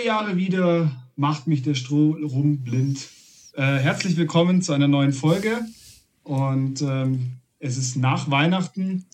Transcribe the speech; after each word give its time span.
alle 0.00 0.06
Jahre 0.06 0.36
wieder 0.36 0.90
macht 1.16 1.46
mich 1.46 1.62
der 1.62 1.74
Strom 1.74 2.62
blind. 2.62 3.06
Äh, 3.52 3.62
herzlich 3.62 4.16
willkommen 4.16 4.62
zu 4.62 4.72
einer 4.72 4.88
neuen 4.88 5.12
Folge. 5.12 5.60
Und 6.22 6.80
ähm, 6.80 7.32
es 7.58 7.76
ist 7.76 7.96
nach 7.96 8.30
Weihnachten. 8.30 9.04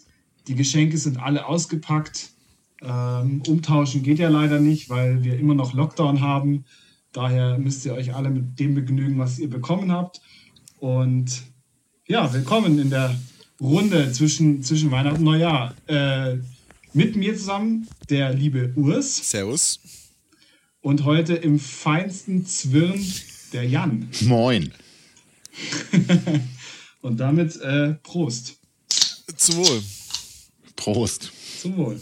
Die 0.46 0.54
Geschenke 0.54 0.96
sind 0.96 1.18
alle 1.18 1.46
ausgepackt. 1.46 2.30
Ähm, 2.82 3.42
umtauschen 3.48 4.04
geht 4.04 4.20
ja 4.20 4.28
leider 4.28 4.60
nicht, 4.60 4.88
weil 4.88 5.24
wir 5.24 5.36
immer 5.40 5.54
noch 5.54 5.74
Lockdown 5.74 6.20
haben. 6.20 6.64
Daher 7.12 7.58
müsst 7.58 7.84
ihr 7.84 7.94
euch 7.94 8.14
alle 8.14 8.30
mit 8.30 8.60
dem 8.60 8.76
begnügen, 8.76 9.18
was 9.18 9.40
ihr 9.40 9.50
bekommen 9.50 9.90
habt. 9.90 10.20
Und 10.78 11.42
ja, 12.06 12.32
willkommen 12.32 12.78
in 12.78 12.90
der 12.90 13.12
Runde 13.60 14.12
zwischen, 14.12 14.62
zwischen 14.62 14.92
Weihnachten 14.92 15.18
und 15.18 15.24
Neujahr. 15.24 15.74
Äh, 15.88 16.36
mit 16.92 17.16
mir 17.16 17.36
zusammen 17.36 17.88
der 18.08 18.32
liebe 18.32 18.72
Urs. 18.76 19.16
Servus. 19.28 19.80
Und 20.86 21.02
heute 21.02 21.34
im 21.34 21.58
feinsten 21.58 22.46
Zwirn 22.46 23.04
der 23.52 23.64
Jan. 23.64 24.08
Moin. 24.20 24.72
und 27.00 27.18
damit 27.18 27.60
äh, 27.60 27.94
Prost. 28.04 28.54
Zum 29.36 29.56
Wohl. 29.56 29.82
Prost. 30.76 31.32
Zum 31.60 31.76
Wohl. 31.76 32.00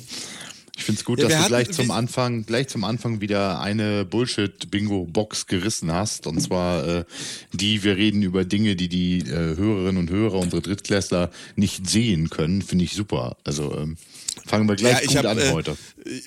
Ich 0.77 0.85
finde 0.85 0.99
es 0.99 1.05
gut, 1.07 1.19
ja, 1.19 1.29
dass 1.29 1.45
du 1.45 1.49
gleich 1.49 1.71
zum 1.71 1.91
Anfang, 1.93 2.45
gleich 2.45 2.69
zum 2.69 2.85
Anfang 2.85 3.23
wieder 3.23 3.59
eine 3.59 4.05
Bullshit-Bingo-Box 4.05 5.47
gerissen 5.47 5.91
hast. 5.91 6.27
Und 6.27 6.41
zwar 6.41 6.87
äh, 6.87 7.05
die, 7.55 7.85
wir 7.85 7.97
reden 7.97 8.21
über 8.23 8.45
Dinge, 8.45 8.77
die 8.77 8.91
die 8.91 9.21
äh, 9.21 9.57
Hörerinnen 9.57 9.97
und 9.97 10.11
Hörer, 10.11 10.35
unsere 10.35 10.61
Drittklässler 10.61 11.31
nicht 11.57 11.89
sehen 11.89 12.29
können. 12.29 12.61
Finde 12.61 12.85
ich 12.85 12.93
super. 12.93 13.39
Also 13.45 13.75
ähm, 13.79 13.97
fangen 14.47 14.69
wir 14.69 14.77
gleich 14.77 15.01
ja, 15.01 15.07
gut 15.07 15.17
hab, 15.17 15.27
an 15.27 15.39
äh, 15.39 15.51
heute. 15.53 15.77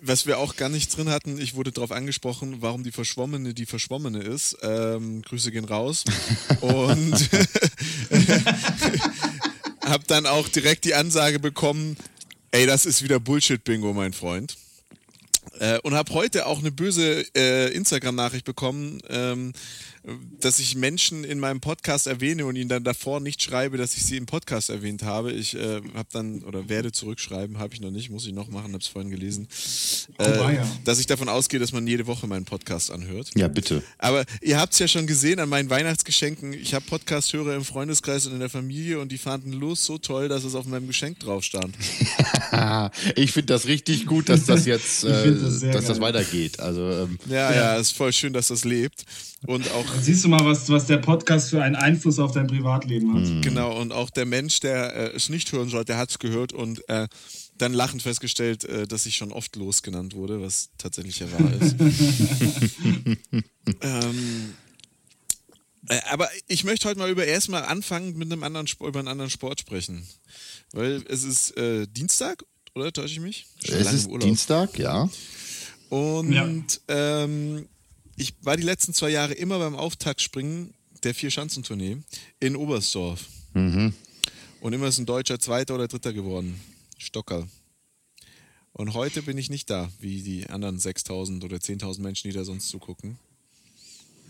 Was 0.02 0.26
wir 0.26 0.40
auch 0.40 0.56
gar 0.56 0.70
nicht 0.70 0.96
drin 0.96 1.10
hatten, 1.10 1.40
ich 1.40 1.56
wurde 1.56 1.72
darauf 1.72 1.92
angesprochen, 1.92 2.58
warum 2.62 2.84
die 2.84 2.92
Verschwommene 2.92 3.54
die 3.54 3.66
Verschwommene 3.66 4.20
ist. 4.20 4.58
Ähm, 4.62 5.22
Grüße 5.22 5.52
gehen 5.52 5.66
raus. 5.66 6.04
und 6.62 7.14
habe 9.86 10.04
dann 10.08 10.26
auch 10.26 10.48
direkt 10.50 10.86
die 10.86 10.96
Ansage 10.96 11.40
bekommen, 11.40 11.98
Ey, 12.52 12.66
das 12.66 12.86
ist 12.86 13.04
wieder 13.04 13.20
Bullshit-Bingo, 13.20 13.94
mein 13.94 14.14
Freund. 14.14 14.56
Äh, 15.60 15.80
und 15.80 15.94
habe 15.96 16.14
heute 16.14 16.46
auch 16.46 16.60
eine 16.60 16.72
böse 16.72 17.26
äh, 17.36 17.74
Instagram-Nachricht 17.74 18.46
bekommen, 18.46 19.00
ähm, 19.10 19.54
dass 20.40 20.60
ich 20.60 20.76
Menschen 20.76 21.24
in 21.24 21.40
meinem 21.40 21.60
Podcast 21.60 22.08
erwähne 22.08 22.46
und 22.46 22.56
ihnen 22.56 22.70
dann 22.70 22.84
davor 22.84 23.20
nicht 23.20 23.42
schreibe, 23.42 23.78
dass 23.78 23.98
ich 23.98 24.06
sie 24.06 24.16
im 24.16 24.26
Podcast 24.26 24.70
erwähnt 24.70 25.04
habe. 25.04 25.34
Ich 25.34 25.56
äh, 25.56 25.82
habe 25.96 26.08
dann 26.14 26.44
oder 26.44 26.70
werde 26.70 26.94
zurückschreiben, 26.94 27.60
habe 27.60 27.74
ich 27.74 27.82
noch 27.82 27.92
nicht, 27.92 28.10
muss 28.10 28.26
ich 28.26 28.34
noch 28.34 28.48
machen, 28.48 28.72
habe 28.72 28.82
es 28.82 28.88
vorhin 28.88 29.12
gelesen, 29.12 29.48
äh, 30.18 30.24
oh, 30.24 30.50
ja. 30.50 30.66
dass 30.86 31.00
ich 31.00 31.08
davon 31.08 31.28
ausgehe, 31.28 31.60
dass 31.60 31.74
man 31.74 31.86
jede 31.86 32.08
Woche 32.08 32.26
meinen 32.26 32.46
Podcast 32.46 32.90
anhört. 32.90 33.32
Ja, 33.36 33.50
bitte. 33.50 33.84
Aber 33.98 34.24
ihr 34.42 34.60
habt 34.60 34.74
es 34.74 34.80
ja 34.80 34.88
schon 34.88 35.08
gesehen 35.08 35.40
an 35.40 35.50
meinen 35.50 35.70
Weihnachtsgeschenken. 35.70 36.54
Ich 36.54 36.74
habe 36.74 36.86
Podcast-Hörer 36.86 37.56
im 37.56 37.66
Freundeskreis 37.66 38.28
und 38.28 38.34
in 38.34 38.40
der 38.40 38.50
Familie 38.50 39.00
und 39.00 39.12
die 39.12 39.18
fanden 39.18 39.52
los 39.52 39.84
so 39.84 39.98
toll, 39.98 40.30
dass 40.30 40.46
es 40.46 40.56
auf 40.56 40.66
meinem 40.68 40.88
Geschenk 40.88 41.20
drauf 41.20 41.44
stand. 41.44 41.76
ich 43.16 43.34
finde 43.34 43.48
das 43.48 43.68
richtig 43.68 44.06
gut, 44.06 44.30
dass 44.30 44.46
das 44.46 44.66
jetzt, 44.66 45.04
äh, 45.04 45.36
das 45.36 45.60
dass 45.60 45.86
das 45.86 46.00
weitergeht. 46.00 46.62
Also 46.62 46.90
ähm, 46.90 47.20
ja, 47.26 47.52
ja, 47.52 47.56
ja, 47.56 47.76
ist 47.76 47.92
voll 47.92 48.14
schön, 48.14 48.32
dass 48.32 48.48
das 48.48 48.64
lebt. 48.64 49.04
Und 49.46 49.70
auch. 49.72 49.86
Dann 49.98 50.04
siehst 50.04 50.24
du 50.24 50.30
mal, 50.30 50.46
was, 50.46 50.70
was 50.70 50.86
der 50.86 50.98
Podcast 50.98 51.50
für 51.50 51.64
einen 51.64 51.76
Einfluss 51.76 52.20
auf 52.20 52.32
dein 52.32 52.46
Privatleben 52.46 53.16
hat. 53.16 53.24
Mhm. 53.24 53.42
Genau, 53.42 53.76
und 53.82 53.92
auch 53.92 54.12
der 54.12 54.28
Mensch, 54.28 54.60
der 54.60 54.96
äh, 54.96 55.16
es 55.16 55.30
nicht 55.30 55.52
hören 55.52 55.70
soll, 55.70 55.86
der 55.86 55.98
hat 55.98 56.12
es 56.12 56.20
gehört 56.20 56.54
und 56.54 56.88
äh, 56.88 57.08
dann 57.58 57.74
lachend 57.74 58.04
festgestellt, 58.04 58.64
äh, 58.66 58.86
dass 58.86 59.08
ich 59.08 59.16
schon 59.16 59.32
oft 59.32 59.56
los 59.56 59.82
genannt 59.82 60.14
wurde, 60.14 60.40
was 60.40 60.70
tatsächlich 60.78 61.18
ja 61.18 61.32
wahr 61.32 61.52
ist. 61.60 61.76
ähm, 63.82 64.54
äh, 65.90 66.00
aber 66.12 66.30
ich 66.48 66.64
möchte 66.64 66.88
heute 66.88 67.00
mal 67.00 67.10
über 67.10 67.26
erstmal 67.26 67.64
anfangen 67.64 68.16
mit 68.20 68.32
einem 68.32 68.44
anderen 68.44 68.68
über 68.80 69.00
einen 69.00 69.08
anderen 69.08 69.32
Sport 69.32 69.62
sprechen. 69.62 70.08
Weil 70.74 71.04
es 71.10 71.24
ist 71.24 71.58
äh, 71.58 71.88
Dienstag, 71.88 72.44
oder 72.76 72.94
täusche 72.94 73.14
ich 73.14 73.20
mich? 73.20 73.48
Schon 73.66 73.78
es 73.78 73.94
ist 73.94 74.10
Dienstag, 74.22 74.78
ja. 74.78 75.10
Und 75.90 76.32
ja. 76.32 76.48
Ähm, 76.88 77.68
ich 78.18 78.34
war 78.42 78.58
die 78.58 78.64
letzten 78.64 78.94
zwei 78.94 79.10
Jahre 79.10 79.34
immer 79.34 79.60
beim 79.60 79.76
Auftaktspringen 79.76 80.74
der 81.04 81.14
Vier-Schanzentournee 81.14 81.98
in 82.40 82.56
Oberstdorf. 82.56 83.24
Mhm. 83.54 83.94
Und 84.60 84.74
immer 84.74 84.88
ist 84.88 84.98
ein 84.98 85.06
Deutscher 85.06 85.40
Zweiter 85.40 85.76
oder 85.76 85.88
Dritter 85.88 86.14
geworden. 86.14 86.60
Stockerl. 86.98 87.48
Und 88.74 88.94
heute 88.96 89.22
bin 89.22 89.38
ich 89.38 89.50
nicht 89.50 89.70
da, 89.70 89.90
wie 90.00 90.22
die 90.22 90.50
anderen 90.50 90.80
6000 90.80 91.44
oder 91.44 91.58
10.000 91.58 92.02
Menschen, 92.02 92.30
die 92.30 92.36
da 92.36 92.44
sonst 92.44 92.70
zugucken. 92.70 93.18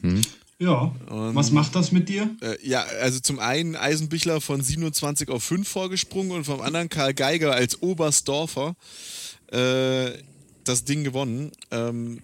Mhm. 0.01 0.21
Ja, 0.59 0.95
und, 1.09 1.35
was 1.35 1.51
macht 1.51 1.75
das 1.75 1.91
mit 1.91 2.09
dir? 2.09 2.35
Äh, 2.41 2.57
ja, 2.67 2.83
also 3.01 3.19
zum 3.19 3.39
einen 3.39 3.75
Eisenbichler 3.75 4.41
von 4.41 4.61
27 4.61 5.29
auf 5.29 5.43
5 5.43 5.67
vorgesprungen 5.67 6.31
und 6.31 6.45
vom 6.45 6.61
anderen 6.61 6.89
Karl 6.89 7.13
Geiger 7.13 7.53
als 7.53 7.81
Oberstdorfer 7.81 8.75
äh, 9.51 10.11
das 10.63 10.83
Ding 10.83 11.03
gewonnen. 11.03 11.51
Ähm, 11.71 12.21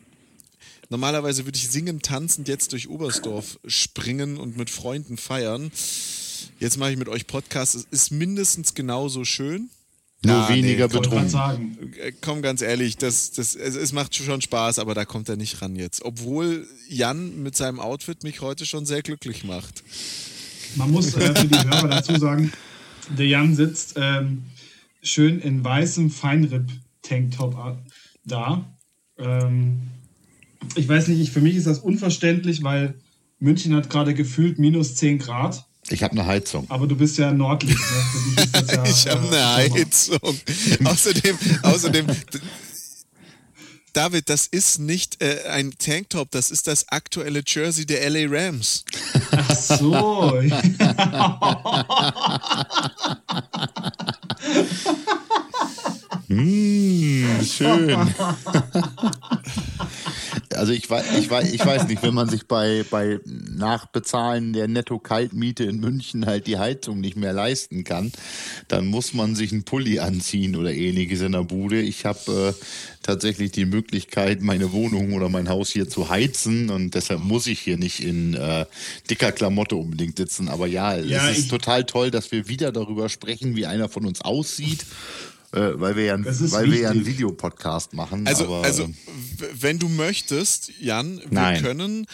Normalerweise 0.93 1.45
würde 1.45 1.57
ich 1.57 1.69
singend, 1.69 2.05
tanzend 2.05 2.47
jetzt 2.47 2.71
durch 2.71 2.87
Oberstdorf 2.87 3.57
springen 3.65 4.37
und 4.37 4.57
mit 4.57 4.69
Freunden 4.69 5.17
feiern. 5.17 5.71
Jetzt 6.59 6.77
mache 6.77 6.91
ich 6.91 6.97
mit 6.97 7.09
euch 7.09 7.25
Podcast. 7.25 7.73
Es 7.73 7.87
ist 7.89 8.11
mindestens 8.11 8.75
genauso 8.75 9.25
schön. 9.25 9.71
Nur 10.23 10.35
ah, 10.35 10.49
weniger 10.49 10.87
nee, 10.87 10.93
betrunken. 10.93 11.93
Äh, 11.99 12.11
komm, 12.21 12.43
ganz 12.43 12.61
ehrlich, 12.61 12.95
das, 12.97 13.31
das, 13.31 13.55
es, 13.55 13.73
es, 13.73 13.91
macht 13.91 14.13
schon 14.13 14.39
Spaß, 14.39 14.77
aber 14.77 14.93
da 14.93 15.03
kommt 15.03 15.29
er 15.29 15.35
nicht 15.35 15.63
ran 15.63 15.75
jetzt. 15.75 16.05
Obwohl 16.05 16.67
Jan 16.87 17.41
mit 17.41 17.55
seinem 17.57 17.79
Outfit 17.79 18.21
mich 18.21 18.41
heute 18.41 18.67
schon 18.67 18.85
sehr 18.85 19.01
glücklich 19.01 19.43
macht. 19.43 19.83
Man 20.75 20.91
muss 20.91 21.15
äh, 21.15 21.33
für 21.33 21.47
die 21.47 21.57
Hörer 21.57 21.87
dazu 21.87 22.19
sagen, 22.19 22.53
der 23.17 23.25
Jan 23.25 23.55
sitzt 23.55 23.95
ähm, 23.97 24.43
schön 25.01 25.39
in 25.39 25.63
weißem 25.63 26.11
Feinripp-Tanktop 26.11 27.55
äh, 27.55 27.89
da. 28.25 28.77
Ähm, 29.17 29.89
ich 30.75 30.87
weiß 30.87 31.07
nicht, 31.07 31.19
ich, 31.19 31.31
für 31.31 31.41
mich 31.41 31.55
ist 31.55 31.67
das 31.67 31.79
unverständlich, 31.79 32.63
weil 32.63 32.95
München 33.39 33.75
hat 33.75 33.89
gerade 33.89 34.13
gefühlt 34.13 34.59
minus 34.59 34.95
10 34.95 35.19
Grad. 35.19 35.65
Ich 35.89 36.01
habe 36.01 36.13
eine 36.13 36.25
Heizung. 36.25 36.65
Aber 36.69 36.87
du 36.87 36.95
bist 36.95 37.17
ja 37.17 37.33
nördlich. 37.33 37.75
Ne? 37.75 37.83
Ja, 38.73 38.85
ich 38.85 39.07
habe 39.07 39.27
äh, 39.27 39.39
eine 39.39 39.73
Heizung. 39.73 40.19
außerdem, 40.85 41.37
außerdem, 41.61 42.07
David, 43.93 44.29
das 44.29 44.47
ist 44.47 44.79
nicht 44.79 45.21
äh, 45.21 45.43
ein 45.49 45.71
Tanktop, 45.77 46.31
das 46.31 46.49
ist 46.49 46.67
das 46.67 46.89
aktuelle 46.89 47.43
Jersey 47.45 47.85
der 47.85 48.09
LA 48.09 48.25
Rams. 48.27 48.83
Ach 49.31 49.55
so. 49.55 50.41
mmh, 56.35 57.43
schön. 57.43 57.97
Also 60.55 60.73
ich 60.73 60.89
weiß, 60.89 61.17
ich 61.17 61.29
weiß, 61.29 61.53
ich 61.53 61.65
weiß 61.65 61.87
nicht, 61.87 62.03
wenn 62.03 62.13
man 62.13 62.29
sich 62.29 62.45
bei, 62.45 62.85
bei 62.89 63.19
Nachbezahlen 63.25 64.53
der 64.53 64.67
Netto-Kaltmiete 64.67 65.63
in 65.63 65.79
München 65.79 66.25
halt 66.25 66.47
die 66.47 66.57
Heizung 66.57 66.99
nicht 67.01 67.17
mehr 67.17 67.33
leisten 67.33 67.83
kann, 67.83 68.11
dann 68.67 68.87
muss 68.87 69.13
man 69.13 69.35
sich 69.35 69.51
einen 69.51 69.63
Pulli 69.63 69.99
anziehen 69.99 70.55
oder 70.55 70.73
ähnliches 70.73 71.21
in 71.21 71.33
der 71.33 71.43
Bude. 71.43 71.81
Ich 71.81 72.05
habe 72.05 72.55
äh, 72.55 72.63
tatsächlich 73.01 73.51
die 73.51 73.65
Möglichkeit, 73.65 74.41
meine 74.41 74.71
Wohnung 74.71 75.13
oder 75.13 75.29
mein 75.29 75.49
Haus 75.49 75.69
hier 75.69 75.89
zu 75.89 76.09
heizen 76.09 76.69
und 76.69 76.95
deshalb 76.95 77.21
muss 77.21 77.47
ich 77.47 77.59
hier 77.59 77.77
nicht 77.77 78.03
in 78.03 78.33
äh, 78.33 78.65
dicker 79.09 79.31
Klamotte 79.31 79.75
unbedingt 79.75 80.17
sitzen. 80.17 80.49
Aber 80.49 80.67
ja, 80.67 80.97
ja 80.97 81.29
es 81.29 81.39
ist 81.39 81.49
total 81.49 81.83
toll, 81.85 82.11
dass 82.11 82.31
wir 82.31 82.47
wieder 82.47 82.71
darüber 82.71 83.09
sprechen, 83.09 83.55
wie 83.55 83.65
einer 83.65 83.89
von 83.89 84.05
uns 84.05 84.21
aussieht 84.21 84.85
äh, 85.53 85.79
weil 85.79 85.95
wir 85.95 86.05
ja, 86.05 86.17
weil 86.19 86.71
wir 86.71 86.79
ja 86.79 86.89
einen 86.89 87.05
Videopodcast 87.05 87.93
machen. 87.93 88.25
Also, 88.25 88.45
aber, 88.45 88.63
also 88.63 88.89
wenn 89.59 89.79
du 89.79 89.87
möchtest, 89.87 90.71
Jan, 90.79 91.17
wir 91.17 91.27
Nein. 91.29 91.63
können 91.63 92.07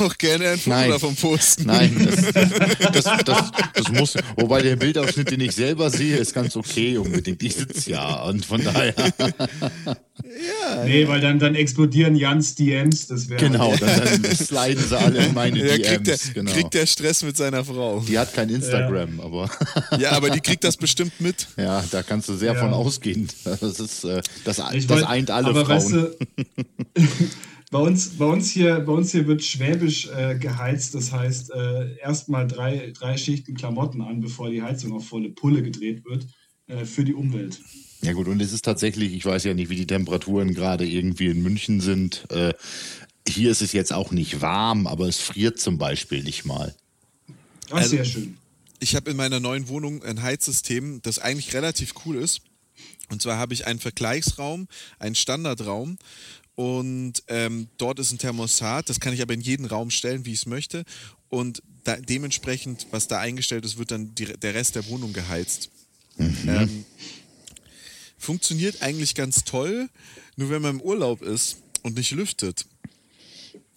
auch 0.00 0.16
gerne 0.16 0.50
ein 0.50 0.58
Foto 0.58 0.88
davon 0.88 1.16
posten. 1.16 1.66
Nein, 1.66 1.94
das, 2.34 3.04
das, 3.04 3.24
das, 3.24 3.50
das, 3.74 3.92
muss, 3.92 4.14
wobei 4.36 4.62
der 4.62 4.76
Bildausschnitt, 4.76 5.30
den 5.30 5.40
ich 5.40 5.52
selber 5.52 5.90
sehe, 5.90 6.16
ist 6.16 6.34
ganz 6.34 6.56
okay 6.56 6.96
unbedingt. 6.96 7.42
Ich 7.42 7.56
sitze 7.56 7.90
ja 7.90 8.22
und 8.22 8.44
von 8.44 8.62
daher. 8.62 8.94
Ja, 10.16 10.84
nee, 10.84 11.02
ja. 11.02 11.08
weil 11.08 11.20
dann, 11.20 11.38
dann 11.38 11.54
explodieren 11.54 12.16
Jans 12.16 12.54
DMs. 12.54 13.06
Das 13.06 13.28
genau, 13.28 13.74
dann, 13.76 14.22
dann 14.22 14.34
sliden 14.34 14.82
sie 14.86 14.98
alle 14.98 15.26
in 15.26 15.34
meine 15.34 15.58
ja, 15.58 15.76
DMs. 15.76 15.88
Kriegt 15.88 16.06
der, 16.06 16.18
genau. 16.34 16.52
kriegt 16.52 16.74
der 16.74 16.86
Stress 16.86 17.22
mit 17.22 17.36
seiner 17.36 17.64
Frau. 17.64 18.00
Die 18.00 18.18
hat 18.18 18.32
kein 18.34 18.48
Instagram, 18.48 19.18
ja. 19.18 19.24
aber. 19.24 19.50
ja, 19.98 20.12
aber 20.12 20.30
die 20.30 20.40
kriegt 20.40 20.64
das 20.64 20.76
bestimmt 20.76 21.20
mit. 21.20 21.46
Ja, 21.56 21.84
da 21.90 22.02
kannst 22.02 22.28
du 22.28 22.34
sehr 22.34 22.54
von 22.54 22.72
ausgehen. 22.86 23.28
Das 23.44 23.80
ist 23.80 24.04
äh, 24.04 24.22
das, 24.44 24.56
das 24.56 24.88
wollt, 24.88 25.06
eint 25.06 25.30
alle 25.30 25.52
Frauen. 25.52 25.68
Weißt 25.68 25.92
du, 25.92 26.16
bei 27.70 27.78
uns, 27.78 28.10
bei, 28.10 28.24
uns 28.26 28.50
hier, 28.50 28.80
bei 28.80 28.92
uns 28.92 29.12
hier 29.12 29.26
wird 29.26 29.42
schwäbisch 29.42 30.08
äh, 30.08 30.38
geheizt. 30.38 30.94
Das 30.94 31.12
heißt, 31.12 31.52
äh, 31.52 31.96
erstmal 31.98 32.46
drei, 32.46 32.92
drei 32.96 33.16
Schichten 33.16 33.54
Klamotten 33.54 34.02
an, 34.02 34.20
bevor 34.20 34.50
die 34.50 34.62
Heizung 34.62 34.92
auf 34.92 35.08
volle 35.08 35.30
Pulle 35.30 35.62
gedreht 35.62 36.04
wird. 36.04 36.26
Äh, 36.68 36.84
für 36.84 37.04
die 37.04 37.14
Umwelt. 37.14 37.60
Ja 38.02 38.12
gut, 38.12 38.26
und 38.26 38.40
es 38.42 38.52
ist 38.52 38.64
tatsächlich, 38.64 39.14
ich 39.14 39.24
weiß 39.24 39.44
ja 39.44 39.54
nicht, 39.54 39.70
wie 39.70 39.76
die 39.76 39.86
Temperaturen 39.86 40.52
gerade 40.52 40.84
irgendwie 40.84 41.26
in 41.26 41.42
München 41.42 41.80
sind. 41.80 42.24
Äh, 42.30 42.54
ich 43.24 43.36
hier 43.36 43.50
ist 43.50 43.62
es 43.62 43.72
jetzt 43.72 43.92
auch 43.92 44.10
nicht 44.10 44.40
warm, 44.40 44.86
aber 44.86 45.06
es 45.06 45.18
friert 45.18 45.60
zum 45.60 45.78
Beispiel 45.78 46.24
nicht 46.24 46.44
mal. 46.44 46.74
Ach, 47.70 47.76
also, 47.76 47.90
sehr 47.90 48.04
schön. 48.04 48.36
Ich 48.80 48.96
habe 48.96 49.10
in 49.10 49.16
meiner 49.16 49.40
neuen 49.40 49.68
Wohnung 49.68 50.02
ein 50.02 50.22
Heizsystem, 50.22 51.00
das 51.02 51.18
eigentlich 51.18 51.54
relativ 51.54 51.94
cool 52.04 52.16
ist. 52.16 52.40
Und 53.08 53.22
zwar 53.22 53.38
habe 53.38 53.54
ich 53.54 53.66
einen 53.66 53.78
Vergleichsraum, 53.78 54.68
einen 54.98 55.14
Standardraum 55.14 55.98
und 56.56 57.22
ähm, 57.28 57.68
dort 57.76 57.98
ist 57.98 58.12
ein 58.12 58.18
Thermostat, 58.18 58.88
das 58.88 58.98
kann 58.98 59.12
ich 59.12 59.22
aber 59.22 59.34
in 59.34 59.42
jeden 59.42 59.66
Raum 59.66 59.90
stellen, 59.90 60.24
wie 60.24 60.32
ich 60.32 60.40
es 60.40 60.46
möchte. 60.46 60.84
Und 61.28 61.62
da, 61.84 61.96
dementsprechend, 61.96 62.86
was 62.90 63.08
da 63.08 63.20
eingestellt 63.20 63.64
ist, 63.64 63.78
wird 63.78 63.90
dann 63.90 64.14
die, 64.14 64.24
der 64.24 64.54
Rest 64.54 64.74
der 64.74 64.86
Wohnung 64.88 65.12
geheizt. 65.12 65.70
Mhm. 66.16 66.48
Ähm, 66.48 66.84
funktioniert 68.18 68.82
eigentlich 68.82 69.14
ganz 69.14 69.44
toll, 69.44 69.88
nur 70.36 70.50
wenn 70.50 70.62
man 70.62 70.76
im 70.76 70.80
Urlaub 70.80 71.22
ist 71.22 71.58
und 71.82 71.96
nicht 71.96 72.10
lüftet 72.12 72.66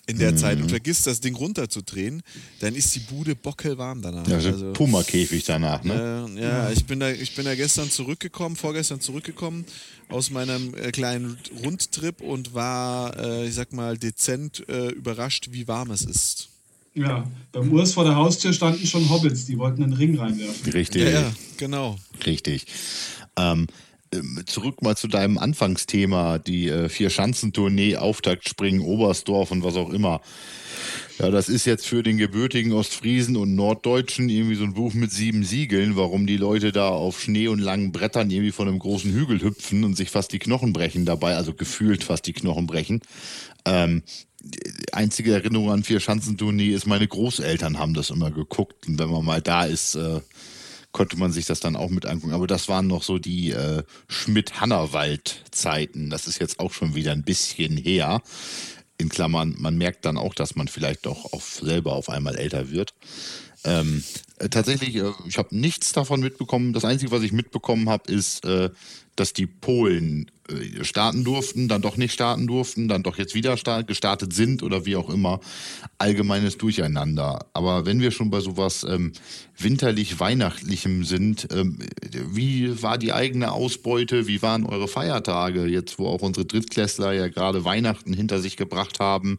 in 0.09 0.17
der 0.17 0.31
mhm. 0.31 0.37
Zeit 0.37 0.59
und 0.59 0.69
vergisst, 0.69 1.05
das 1.05 1.21
Ding 1.21 1.35
runterzudrehen, 1.35 2.23
dann 2.59 2.73
ist 2.73 2.95
die 2.95 2.99
Bude 2.99 3.35
bockelwarm 3.35 4.01
danach. 4.01 4.27
Ja, 4.27 4.35
also, 4.35 4.49
also 4.49 4.73
Puma-Käfig 4.73 5.43
danach, 5.45 5.83
ne? 5.83 6.27
Äh, 6.35 6.41
ja, 6.41 6.71
ich 6.71 6.85
bin 6.85 6.99
da, 6.99 7.11
ich 7.11 7.35
bin 7.35 7.45
da 7.45 7.53
gestern 7.53 7.91
zurückgekommen, 7.91 8.55
vorgestern 8.55 9.01
zurückgekommen 9.01 9.65
aus 10.09 10.31
meinem 10.31 10.73
äh, 10.73 10.91
kleinen 10.91 11.37
Rundtrip 11.63 12.21
und 12.21 12.55
war, 12.55 13.17
äh, 13.17 13.47
ich 13.47 13.53
sag 13.53 13.71
mal, 13.71 13.97
dezent 13.97 14.67
äh, 14.67 14.89
überrascht, 14.89 15.49
wie 15.51 15.67
warm 15.67 15.91
es 15.91 16.01
ist. 16.01 16.49
Ja, 16.95 17.29
beim 17.51 17.71
Urs 17.71 17.93
vor 17.93 18.03
der 18.03 18.15
Haustür 18.15 18.51
standen 18.51 18.87
schon 18.87 19.09
Hobbits, 19.09 19.45
die 19.45 19.59
wollten 19.59 19.83
einen 19.83 19.93
Ring 19.93 20.17
reinwerfen. 20.17 20.71
Richtig. 20.73 21.03
Ja, 21.03 21.09
ja 21.09 21.33
genau. 21.57 21.97
Richtig. 22.25 22.65
Ähm, 23.37 23.67
zurück 24.45 24.81
mal 24.81 24.97
zu 24.97 25.07
deinem 25.07 25.37
Anfangsthema, 25.37 26.39
die 26.39 26.67
äh, 26.67 26.89
Vier-Schanzentournee, 26.89 27.97
Auftaktspringen, 27.97 28.81
Oberstdorf 28.81 29.51
und 29.51 29.63
was 29.63 29.75
auch 29.75 29.91
immer. 29.91 30.21
Ja, 31.19 31.29
das 31.29 31.49
ist 31.49 31.65
jetzt 31.65 31.85
für 31.85 32.01
den 32.01 32.17
gebürtigen 32.17 32.71
Ostfriesen 32.71 33.35
und 33.35 33.53
Norddeutschen 33.53 34.29
irgendwie 34.29 34.55
so 34.55 34.63
ein 34.63 34.73
Buch 34.73 34.93
mit 34.93 35.11
sieben 35.11 35.43
Siegeln, 35.43 35.95
warum 35.97 36.25
die 36.25 36.37
Leute 36.37 36.71
da 36.71 36.87
auf 36.87 37.21
Schnee 37.21 37.49
und 37.49 37.59
langen 37.59 37.91
Brettern 37.91 38.31
irgendwie 38.31 38.53
von 38.53 38.67
einem 38.67 38.79
großen 38.79 39.11
Hügel 39.11 39.41
hüpfen 39.41 39.83
und 39.83 39.97
sich 39.97 40.09
fast 40.09 40.31
die 40.31 40.39
Knochen 40.39 40.71
brechen 40.71 41.05
dabei, 41.05 41.35
also 41.35 41.53
gefühlt 41.53 42.05
fast 42.05 42.25
die 42.25 42.33
Knochen 42.33 42.67
brechen. 42.67 43.01
Ähm, 43.65 44.03
einzige 44.93 45.33
Erinnerung 45.33 45.71
an 45.71 45.83
Vier-Schanzentournee 45.83 46.69
ist, 46.69 46.87
meine 46.87 47.07
Großeltern 47.07 47.77
haben 47.77 47.93
das 47.93 48.09
immer 48.09 48.31
geguckt 48.31 48.87
und 48.87 48.97
wenn 48.97 49.09
man 49.09 49.25
mal 49.25 49.41
da 49.41 49.65
ist, 49.65 49.95
äh, 49.95 50.21
konnte 50.91 51.17
man 51.17 51.31
sich 51.31 51.45
das 51.45 51.59
dann 51.59 51.75
auch 51.75 51.89
mit 51.89 52.05
angucken. 52.05 52.33
Aber 52.33 52.47
das 52.47 52.67
waren 52.67 52.87
noch 52.87 53.03
so 53.03 53.19
die 53.19 53.51
äh, 53.51 53.83
Schmidt-Hannawald-Zeiten. 54.07 56.09
Das 56.09 56.27
ist 56.27 56.39
jetzt 56.39 56.59
auch 56.59 56.73
schon 56.73 56.95
wieder 56.95 57.11
ein 57.11 57.23
bisschen 57.23 57.77
her. 57.77 58.21
In 58.97 59.09
Klammern, 59.09 59.55
man 59.57 59.77
merkt 59.77 60.05
dann 60.05 60.17
auch, 60.17 60.33
dass 60.33 60.55
man 60.55 60.67
vielleicht 60.67 61.05
doch 61.05 61.31
auch 61.31 61.41
selber 61.41 61.93
auf 61.93 62.09
einmal 62.09 62.35
älter 62.35 62.69
wird. 62.69 62.93
Ähm, 63.63 64.03
äh, 64.37 64.49
tatsächlich, 64.49 64.95
äh, 64.95 65.11
ich 65.27 65.37
habe 65.37 65.55
nichts 65.55 65.91
davon 65.91 66.21
mitbekommen. 66.21 66.73
Das 66.73 66.85
Einzige, 66.85 67.11
was 67.11 67.23
ich 67.23 67.31
mitbekommen 67.31 67.89
habe, 67.89 68.11
ist, 68.11 68.45
äh, 68.45 68.69
dass 69.19 69.33
die 69.33 69.47
Polen 69.47 70.31
äh, 70.49 70.83
starten 70.83 71.23
durften, 71.23 71.67
dann 71.67 71.81
doch 71.81 71.97
nicht 71.97 72.13
starten 72.13 72.47
durften, 72.47 72.87
dann 72.87 73.03
doch 73.03 73.17
jetzt 73.17 73.35
wieder 73.35 73.57
start, 73.57 73.87
gestartet 73.87 74.33
sind 74.33 74.63
oder 74.63 74.85
wie 74.85 74.95
auch 74.95 75.09
immer. 75.09 75.39
Allgemeines 75.97 76.57
Durcheinander. 76.57 77.45
Aber 77.53 77.85
wenn 77.85 77.99
wir 77.99 78.11
schon 78.11 78.29
bei 78.29 78.39
sowas 78.39 78.85
ähm, 78.87 79.11
winterlich-weihnachtlichem 79.57 81.03
sind, 81.03 81.47
ähm, 81.51 81.79
wie 82.31 82.81
war 82.81 82.97
die 82.97 83.13
eigene 83.13 83.51
Ausbeute? 83.51 84.27
Wie 84.27 84.41
waren 84.41 84.65
eure 84.65 84.87
Feiertage 84.87 85.65
jetzt, 85.65 85.99
wo 85.99 86.07
auch 86.07 86.21
unsere 86.21 86.45
Drittklässler 86.45 87.13
ja 87.13 87.27
gerade 87.27 87.65
Weihnachten 87.65 88.13
hinter 88.13 88.39
sich 88.39 88.57
gebracht 88.57 88.99
haben? 88.99 89.37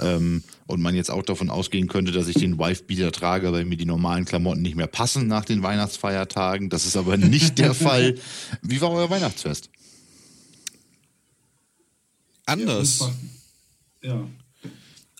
Ähm, 0.00 0.42
und 0.66 0.80
man 0.80 0.94
jetzt 0.94 1.10
auch 1.10 1.22
davon 1.22 1.50
ausgehen 1.50 1.88
könnte, 1.88 2.12
dass 2.12 2.26
ich 2.28 2.36
den 2.36 2.58
Wife-Beater 2.58 3.12
trage, 3.12 3.52
weil 3.52 3.64
mir 3.64 3.76
die 3.76 3.84
normalen 3.84 4.24
Klamotten 4.24 4.62
nicht 4.62 4.76
mehr 4.76 4.86
passen 4.86 5.26
nach 5.26 5.44
den 5.44 5.62
Weihnachtsfeiertagen. 5.62 6.70
Das 6.70 6.86
ist 6.86 6.96
aber 6.96 7.16
nicht 7.16 7.58
der 7.58 7.74
Fall. 7.74 8.16
Wie 8.62 8.80
war 8.80 8.90
euer 8.90 9.10
Weihnachtsfest? 9.10 9.70
Anders. 12.46 13.10
Ja. 14.02 14.26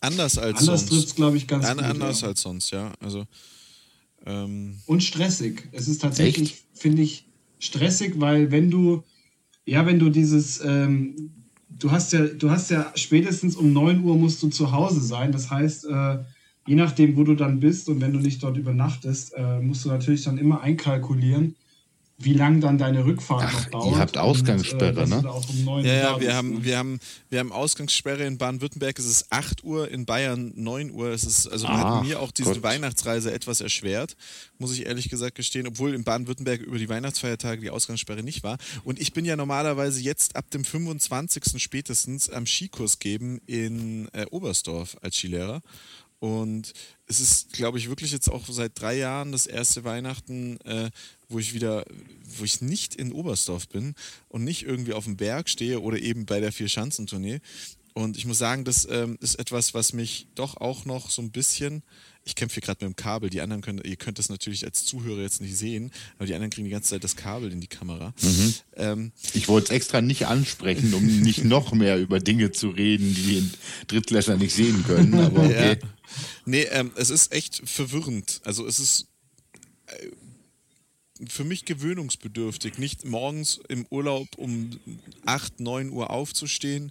Anders 0.01 0.37
als 0.37 0.59
anders 0.59 0.81
sonst. 0.81 0.89
trifft 0.89 1.07
es, 1.09 1.15
glaube 1.15 1.37
ich, 1.37 1.47
ganz 1.47 1.65
An, 1.65 1.79
gut. 1.79 1.87
Anders 1.87 2.21
ja. 2.21 2.29
als 2.29 2.43
sonst, 2.43 2.71
ja. 2.71 2.93
Also, 3.01 3.27
ähm 4.27 4.81
Und 4.87 5.03
stressig. 5.03 5.69
Es 5.73 5.89
ist 5.89 6.03
tatsächlich, 6.03 6.65
finde 6.75 7.03
ich, 7.03 7.27
stressig, 7.59 8.21
weil 8.21 8.51
wenn 8.51 8.71
du, 8.71 9.03
ja, 9.65 9.87
wenn 9.87 9.99
du 9.99 10.11
dieses, 10.11 10.61
ähm, 10.63 11.31
du 11.79 11.91
hast 11.91 12.13
ja, 12.13 12.27
du 12.27 12.51
hast 12.51 12.71
ja 12.71 12.93
spätestens 12.95 13.57
um 13.57 13.73
9 13.73 14.03
Uhr 14.05 14.17
musst 14.17 14.43
du 14.43 14.49
zu 14.49 14.73
Hause 14.73 15.01
sein. 15.01 15.33
Das 15.33 15.51
heißt, 15.51 15.87
äh, 15.87 16.19
je 16.67 16.75
nachdem, 16.75 17.17
wo 17.17 17.25
du 17.25 17.35
dann 17.35 17.61
bist 17.61 17.89
und 17.89 18.01
wenn 18.01 18.13
du 18.13 18.19
nicht 18.19 18.43
dort 18.43 18.57
übernachtest, 18.57 19.35
äh, 19.37 19.61
musst 19.61 19.85
du 19.85 19.89
natürlich 19.89 20.25
dann 20.25 20.39
immer 20.39 20.61
einkalkulieren, 20.61 21.57
wie 22.25 22.33
lang 22.33 22.61
dann 22.61 22.79
deine 22.79 23.05
Rückfahrt 23.05 23.45
Ach, 23.47 23.53
noch 23.53 23.71
dauert. 23.71 23.93
Ihr 23.93 23.99
habt 23.99 24.19
Ausgangssperre, 24.19 25.03
und, 25.03 25.13
äh, 25.13 25.23
ne? 25.23 25.33
Um 25.33 25.85
ja, 25.85 25.93
ja, 25.95 26.21
wir, 26.21 26.35
haben, 26.35 26.55
ne? 26.55 26.65
wir, 26.65 26.79
haben, 26.79 27.01
wir 27.31 27.41
haben 27.41 27.53
Ausgangssperre 27.53 28.25
in 28.25 28.39
Baden-Württemberg, 28.39 28.99
es 28.99 29.07
ist 29.07 29.27
8 29.31 29.65
Uhr, 29.65 29.91
in 29.91 30.07
Bayern 30.07 30.53
9 30.55 30.91
Uhr. 30.91 31.09
Es 31.09 31.25
ist, 31.25 31.47
also 31.47 31.67
ah, 31.67 31.99
hat 31.99 32.05
mir 32.05 32.21
auch 32.21 32.31
diese 32.31 32.55
Gott. 32.55 32.63
Weihnachtsreise 32.63 33.33
etwas 33.33 33.61
erschwert, 33.61 34.17
muss 34.59 34.73
ich 34.73 34.87
ehrlich 34.87 35.09
gesagt 35.09 35.35
gestehen, 35.35 35.67
obwohl 35.67 35.95
in 35.95 36.05
Baden-Württemberg 36.05 36.61
über 36.61 36.79
die 36.79 36.89
Weihnachtsfeiertage 36.89 37.61
die 37.61 37.71
Ausgangssperre 37.71 38.23
nicht 38.23 38.43
war. 38.43 38.59
Und 38.85 39.01
ich 39.01 39.13
bin 39.13 39.25
ja 39.25 39.37
normalerweise 39.37 40.01
jetzt 40.01 40.37
ab 40.37 40.51
dem 40.51 40.65
25. 40.65 41.63
spätestens 41.63 42.31
am 42.31 42.47
Skikurs 42.47 42.99
geben 42.99 43.41
in 43.47 44.09
äh, 44.13 44.27
Oberstdorf 44.31 44.97
als 45.03 45.17
Skilehrer. 45.17 45.61
Und 46.25 46.73
es 47.05 47.21
ist, 47.21 47.53
glaube 47.53 47.77
ich, 47.77 47.91
wirklich 47.91 48.11
jetzt 48.11 48.31
auch 48.31 48.47
seit 48.49 48.81
drei 48.81 48.97
Jahren 48.97 49.31
das 49.31 49.47
erste 49.47 49.85
Weihnachten, 49.85 50.59
äh, 50.63 50.91
wo 51.29 51.39
ich 51.39 51.53
wieder, 51.53 51.85
wo 52.39 52.45
ich 52.45 52.63
nicht 52.63 52.95
in 52.95 53.13
Oberstdorf 53.13 53.69
bin 53.69 53.95
und 54.31 54.43
nicht 54.43 54.63
irgendwie 54.63 54.95
auf 54.95 55.05
dem 55.05 55.19
Berg 55.19 55.51
stehe 55.51 55.83
oder 55.83 55.99
eben 55.99 56.25
bei 56.25 56.41
der 56.41 56.51
Vier-Schanzentournee. 56.51 57.43
Und 57.97 58.17
ich 58.17 58.27
muss 58.27 58.39
sagen, 58.39 58.65
das 58.65 58.89
ähm, 58.91 59.17
ist 59.21 59.37
etwas, 59.37 59.73
was 59.73 59.93
mich 59.93 60.27
doch 60.35 60.57
auch 60.57 60.85
noch 60.85 61.11
so 61.11 61.23
ein 61.23 61.31
bisschen. 61.31 61.85
Ich 62.25 62.35
kämpfe 62.35 62.55
hier 62.55 62.63
gerade 62.63 62.85
mit 62.85 62.97
dem 62.97 62.97
Kabel. 62.97 63.31
Die 63.31 63.41
anderen 63.41 63.63
können, 63.63 63.81
ihr 63.85 63.95
könnt 63.95 64.19
das 64.19 64.29
natürlich 64.29 64.65
als 64.65 64.85
Zuhörer 64.85 65.21
jetzt 65.21 65.41
nicht 65.41 65.57
sehen, 65.57 65.93
aber 66.17 66.27
die 66.27 66.35
anderen 66.35 66.51
kriegen 66.51 66.65
die 66.65 66.73
ganze 66.73 66.91
Zeit 66.91 67.05
das 67.05 67.15
Kabel 67.15 67.53
in 67.53 67.61
die 67.61 67.69
Kamera. 67.69 68.13
Mhm. 68.21 68.55
Ähm, 68.77 69.13
ich 69.33 69.47
wollte 69.47 69.67
es 69.67 69.71
extra 69.71 70.01
nicht 70.01 70.27
ansprechen, 70.27 70.93
um 70.93 71.07
nicht 71.21 71.45
noch 71.45 71.73
mehr 71.73 71.97
über 72.01 72.19
Dinge 72.19 72.51
zu 72.51 72.71
reden, 72.71 73.15
die 73.15 73.23
die 73.23 73.51
Drittklässler 73.87 74.39
nicht 74.39 74.55
sehen 74.55 74.83
können. 74.85 75.15
Aber 75.21 75.45
okay. 75.45 75.79
Ja. 75.81 75.89
Nee, 76.47 76.63
ähm, 76.73 76.91
es 76.97 77.11
ist 77.11 77.31
echt 77.31 77.63
verwirrend. 77.65 78.41
Also 78.45 78.67
es 78.67 78.81
ist 78.81 79.07
äh, 79.87 80.09
für 81.29 81.45
mich 81.45 81.65
gewöhnungsbedürftig, 81.65 82.79
nicht 82.79 83.05
morgens 83.05 83.61
im 83.69 83.87
Urlaub 83.91 84.27
um 84.37 84.71
8, 85.27 85.61
9 85.61 85.91
Uhr 85.91 86.11
aufzustehen 86.11 86.91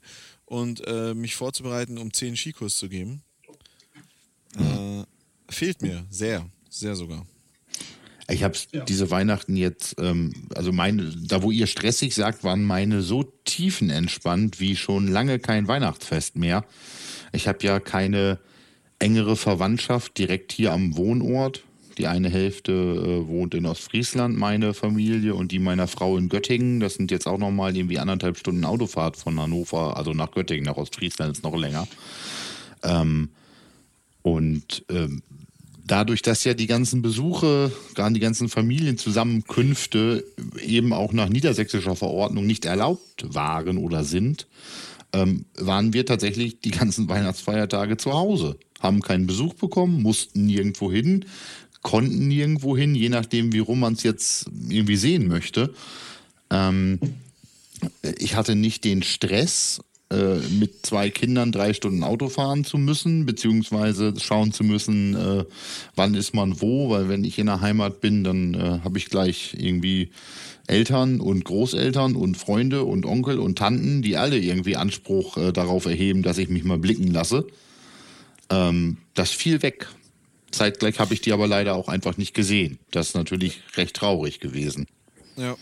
und 0.54 0.86
äh, 0.86 1.16
mich 1.16 1.36
vorzubereiten, 1.36 1.98
um 1.98 2.14
10 2.14 2.38
Skikurs 2.38 2.78
zu 2.78 2.88
geben. 2.88 3.24
Äh, 4.56 5.04
fehlt 5.50 5.82
mir 5.82 6.06
sehr, 6.12 6.48
sehr 6.70 6.96
sogar. 6.96 7.26
Ich 8.30 8.44
habe 8.44 8.56
ja. 8.72 8.86
diese 8.86 9.10
Weihnachten 9.10 9.56
jetzt, 9.56 9.96
ähm, 9.98 10.48
also 10.54 10.72
meine, 10.72 11.12
da 11.28 11.42
wo 11.42 11.50
ihr 11.50 11.66
stressig 11.66 12.14
sagt, 12.14 12.44
waren 12.44 12.64
meine 12.64 13.02
so 13.02 13.24
tiefenentspannt 13.24 14.60
wie 14.60 14.76
schon 14.76 15.08
lange 15.08 15.40
kein 15.40 15.68
Weihnachtsfest 15.68 16.36
mehr. 16.36 16.64
Ich 17.32 17.48
habe 17.48 17.66
ja 17.66 17.80
keine 17.80 18.40
engere 19.00 19.36
Verwandtschaft 19.36 20.20
direkt 20.20 20.52
hier 20.52 20.72
am 20.72 20.96
Wohnort. 20.96 21.64
Die 21.98 22.08
eine 22.08 22.30
Hälfte 22.30 22.72
äh, 22.72 23.28
wohnt 23.28 23.54
in 23.54 23.66
Ostfriesland, 23.66 24.38
meine 24.38 24.74
Familie, 24.74 25.36
und 25.36 25.52
die 25.52 25.60
meiner 25.60 25.88
Frau 25.88 26.18
in 26.18 26.30
Göttingen. 26.30 26.80
Das 26.80 26.96
sind 26.96 27.12
jetzt 27.12 27.28
auch 27.28 27.38
nochmal 27.38 27.76
irgendwie 27.76 28.00
anderthalb 28.00 28.38
Stunden 28.38 28.66
Autofahrt 28.66 29.18
von 29.18 29.40
Hannover, 29.40 29.98
also 29.98 30.14
nach 30.14 30.32
Göttingen, 30.32 30.66
nach 30.66 30.78
Ostfriesland 30.78 31.32
ist 31.36 31.44
noch 31.44 31.56
länger. 31.56 31.88
Ähm, 32.84 33.30
und 34.22 34.86
ähm, 34.90 35.22
dadurch, 35.86 36.22
dass 36.22 36.44
ja 36.44 36.54
die 36.54 36.68
ganzen 36.68 37.02
Besuche, 37.02 37.72
gerade 37.94 38.14
die 38.14 38.20
ganzen 38.20 38.50
Familienzusammenkünfte 38.50 40.24
eben 40.66 40.94
auch 40.94 41.14
nach 41.14 41.30
niedersächsischer 41.30 41.96
Verordnung 41.96 42.46
nicht 42.46 42.66
erlaubt 42.66 43.26
waren 43.28 43.78
oder 43.78 44.04
sind, 44.04 44.48
ähm, 45.14 45.46
waren 45.58 45.94
wir 45.94 46.06
tatsächlich 46.06 46.60
die 46.60 46.72
ganzen 46.72 47.08
Weihnachtsfeiertage 47.08 47.98
zu 47.98 48.14
Hause, 48.14 48.58
haben 48.80 49.02
keinen 49.02 49.28
Besuch 49.28 49.54
bekommen, 49.54 50.02
mussten 50.02 50.46
nirgendwo 50.46 50.92
hin, 50.92 51.26
konnten 51.84 52.28
nirgendwo 52.28 52.76
hin, 52.76 52.96
je 52.96 53.10
nachdem, 53.10 53.54
wie 53.54 53.60
rum 53.60 53.82
man 53.82 53.94
es 53.94 54.04
jetzt 54.04 54.48
irgendwie 54.70 54.96
sehen 54.96 55.28
möchte. 55.28 55.74
Ähm, 56.50 57.00
ich 58.18 58.36
hatte 58.36 58.56
nicht 58.56 58.84
den 58.84 59.04
Stress 59.04 59.82
äh, 60.10 60.38
mit 60.60 60.86
zwei 60.86 61.10
Kindern 61.10 61.52
drei 61.52 61.74
Stunden 61.74 62.04
Auto 62.04 62.30
fahren 62.30 62.64
zu 62.64 62.78
müssen, 62.78 63.26
beziehungsweise 63.26 64.14
schauen 64.20 64.54
zu 64.54 64.64
müssen, 64.64 65.16
äh, 65.16 65.46
wann 65.96 66.14
ist 66.16 66.34
man 66.34 66.62
wo, 66.62 66.90
weil 66.90 67.10
wenn 67.10 67.24
ich 67.24 67.38
in 67.40 67.48
der 67.48 67.62
Heimat 67.62 68.00
bin, 68.00 68.24
dann 68.24 68.54
äh, 68.54 68.80
habe 68.84 68.98
ich 68.98 69.10
gleich 69.10 69.56
irgendwie 69.58 70.12
Eltern 70.68 71.20
und 71.20 71.44
Großeltern 71.44 72.16
und 72.16 72.38
Freunde 72.38 72.84
und 72.84 73.06
Onkel 73.06 73.40
und 73.40 73.58
Tanten, 73.58 74.02
die 74.02 74.16
alle 74.16 74.38
irgendwie 74.38 74.78
Anspruch 74.78 75.38
äh, 75.38 75.52
darauf 75.52 75.86
erheben, 75.86 76.24
dass 76.24 76.38
ich 76.38 76.48
mich 76.48 76.64
mal 76.64 76.78
blicken 76.78 77.08
lasse. 77.08 77.46
Ähm, 78.50 78.98
das 79.14 79.32
fiel 79.32 79.62
weg. 79.62 79.88
Zeitgleich 80.54 81.00
habe 81.00 81.14
ich 81.14 81.22
die 81.22 81.34
aber 81.34 81.48
leider 81.48 81.76
auch 81.76 81.88
einfach 81.88 82.18
nicht 82.18 82.34
gesehen. 82.34 82.80
Das 82.92 83.10
ist 83.10 83.16
natürlich 83.16 83.62
recht 83.76 83.96
traurig 83.96 84.40
gewesen. 84.40 84.88
Ja, 85.36 85.58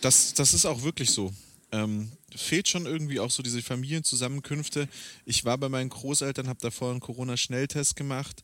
das, 0.00 0.34
das 0.34 0.54
ist 0.54 0.66
auch 0.66 0.82
wirklich 0.82 1.10
so. 1.10 1.32
Ähm, 1.72 2.10
fehlt 2.34 2.68
schon 2.68 2.86
irgendwie 2.86 3.20
auch 3.20 3.30
so 3.30 3.42
diese 3.42 3.62
Familienzusammenkünfte. 3.62 4.88
Ich 5.24 5.44
war 5.44 5.58
bei 5.58 5.68
meinen 5.68 5.90
Großeltern, 5.90 6.48
habe 6.48 6.58
davor 6.60 6.90
einen 6.90 7.00
Corona-Schnelltest 7.00 7.96
gemacht. 7.96 8.42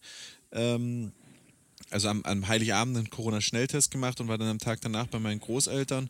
Ähm, 0.52 1.12
also 1.90 2.08
am, 2.08 2.22
am 2.24 2.46
Heiligabend 2.46 2.96
einen 2.96 3.10
Corona-Schnelltest 3.10 3.90
gemacht 3.90 4.20
und 4.20 4.28
war 4.28 4.38
dann 4.38 4.48
am 4.48 4.58
Tag 4.58 4.80
danach 4.80 5.06
bei 5.06 5.18
meinen 5.18 5.40
Großeltern. 5.40 6.08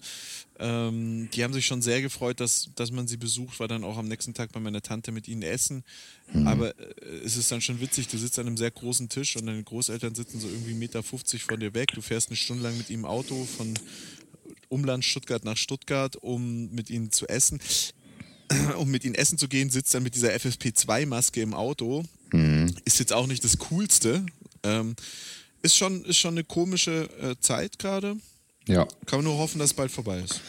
Ähm, 0.59 1.29
die 1.33 1.43
haben 1.43 1.55
sich 1.55 1.67
schon 1.67 1.83
sehr 1.83 2.03
gefreut, 2.03 2.41
dass, 2.41 2.69
dass 2.77 2.91
man 2.91 3.09
sie 3.09 3.17
besucht, 3.17 3.59
war 3.61 3.69
dann 3.69 3.83
auch 3.83 3.97
am 3.97 4.09
nächsten 4.09 4.35
Tag 4.35 4.53
bei 4.53 4.61
meiner 4.61 4.83
Tante 4.83 5.11
mit 5.11 5.27
ihnen 5.27 5.43
essen. 5.43 5.85
Mhm. 6.33 6.47
Aber 6.47 6.79
äh, 6.79 7.05
es 7.25 7.37
ist 7.37 7.51
dann 7.51 7.61
schon 7.61 7.81
witzig, 7.81 8.09
du 8.09 8.19
sitzt 8.19 8.39
an 8.39 8.47
einem 8.47 8.57
sehr 8.57 8.71
großen 8.71 9.09
Tisch 9.09 9.37
und 9.37 9.47
deine 9.47 9.63
Großeltern 9.63 10.15
sitzen 10.15 10.39
so 10.39 10.49
irgendwie 10.49 10.73
1,50 10.73 10.75
Meter 10.75 11.03
von 11.03 11.61
dir 11.61 11.75
weg. 11.75 11.93
Du 11.95 12.03
fährst 12.03 12.29
eine 12.29 12.37
Stunde 12.37 12.63
lang 12.63 12.77
mit 12.77 12.91
ihm 12.91 13.05
Auto 13.05 13.47
von 13.57 13.75
Umland 14.69 15.05
Stuttgart 15.05 15.45
nach 15.45 15.57
Stuttgart, 15.57 16.17
um 16.17 16.71
mit 16.71 16.91
ihnen 16.91 17.11
zu 17.11 17.29
essen. 17.29 17.61
Um 18.77 18.91
mit 18.91 19.05
ihnen 19.05 19.15
essen 19.15 19.39
zu 19.39 19.47
gehen, 19.47 19.71
sitzt 19.71 19.95
dann 19.95 20.03
mit 20.03 20.17
dieser 20.17 20.31
FFP2-Maske 20.31 21.41
im 21.41 21.55
Auto. 21.55 22.03
Mhm. 22.33 22.75
Ist 22.85 22.99
jetzt 22.99 23.13
auch 23.13 23.29
nicht 23.29 23.45
das 23.45 23.59
Coolste. 23.59 24.27
Ähm, 24.65 24.97
ist 25.63 25.77
schon, 25.77 26.05
ist 26.05 26.19
schon 26.19 26.35
eine 26.35 26.45
komische 26.45 27.09
äh, 27.21 27.35
Zeit 27.41 27.79
gerade. 27.79 28.17
Ja. 28.67 28.87
Kann 29.07 29.19
man 29.19 29.25
nur 29.25 29.39
hoffen, 29.39 29.59
dass 29.59 29.71
es 29.71 29.75
bald 29.75 29.91
vorbei 29.91 30.21
ist. 30.21 30.41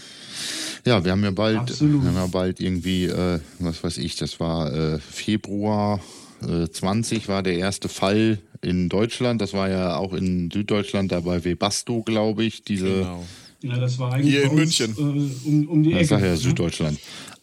Ja, 0.86 1.04
wir 1.04 1.12
haben 1.12 1.24
ja 1.24 1.32
bald, 1.32 1.80
wir 1.80 2.08
haben 2.10 2.16
ja 2.16 2.28
bald 2.28 2.60
irgendwie, 2.60 3.06
äh, 3.06 3.40
was 3.60 3.84
weiß 3.84 3.98
ich, 3.98 4.16
das 4.16 4.40
war 4.40 4.74
äh, 4.74 5.00
Februar 5.00 6.00
20 6.42 7.26
äh, 7.26 7.28
war 7.28 7.44
der 7.44 7.56
erste 7.56 7.88
Fall 7.90 8.40
in 8.62 8.90
Deutschland. 8.90 9.42
Das 9.42 9.54
war 9.54 9.70
ja 9.70 9.96
auch 9.96 10.14
in 10.14 10.50
Süddeutschland, 10.52 11.12
da 11.12 11.20
bei 11.20 11.44
Webasto, 11.44 12.02
glaube 12.02 12.44
ich, 12.44 12.64
diese. 12.64 12.88
Genau. 12.88 13.26
Ja, 13.64 13.78
das 13.78 14.00
war 14.00 14.14
eigentlich 14.14 14.34
Hier 14.34 14.44
in 14.44 14.50
uns, 14.50 14.80
München. 14.80 14.96
Äh, 14.98 15.48
um, 15.48 15.68
um 15.68 15.84
die 15.84 15.92
Ecke. 15.92 16.02
Ich 16.02 16.08
sag 16.08 16.22
ja 16.22 16.30
ne? 16.30 16.38
Süddeutschland. 16.38 17.00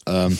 Ähm, 0.09 0.37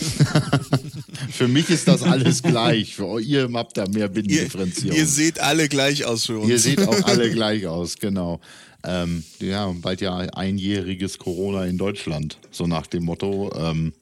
für 1.32 1.48
mich 1.48 1.70
ist 1.70 1.88
das 1.88 2.02
alles 2.02 2.42
gleich. 2.42 2.96
Für 2.96 3.08
euch, 3.08 3.28
ihr 3.28 3.50
habt 3.54 3.78
da 3.78 3.86
mehr 3.88 4.08
Binnendifferenzierung. 4.08 4.96
Ihr, 4.96 5.04
ihr 5.04 5.08
seht 5.08 5.40
alle 5.40 5.70
gleich 5.70 6.06
aus 6.06 6.26
für 6.26 6.40
uns. 6.40 6.50
Ihr 6.50 6.60
seht 6.60 6.88
auch 6.88 7.04
alle 7.04 7.30
gleich 7.34 7.68
aus, 7.68 7.98
genau. 7.98 8.40
Ähm, 8.84 9.24
ja, 9.40 9.72
bald 9.82 10.02
ja 10.02 10.18
einjähriges 10.18 11.18
Corona 11.18 11.66
in 11.66 11.78
Deutschland, 11.78 12.40
so 12.50 12.66
nach 12.66 12.88
dem 12.88 13.04
Motto. 13.04 13.52
Ähm, 13.56 13.94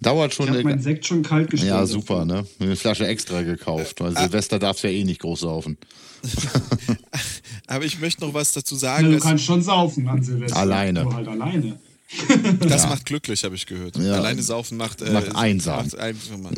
dauert 0.00 0.32
schon. 0.32 0.46
Ich 0.46 0.52
habe 0.52 0.62
meinen 0.62 0.80
Sekt 0.80 1.04
schon 1.04 1.22
kalt 1.22 1.50
gestellt. 1.50 1.72
Ja, 1.72 1.86
super, 1.86 2.24
ne? 2.24 2.46
Eine 2.60 2.76
Flasche 2.76 3.06
extra 3.06 3.42
gekauft, 3.42 4.00
weil 4.00 4.16
ah. 4.16 4.22
Silvester 4.22 4.58
darfst 4.58 4.84
ja 4.84 4.90
eh 4.90 5.04
nicht 5.04 5.20
groß 5.20 5.40
saufen. 5.40 5.76
Aber 7.66 7.84
ich 7.84 7.98
möchte 7.98 8.20
noch 8.24 8.32
was 8.32 8.52
dazu 8.52 8.76
sagen. 8.76 9.10
Ja, 9.10 9.16
du 9.16 9.18
kannst 9.18 9.44
schon 9.44 9.60
saufen 9.60 10.08
an 10.08 10.22
Silvester. 10.22 10.56
Alleine. 10.56 11.02
Nur 11.02 11.14
halt 11.14 11.28
alleine. 11.28 11.78
Das 12.60 12.82
ja. 12.82 12.88
macht 12.88 13.06
glücklich, 13.06 13.44
habe 13.44 13.54
ich 13.54 13.66
gehört. 13.66 13.96
Ja. 13.96 14.14
Alleine 14.14 14.42
saufen 14.42 14.76
macht, 14.76 15.02
äh, 15.02 15.10
macht 15.10 15.34
einsam. 15.34 15.76
Macht 15.78 15.98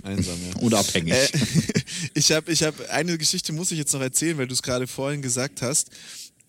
einsam 0.05 0.39
ja. 0.51 0.57
Oder 0.63 0.79
abhängig. 0.79 1.13
Äh, 1.13 1.29
ich 2.15 2.33
habe 2.33 2.51
ich 2.53 2.63
hab, 2.63 2.75
eine 2.91 3.17
Geschichte, 3.19 3.53
muss 3.53 3.71
ich 3.71 3.79
jetzt 3.79 3.93
noch 3.93 4.01
erzählen, 4.01 4.39
weil 4.39 4.47
du 4.47 4.55
es 4.55 4.63
gerade 4.63 4.87
vorhin 4.87 5.23
gesagt 5.23 5.63
hast, 5.63 5.91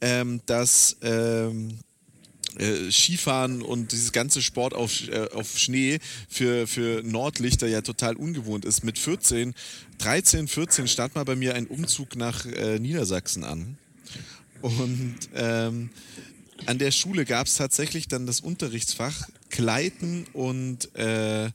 ähm, 0.02 0.42
dass 0.46 0.98
ähm, 1.02 1.80
äh, 2.58 2.92
Skifahren 2.92 3.62
und 3.62 3.92
dieses 3.92 4.12
ganze 4.12 4.42
Sport 4.42 4.74
auf, 4.74 5.08
äh, 5.10 5.30
auf 5.34 5.58
Schnee 5.58 6.00
für, 6.30 6.68
für 6.68 7.04
Nordlichter 7.04 7.68
ja 7.68 7.82
total 7.82 8.16
ungewohnt 8.16 8.66
ist. 8.66 8.84
Mit 8.84 8.98
14, 8.98 9.54
13, 9.98 10.48
14 10.48 10.88
stand 10.88 11.16
mal 11.16 11.26
bei 11.26 11.36
mir 11.36 11.56
ein 11.56 11.68
Umzug 11.68 12.16
nach 12.16 12.46
äh, 12.46 12.80
Niedersachsen 12.80 13.44
an. 13.44 13.78
Und 14.62 15.16
ähm, 15.36 15.90
an 16.66 16.80
der 16.80 16.92
Schule 16.92 17.26
gab 17.26 17.48
es 17.48 17.56
tatsächlich 17.56 18.08
dann 18.08 18.26
das 18.26 18.40
Unterrichtsfach 18.40 19.28
Gleiten 19.50 20.26
und 20.34 20.94
äh, 20.96 21.50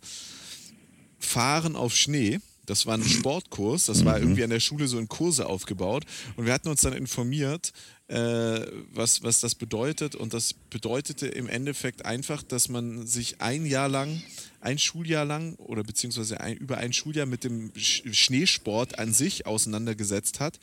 Fahren 1.19 1.77
auf 1.77 1.95
Schnee. 1.95 2.41
Das 2.67 2.87
war 2.87 2.95
ein 2.95 3.05
Sportkurs, 3.09 3.87
das 3.87 4.05
war 4.05 4.17
mhm. 4.17 4.25
irgendwie 4.25 4.45
an 4.45 4.51
der 4.51 4.61
Schule 4.61 4.87
so 4.89 4.99
in 4.99 5.09
Kurse 5.09 5.47
aufgebaut. 5.47 6.05
Und 6.37 6.47
wir 6.47 6.53
hatten 6.53 6.69
uns 6.69 6.83
dann 6.83 6.93
informiert, 6.93 7.73
äh, 8.09 8.67
was, 8.93 9.23
was 9.23 9.41
das 9.41 9.55
bedeutet. 9.55 10.15
Und 10.15 10.35
das 10.35 10.55
bedeutete 10.55 11.27
im 11.27 11.49
Endeffekt 11.49 12.05
einfach, 12.05 12.43
dass 12.43 12.69
man 12.69 13.07
sich 13.07 13.41
ein 13.41 13.67
Jahr 13.67 13.89
lang, 13.89 14.23
ein 14.61 14.79
Schuljahr 14.79 15.25
lang 15.25 15.55
oder 15.57 15.83
beziehungsweise 15.83 16.41
ein, 16.41 16.57
über 16.57 16.79
ein 16.79 16.93
Schuljahr 16.93 17.27
mit 17.27 17.45
dem 17.45 17.73
Schneesport 17.77 18.99
an 18.99 19.13
sich 19.13 19.47
auseinandergesetzt 19.47 20.41
hat 20.41 20.59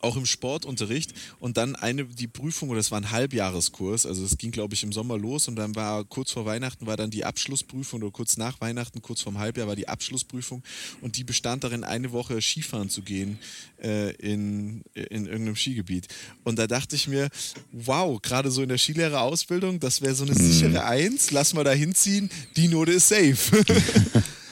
auch 0.00 0.16
im 0.16 0.26
Sportunterricht 0.26 1.12
und 1.38 1.56
dann 1.56 1.76
eine 1.76 2.04
die 2.04 2.26
Prüfung 2.26 2.68
oder 2.68 2.78
das 2.78 2.90
war 2.90 3.00
ein 3.00 3.10
Halbjahreskurs, 3.10 4.06
also 4.06 4.24
es 4.24 4.38
ging 4.38 4.50
glaube 4.50 4.74
ich 4.74 4.82
im 4.82 4.92
Sommer 4.92 5.18
los 5.18 5.48
und 5.48 5.56
dann 5.56 5.74
war 5.74 6.04
kurz 6.04 6.30
vor 6.30 6.46
Weihnachten 6.46 6.86
war 6.86 6.96
dann 6.96 7.10
die 7.10 7.24
Abschlussprüfung 7.24 8.02
oder 8.02 8.10
kurz 8.10 8.36
nach 8.36 8.60
Weihnachten, 8.60 9.02
kurz 9.02 9.22
vorm 9.22 9.38
Halbjahr 9.38 9.66
war 9.66 9.76
die 9.76 9.88
Abschlussprüfung 9.88 10.62
und 11.00 11.16
die 11.16 11.24
bestand 11.24 11.64
darin 11.64 11.84
eine 11.84 12.12
Woche 12.12 12.40
Skifahren 12.40 12.90
zu 12.90 13.02
gehen 13.02 13.38
äh, 13.82 14.12
in, 14.16 14.82
in 14.94 15.26
irgendeinem 15.26 15.56
Skigebiet 15.56 16.08
und 16.44 16.58
da 16.58 16.66
dachte 16.66 16.96
ich 16.96 17.08
mir, 17.08 17.28
wow, 17.72 18.20
gerade 18.20 18.50
so 18.50 18.62
in 18.62 18.68
der 18.68 18.78
Skilehrerausbildung, 18.78 19.80
das 19.80 20.02
wäre 20.02 20.14
so 20.14 20.24
eine 20.24 20.34
mhm. 20.34 20.52
sichere 20.52 20.84
Eins, 20.84 21.30
lass 21.30 21.54
mal 21.54 21.64
da 21.64 21.72
hinziehen, 21.72 22.30
die 22.56 22.68
Note 22.68 22.92
ist 22.92 23.08
safe. 23.08 23.64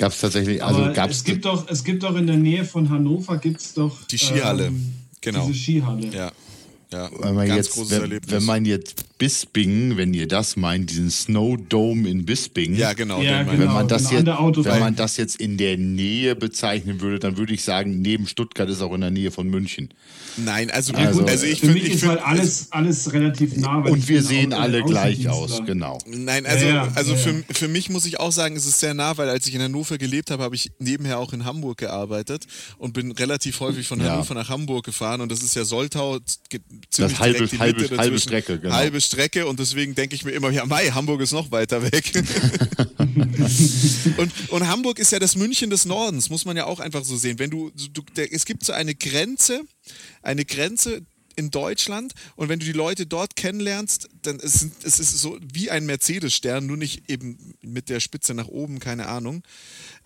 Gab 0.00 0.12
es 0.12 0.20
tatsächlich, 0.20 0.64
also 0.64 0.94
gab's 0.94 1.16
es 1.16 1.24
gibt 1.24 1.44
doch, 1.44 1.68
es 1.68 1.84
gibt 1.84 2.02
doch 2.02 2.16
in 2.16 2.26
der 2.26 2.38
Nähe 2.38 2.64
von 2.64 2.88
Hannover 2.88 3.36
gibt 3.36 3.60
es 3.60 3.74
doch 3.74 4.02
die 4.04 4.16
Skihalle. 4.16 4.68
Ähm, 4.68 4.94
genau. 5.20 5.46
Diese 5.46 5.58
Skihalle. 5.58 6.06
Ja. 6.06 6.32
Ja, 6.90 7.10
wenn 7.20 7.34
man, 7.34 7.46
jetzt, 7.46 7.90
wenn, 7.90 8.18
wenn, 8.26 8.44
man 8.44 8.64
jetzt 8.64 9.04
Bisping, 9.20 9.98
wenn 9.98 10.14
ihr 10.14 10.26
das 10.26 10.56
meint, 10.56 10.88
diesen 10.88 11.10
Snow 11.10 11.58
Dome 11.68 12.08
in 12.08 12.24
Bisping. 12.24 12.74
Ja, 12.74 12.94
genau. 12.94 13.20
Ja, 13.20 13.42
genau 13.42 13.58
wenn, 13.58 13.66
man 13.66 13.86
das 13.86 14.08
genau, 14.08 14.48
jetzt, 14.48 14.64
wenn 14.64 14.80
man 14.80 14.96
das 14.96 15.18
jetzt 15.18 15.38
in 15.38 15.58
der 15.58 15.76
Nähe 15.76 16.34
bezeichnen 16.34 17.02
würde, 17.02 17.18
dann 17.18 17.36
würde 17.36 17.52
ich 17.52 17.62
sagen, 17.62 18.00
neben 18.00 18.26
Stuttgart 18.26 18.70
ist 18.70 18.80
auch 18.80 18.94
in 18.94 19.02
der 19.02 19.10
Nähe 19.10 19.30
von 19.30 19.46
München. 19.46 19.92
Nein, 20.38 20.70
also, 20.70 20.94
also, 20.94 21.26
also 21.26 21.44
ich 21.44 21.60
finde. 21.60 21.74
Für 21.74 21.82
mich 21.82 21.92
ist 21.92 22.06
halt 22.06 22.22
alles, 22.22 22.72
alles 22.72 23.12
relativ 23.12 23.56
nah. 23.56 23.80
Und 23.80 24.08
wir 24.08 24.22
sehen 24.22 24.54
alle 24.54 24.82
gleich 24.82 25.28
aus, 25.28 25.66
genau. 25.66 25.98
Nein, 26.06 26.46
also, 26.46 26.64
ja, 26.64 26.86
ja, 26.86 26.92
also 26.94 27.12
ja, 27.12 27.18
Für, 27.18 27.44
für 27.52 27.68
mich 27.68 27.90
muss 27.90 28.06
ich 28.06 28.18
auch 28.18 28.32
sagen, 28.32 28.56
es 28.56 28.64
ist 28.64 28.80
sehr 28.80 28.94
nah, 28.94 29.18
weil 29.18 29.28
als 29.28 29.46
ich 29.46 29.54
in 29.54 29.60
Hannover 29.60 29.98
gelebt 29.98 30.30
habe, 30.30 30.42
habe 30.42 30.54
ich 30.54 30.70
nebenher 30.78 31.18
auch 31.18 31.34
in 31.34 31.44
Hamburg 31.44 31.76
gearbeitet 31.76 32.46
und 32.78 32.94
bin 32.94 33.12
relativ 33.12 33.60
häufig 33.60 33.86
von 33.86 34.02
Hannover 34.02 34.32
nach 34.32 34.48
Hamburg 34.48 34.86
gefahren 34.86 35.20
und 35.20 35.30
das 35.30 35.42
ist 35.42 35.54
ja 35.56 35.64
Soltau 35.64 36.20
ziemlich 36.88 37.18
das 37.18 37.18
halbe, 37.18 37.46
halbe, 37.58 37.98
halbe 37.98 38.18
Strecke, 38.18 38.58
genau. 38.58 38.74
Halbe 38.74 38.98
Strecke 39.10 39.46
und 39.46 39.58
deswegen 39.58 39.96
denke 39.96 40.14
ich 40.14 40.24
mir 40.24 40.30
immer, 40.30 40.50
ja, 40.50 40.64
Mai, 40.66 40.90
Hamburg 40.90 41.20
ist 41.20 41.32
noch 41.32 41.50
weiter 41.50 41.82
weg. 41.82 42.12
und, 44.16 44.32
und 44.50 44.68
Hamburg 44.68 45.00
ist 45.00 45.10
ja 45.10 45.18
das 45.18 45.34
München 45.34 45.68
des 45.68 45.84
Nordens, 45.84 46.30
muss 46.30 46.44
man 46.44 46.56
ja 46.56 46.66
auch 46.66 46.78
einfach 46.78 47.04
so 47.04 47.16
sehen. 47.16 47.40
Wenn 47.40 47.50
du, 47.50 47.72
du 47.92 48.02
der, 48.14 48.32
es 48.32 48.44
gibt 48.44 48.64
so 48.64 48.72
eine 48.72 48.94
Grenze, 48.94 49.62
eine 50.22 50.44
Grenze 50.44 51.02
in 51.34 51.50
Deutschland 51.50 52.12
und 52.36 52.48
wenn 52.48 52.60
du 52.60 52.66
die 52.66 52.72
Leute 52.72 53.06
dort 53.06 53.34
kennenlernst, 53.34 54.08
dann 54.22 54.38
ist 54.38 54.68
es 54.84 55.00
ist 55.00 55.18
so 55.18 55.36
wie 55.42 55.70
ein 55.70 55.86
Mercedes-Stern, 55.86 56.66
nur 56.66 56.76
nicht 56.76 57.10
eben 57.10 57.54
mit 57.62 57.88
der 57.88 57.98
Spitze 57.98 58.34
nach 58.34 58.46
oben, 58.46 58.78
keine 58.78 59.08
Ahnung. 59.08 59.42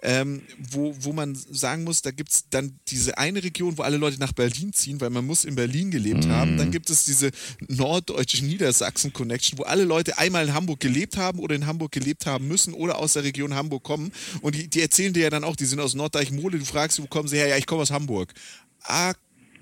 Ähm, 0.06 0.42
wo, 0.58 0.94
wo 1.00 1.14
man 1.14 1.34
sagen 1.34 1.82
muss, 1.82 2.02
da 2.02 2.10
gibt 2.10 2.30
es 2.30 2.44
dann 2.50 2.78
diese 2.88 3.16
eine 3.16 3.42
Region, 3.42 3.78
wo 3.78 3.82
alle 3.82 3.96
Leute 3.96 4.20
nach 4.20 4.32
Berlin 4.32 4.74
ziehen, 4.74 5.00
weil 5.00 5.08
man 5.08 5.24
muss 5.24 5.46
in 5.46 5.54
Berlin 5.54 5.90
gelebt 5.90 6.26
mm. 6.26 6.30
haben. 6.30 6.58
Dann 6.58 6.70
gibt 6.70 6.90
es 6.90 7.06
diese 7.06 7.30
norddeutsche 7.68 8.44
Niedersachsen-Connection, 8.44 9.58
wo 9.58 9.62
alle 9.62 9.84
Leute 9.84 10.18
einmal 10.18 10.46
in 10.46 10.52
Hamburg 10.52 10.80
gelebt 10.80 11.16
haben 11.16 11.38
oder 11.38 11.54
in 11.54 11.66
Hamburg 11.66 11.92
gelebt 11.92 12.26
haben 12.26 12.46
müssen 12.46 12.74
oder 12.74 12.98
aus 12.98 13.14
der 13.14 13.24
Region 13.24 13.54
Hamburg 13.54 13.82
kommen. 13.82 14.12
Und 14.42 14.54
die, 14.54 14.68
die 14.68 14.82
erzählen 14.82 15.14
dir 15.14 15.22
ja 15.22 15.30
dann 15.30 15.42
auch, 15.42 15.56
die 15.56 15.64
sind 15.64 15.80
aus 15.80 15.94
Norddeich-Mole, 15.94 16.58
du 16.58 16.66
fragst, 16.66 17.00
wo 17.00 17.06
kommen 17.06 17.28
sie 17.28 17.38
her? 17.38 17.48
Ja, 17.48 17.56
ich 17.56 17.66
komme 17.66 17.80
aus 17.80 17.90
Hamburg. 17.90 18.34
Ah, 18.82 19.14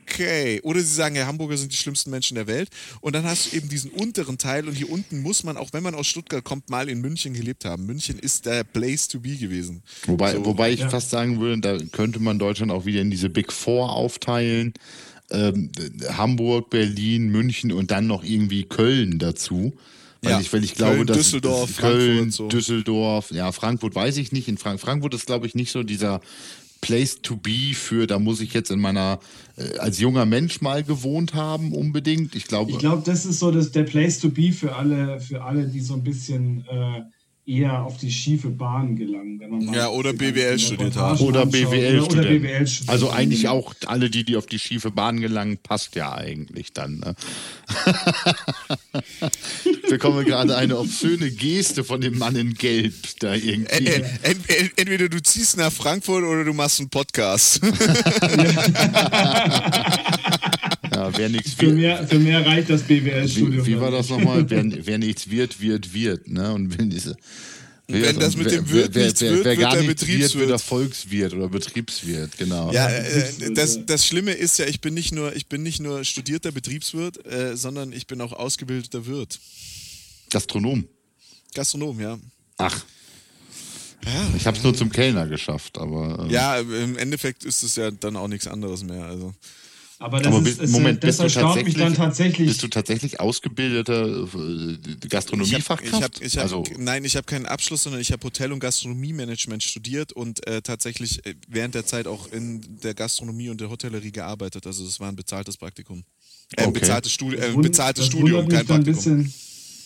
okay. 0.03 0.61
Oder 0.63 0.81
sie 0.81 0.95
sagen, 0.95 1.17
ja, 1.17 1.27
Hamburger 1.27 1.57
sind 1.57 1.73
die 1.73 1.77
schlimmsten 1.77 2.11
Menschen 2.11 2.35
der 2.35 2.47
Welt. 2.47 2.69
Und 3.01 3.15
dann 3.15 3.25
hast 3.25 3.53
du 3.53 3.57
eben 3.57 3.69
diesen 3.69 3.91
unteren 3.91 4.39
Teil 4.39 4.69
und 4.69 4.75
hier 4.75 4.91
unten 4.91 5.23
muss 5.23 5.45
man, 5.45 5.57
auch 5.57 5.73
wenn 5.73 5.83
man 5.83 5.95
aus 5.95 6.07
Stuttgart 6.07 6.45
kommt, 6.45 6.71
mal 6.71 6.89
in 6.89 7.01
München 7.01 7.35
gelebt 7.35 7.65
haben. 7.65 7.87
München 7.87 8.19
ist 8.19 8.47
der 8.47 8.65
Place 8.65 9.09
to 9.09 9.21
be 9.21 9.37
gewesen. 9.37 9.83
Wobei, 10.07 10.35
so, 10.35 10.45
wobei 10.45 10.73
ich 10.73 10.81
ja. 10.81 10.89
fast 10.89 11.11
sagen 11.11 11.41
würde, 11.41 11.61
da 11.61 11.79
könnte 11.93 12.21
man 12.21 12.39
Deutschland 12.39 12.73
auch 12.73 12.85
wieder 12.87 13.01
in 13.01 13.11
diese 13.11 13.31
Big 13.31 13.53
Four 13.53 13.93
aufteilen. 13.93 14.75
Ähm, 15.31 15.71
Hamburg, 16.11 16.71
Berlin, 16.71 17.29
München 17.29 17.73
und 17.73 17.91
dann 17.91 18.07
noch 18.07 18.23
irgendwie 18.23 18.65
Köln 18.65 19.19
dazu. 19.19 19.73
Weil 20.21 20.33
Ja. 20.33 20.41
ich, 20.41 20.53
weil 20.53 20.63
ich 20.63 20.75
glaube, 20.75 20.97
Köln, 20.97 21.07
dass 21.09 21.17
Düsseldorf, 21.17 21.77
Köln, 21.79 22.17
Frankfurt, 22.19 22.33
so. 22.33 22.49
Düsseldorf, 22.49 23.31
ja, 23.33 23.51
Frankfurt 23.51 23.95
weiß 23.95 24.19
ich 24.19 24.31
nicht. 24.31 24.47
In 24.47 24.57
Frank 24.57 24.81
Frankfurt 24.81 25.15
ist, 25.15 25.27
glaube 25.27 25.47
ich, 25.47 25.55
nicht 25.57 25.73
so 25.73 25.83
dieser 25.83 26.21
Place 26.83 27.23
to 27.23 27.37
be 27.37 27.75
für, 27.75 28.07
da 28.07 28.19
muss 28.19 28.41
ich 28.41 28.53
jetzt 28.53 28.71
in 28.71 28.81
meiner, 28.81 29.21
äh, 29.57 29.79
als 29.79 29.99
junger 30.01 30.27
Mensch 30.27 30.61
mal 30.61 30.83
gewohnt 30.83 31.33
haben, 31.33 31.73
unbedingt. 31.73 32.35
Ich 32.35 32.47
glaube, 32.47 32.73
Ich 32.73 32.79
glaube, 32.79 33.03
das 33.07 33.25
ist 33.25 33.39
so 33.39 33.51
das, 33.51 33.71
der 33.71 33.85
Place 33.85 34.19
to 34.19 34.29
be 34.29 34.53
für 34.53 34.75
alle, 34.77 35.21
für 35.21 35.43
alle, 35.43 35.67
die 35.67 35.81
so 35.81 35.95
ein 35.95 36.03
bisschen 36.03 36.67
äh, 36.69 37.03
eher 37.45 37.83
auf 37.85 37.97
die 37.99 38.11
schiefe 38.13 38.51
Bahn 38.51 38.95
gelangen. 38.95 39.41
Wenn 39.41 39.51
man 39.51 39.65
mal 39.65 39.75
Ja, 39.75 39.89
oder 39.89 40.13
BWL 40.13 40.59
studiert 40.59 40.95
haben. 40.97 41.19
oder. 41.21 41.45
BWL 41.45 42.05
studiert 42.05 42.71
Also 42.87 43.11
eigentlich 43.11 43.49
auch 43.49 43.75
alle, 43.87 44.11
die, 44.11 44.23
die 44.25 44.37
auf 44.37 44.47
die 44.47 44.61
schiefe 44.61 44.91
Bahn 44.93 45.21
gelangen, 45.21 45.59
passt 45.63 45.97
ja 45.97 46.13
eigentlich 46.15 46.73
dann. 46.73 46.99
Ne? 47.01 47.15
Ich 49.65 49.83
bekomme 49.99 50.25
gerade 50.25 50.57
eine 50.57 50.79
obszöne 50.79 51.31
Geste 51.31 51.85
von 51.85 52.01
dem 52.01 52.17
Mann 52.17 52.35
in 52.37 52.55
Gelb 52.55 52.95
da 53.21 53.35
irgendwie. 53.35 53.71
Ä- 53.73 54.03
ä- 54.03 54.05
ent- 54.23 54.49
ent- 54.49 54.73
Entweder 54.77 55.09
du 55.11 55.21
ziehst 55.23 55.57
nach 55.59 55.71
Frankfurt 55.73 56.25
oder 56.25 56.45
du 56.45 56.55
machst 56.55 56.81
einen 56.81 56.89
Podcast. 56.89 57.61
Ja, 61.11 61.19
wer 61.19 61.29
nichts 61.29 61.53
Für 61.55 61.67
wird. 61.67 61.77
mehr, 61.77 62.07
für 62.07 62.19
mehr 62.19 62.45
reicht 62.47 62.71
das 62.71 62.83
BWL-Studium. 62.83 63.67
Wie, 63.67 63.73
wie 63.73 63.81
war 63.81 63.91
das 63.91 64.09
nochmal? 64.09 64.45
Wer, 64.51 64.65
wer 64.87 64.99
nichts 64.99 65.29
wird, 65.31 65.61
wird, 65.61 65.93
wird. 65.95 66.29
Ne? 66.29 66.53
Und 66.53 66.79
wenn, 66.79 66.91
diese, 66.91 67.17
Wenn 67.89 68.19
das 68.19 68.37
mit 68.37 68.47
wer, 68.47 68.53
dem 68.53 68.71
Wirt 68.71 68.95
wer, 68.95 69.05
nichts 69.05 69.21
wer, 69.21 69.31
wird, 69.33 69.45
wer 69.45 69.51
wird 69.57 69.61
gar 69.61 69.77
nichts 69.77 69.87
wird, 69.89 69.99
Betriebswirt. 70.01 70.41
wird 70.41 70.51
er 70.51 70.59
Volkswirt 70.59 71.35
oder 71.35 71.49
Betriebswirt, 71.49 72.39
genau. 72.39 72.73
Ja, 72.73 72.89
Ja, 72.89 72.97
äh, 72.97 73.03
Betriebswirt, 73.03 73.59
das, 73.59 73.77
ja. 73.77 73.83
das 73.83 74.07
Schlimme 74.07 74.33
ist 74.33 74.59
ja, 74.59 74.67
ich 74.67 74.81
bin 74.81 74.95
nicht 74.95 75.13
nur, 75.13 75.35
ich 75.35 75.47
bin 75.49 75.63
nicht 75.63 75.81
nur 75.81 76.05
studierter 76.05 76.53
Betriebswirt, 76.53 77.25
äh, 77.27 77.57
sondern 77.57 77.93
ich 77.93 78.07
bin 78.07 78.21
auch 78.21 78.33
ausgebildeter 78.33 79.07
Wirt. 79.07 79.39
Gastronom. 80.31 80.85
Gastronom, 81.55 82.01
ja. 82.01 82.19
Ach. 82.59 82.85
Ich 84.37 84.47
habe 84.47 84.57
es 84.57 84.65
nur 84.65 84.75
zum 84.75 84.91
Kellner 84.91 85.29
geschafft, 85.29 85.79
aber. 85.79 86.25
ähm, 86.25 86.31
Ja, 86.31 86.59
im 86.59 86.97
Endeffekt 86.99 87.45
ist 87.45 87.63
es 87.63 87.77
ja 87.77 87.91
dann 87.91 88.17
auch 88.17 88.27
nichts 88.29 88.49
anderes 88.49 88.83
mehr. 88.83 89.05
Also. 89.05 89.33
Aber 90.03 90.19
das 90.19 90.27
aber 90.27 90.39
ist, 90.39 90.45
bist, 90.45 90.61
ist, 90.63 90.71
Moment, 90.73 91.05
das 91.05 91.19
bist 91.19 91.19
du, 91.21 91.23
erstaunt 91.25 91.65
mich 91.65 91.75
dann 91.75 91.95
tatsächlich. 91.95 92.49
bist 92.49 92.63
du 92.63 92.67
tatsächlich 92.67 93.21
ausgebildeter 93.21 94.05
äh, 94.05 94.73
Ich 94.73 94.95
hab, 95.05 95.11
Gastronomiefachkraft? 95.11 95.95
ich 95.97 96.03
hab, 96.03 96.23
ich 96.23 96.37
hab, 96.39 96.43
also, 96.43 96.65
nein, 96.77 97.05
ich 97.05 97.15
habe 97.15 97.25
keinen 97.25 97.47
Abschluss, 97.47 97.85
sondern 97.85 98.01
ich 98.01 98.11
habe 98.11 98.25
Hotel- 98.25 98.51
und 98.53 98.59
Gastronomiemanagement 98.59 99.63
studiert 99.63 100.13
und 100.13 100.45
äh, 100.49 100.61
tatsächlich 100.61 101.25
äh, 101.25 101.35
während 101.47 101.77
der 101.77 101.87
Zeit 101.87 102.09
auch 102.09 102.33
in 102.33 102.81
der 102.83 102.95
Gastronomie 102.95 103.49
und 103.49 103.61
der 103.61 103.71
Hotellerie 103.71 104.11
gearbeitet. 104.11 104.67
Also 104.67 104.85
das 104.85 104.99
war 104.99 105.09
ein 105.09 105.15
bezahltes 105.17 105.57
Praktikum. 105.57 106.03
Äh, 106.57 106.63
ein 106.63 106.69
Okay. 106.71 106.81
bezahltes, 106.81 107.13
Studi 107.13 107.37
äh, 107.37 107.53
bezahltes 107.55 108.07
Studium, 108.07 108.49
kein 108.49 108.67
Praktikum. 108.67 108.85
bisschen, 108.95 109.33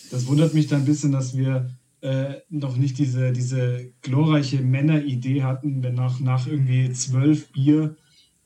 Das 0.09 0.25
wundert 0.25 0.55
mich 0.55 0.65
dann 0.65 0.81
ein 0.81 0.85
bisschen, 0.85 1.11
dass 1.11 1.37
wir 1.37 1.69
äh, 2.01 2.35
noch 2.49 2.75
nicht 2.75 2.97
diese, 2.97 3.31
diese 3.33 3.91
glorreiche 4.01 4.57
Männeridee 4.61 5.43
hatten, 5.43 5.83
wenn 5.83 5.93
nach, 5.93 6.19
nach 6.19 6.47
irgendwie 6.47 6.91
zwölf 6.91 7.49
Bier 7.51 7.95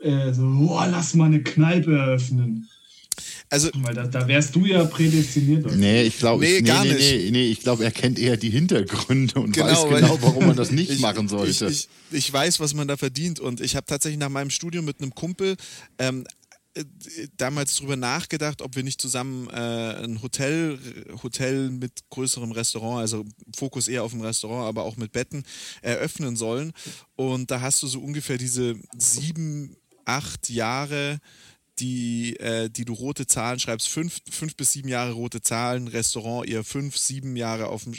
äh, 0.01 0.33
so, 0.33 0.41
boah, 0.43 0.87
lass 0.87 1.13
mal 1.13 1.25
eine 1.25 1.41
Kneipe 1.43 1.95
eröffnen. 1.97 2.67
Also 3.49 3.69
Weil 3.75 3.93
da, 3.93 4.07
da 4.07 4.25
wärst 4.27 4.55
du 4.55 4.65
ja 4.65 4.85
prädestiniert. 4.85 5.75
nee, 5.75 6.03
ich 6.03 6.17
glaube, 6.17 6.45
Nee, 6.45 6.61
nee, 6.61 6.67
gar 6.67 6.85
nee, 6.85 6.93
nicht. 6.93 7.11
nee, 7.11 7.31
nee, 7.31 7.47
ich 7.51 7.59
glaube, 7.59 7.83
er 7.83 7.91
kennt 7.91 8.17
eher 8.17 8.37
die 8.37 8.49
Hintergründe 8.49 9.41
und 9.41 9.51
Genau, 9.51 9.67
weiß 9.67 10.01
genau, 10.01 10.17
warum 10.21 10.47
man 10.47 10.55
das 10.55 10.71
nicht 10.71 10.89
ich, 10.89 10.99
machen 10.99 11.27
sollte. 11.27 11.67
Ich, 11.67 11.89
ich, 12.11 12.17
ich 12.17 12.31
weiß, 12.31 12.61
was 12.61 12.73
man 12.73 12.87
da 12.87 12.95
verdient 12.95 13.41
und 13.41 13.59
ich 13.59 13.75
habe 13.75 13.85
tatsächlich 13.85 14.19
nach 14.19 14.29
meinem 14.29 14.49
Studium 14.51 14.85
mit 14.85 15.01
einem 15.01 15.13
Kumpel 15.13 15.57
ähm, 15.99 16.23
äh, 16.75 16.85
damals 17.35 17.75
drüber 17.75 17.97
nachgedacht, 17.97 18.61
ob 18.61 18.77
wir 18.77 18.83
nicht 18.83 19.01
zusammen 19.01 19.49
äh, 19.49 20.03
ein 20.05 20.21
Hotel, 20.21 20.79
Hotel 21.21 21.71
mit 21.71 21.91
größerem 22.09 22.53
Restaurant, 22.53 23.01
also 23.01 23.25
Fokus 23.53 23.89
eher 23.89 24.03
auf 24.03 24.11
dem 24.11 24.21
Restaurant, 24.21 24.65
aber 24.69 24.83
auch 24.85 24.95
mit 24.95 25.11
Betten 25.11 25.43
eröffnen 25.81 26.37
sollen. 26.37 26.71
Und 27.17 27.51
da 27.51 27.59
hast 27.59 27.83
du 27.83 27.87
so 27.87 27.99
ungefähr 27.99 28.37
diese 28.37 28.75
sieben, 28.97 29.75
acht 30.05 30.49
Jahre, 30.49 31.19
die, 31.79 32.35
äh, 32.37 32.69
die 32.69 32.85
du 32.85 32.93
rote 32.93 33.25
Zahlen 33.27 33.59
schreibst, 33.59 33.87
fünf, 33.87 34.19
fünf 34.29 34.55
bis 34.55 34.73
sieben 34.73 34.89
Jahre 34.89 35.13
rote 35.13 35.41
Zahlen, 35.41 35.87
Restaurant 35.87 36.47
eher 36.47 36.63
fünf, 36.63 36.97
sieben 36.97 37.35
Jahre 37.35 37.67
auf 37.67 37.83
dem, 37.83 37.93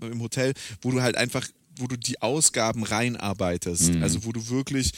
im 0.00 0.20
Hotel, 0.20 0.52
wo 0.80 0.90
du 0.90 1.02
halt 1.02 1.16
einfach, 1.16 1.46
wo 1.78 1.86
du 1.86 1.96
die 1.96 2.22
Ausgaben 2.22 2.84
reinarbeitest. 2.84 3.90
Also 4.02 4.24
wo 4.24 4.32
du 4.32 4.48
wirklich 4.48 4.92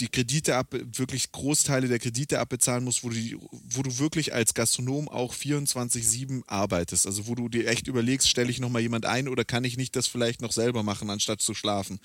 die 0.00 0.08
Kredite 0.08 0.56
ab, 0.56 0.74
wirklich 0.96 1.32
Großteile 1.32 1.88
der 1.88 1.98
Kredite 1.98 2.38
abbezahlen 2.40 2.84
musst, 2.84 3.04
wo 3.04 3.08
du, 3.08 3.14
die, 3.14 3.36
wo 3.50 3.82
du 3.82 3.98
wirklich 3.98 4.34
als 4.34 4.54
Gastronom 4.54 5.08
auch 5.08 5.34
24-7 5.34 6.42
arbeitest. 6.46 7.06
Also 7.06 7.26
wo 7.26 7.34
du 7.34 7.48
dir 7.48 7.66
echt 7.68 7.88
überlegst, 7.88 8.28
stelle 8.28 8.50
ich 8.50 8.60
nochmal 8.60 8.82
jemand 8.82 9.06
ein 9.06 9.28
oder 9.28 9.44
kann 9.44 9.64
ich 9.64 9.76
nicht 9.76 9.96
das 9.96 10.06
vielleicht 10.06 10.40
noch 10.40 10.52
selber 10.52 10.82
machen, 10.82 11.10
anstatt 11.10 11.40
zu 11.40 11.54
schlafen. 11.54 11.98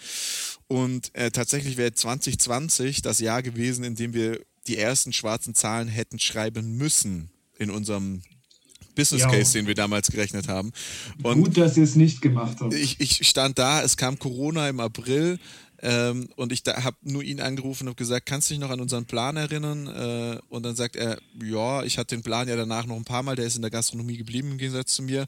Und 0.67 1.13
äh, 1.15 1.31
tatsächlich 1.31 1.77
wäre 1.77 1.93
2020 1.93 3.01
das 3.01 3.19
Jahr 3.19 3.43
gewesen, 3.43 3.83
in 3.83 3.95
dem 3.95 4.13
wir 4.13 4.39
die 4.67 4.77
ersten 4.77 5.13
schwarzen 5.13 5.55
Zahlen 5.55 5.87
hätten 5.87 6.19
schreiben 6.19 6.77
müssen 6.77 7.29
in 7.57 7.69
unserem 7.69 8.21
Business. 8.95 9.23
Case, 9.23 9.53
den 9.53 9.67
wir 9.67 9.75
damals 9.75 10.11
gerechnet 10.11 10.47
haben. 10.47 10.71
Und 11.21 11.43
Gut, 11.43 11.57
dass 11.57 11.77
ihr 11.77 11.83
es 11.83 11.95
nicht 11.95 12.21
gemacht 12.21 12.57
habt. 12.59 12.73
ich, 12.73 12.99
ich 12.99 13.27
stand 13.27 13.57
da, 13.57 13.81
es 13.81 13.97
kam 13.97 14.19
Corona 14.19 14.69
im 14.69 14.79
April 14.79 15.39
ähm, 15.85 16.29
und 16.37 16.51
ich 16.53 16.63
habe 16.65 16.95
nur 17.01 17.23
ihn 17.23 17.41
angerufen 17.41 17.89
und 17.89 17.97
gesagt, 17.97 18.25
kannst 18.25 18.49
du 18.49 18.53
dich 18.53 18.61
noch 18.61 18.69
an 18.69 18.79
unseren 18.79 19.05
Plan 19.05 19.35
erinnern? 19.35 19.87
Äh, 19.87 20.39
und 20.47 20.63
dann 20.63 20.75
sagt 20.75 20.95
er, 20.95 21.17
ja, 21.43 21.83
ich 21.83 21.97
hatte 21.97 22.15
den 22.15 22.23
Plan 22.23 22.47
ja 22.47 22.55
danach 22.55 22.85
noch 22.85 22.95
ein 22.95 23.03
paar 23.03 23.21
Mal, 23.21 23.35
der 23.35 23.45
ist 23.45 23.57
in 23.57 23.61
der 23.61 23.71
Gastronomie 23.71 24.17
geblieben 24.17 24.51
im 24.51 24.57
Gegensatz 24.57 24.95
zu 24.95 25.03
mir. 25.03 25.25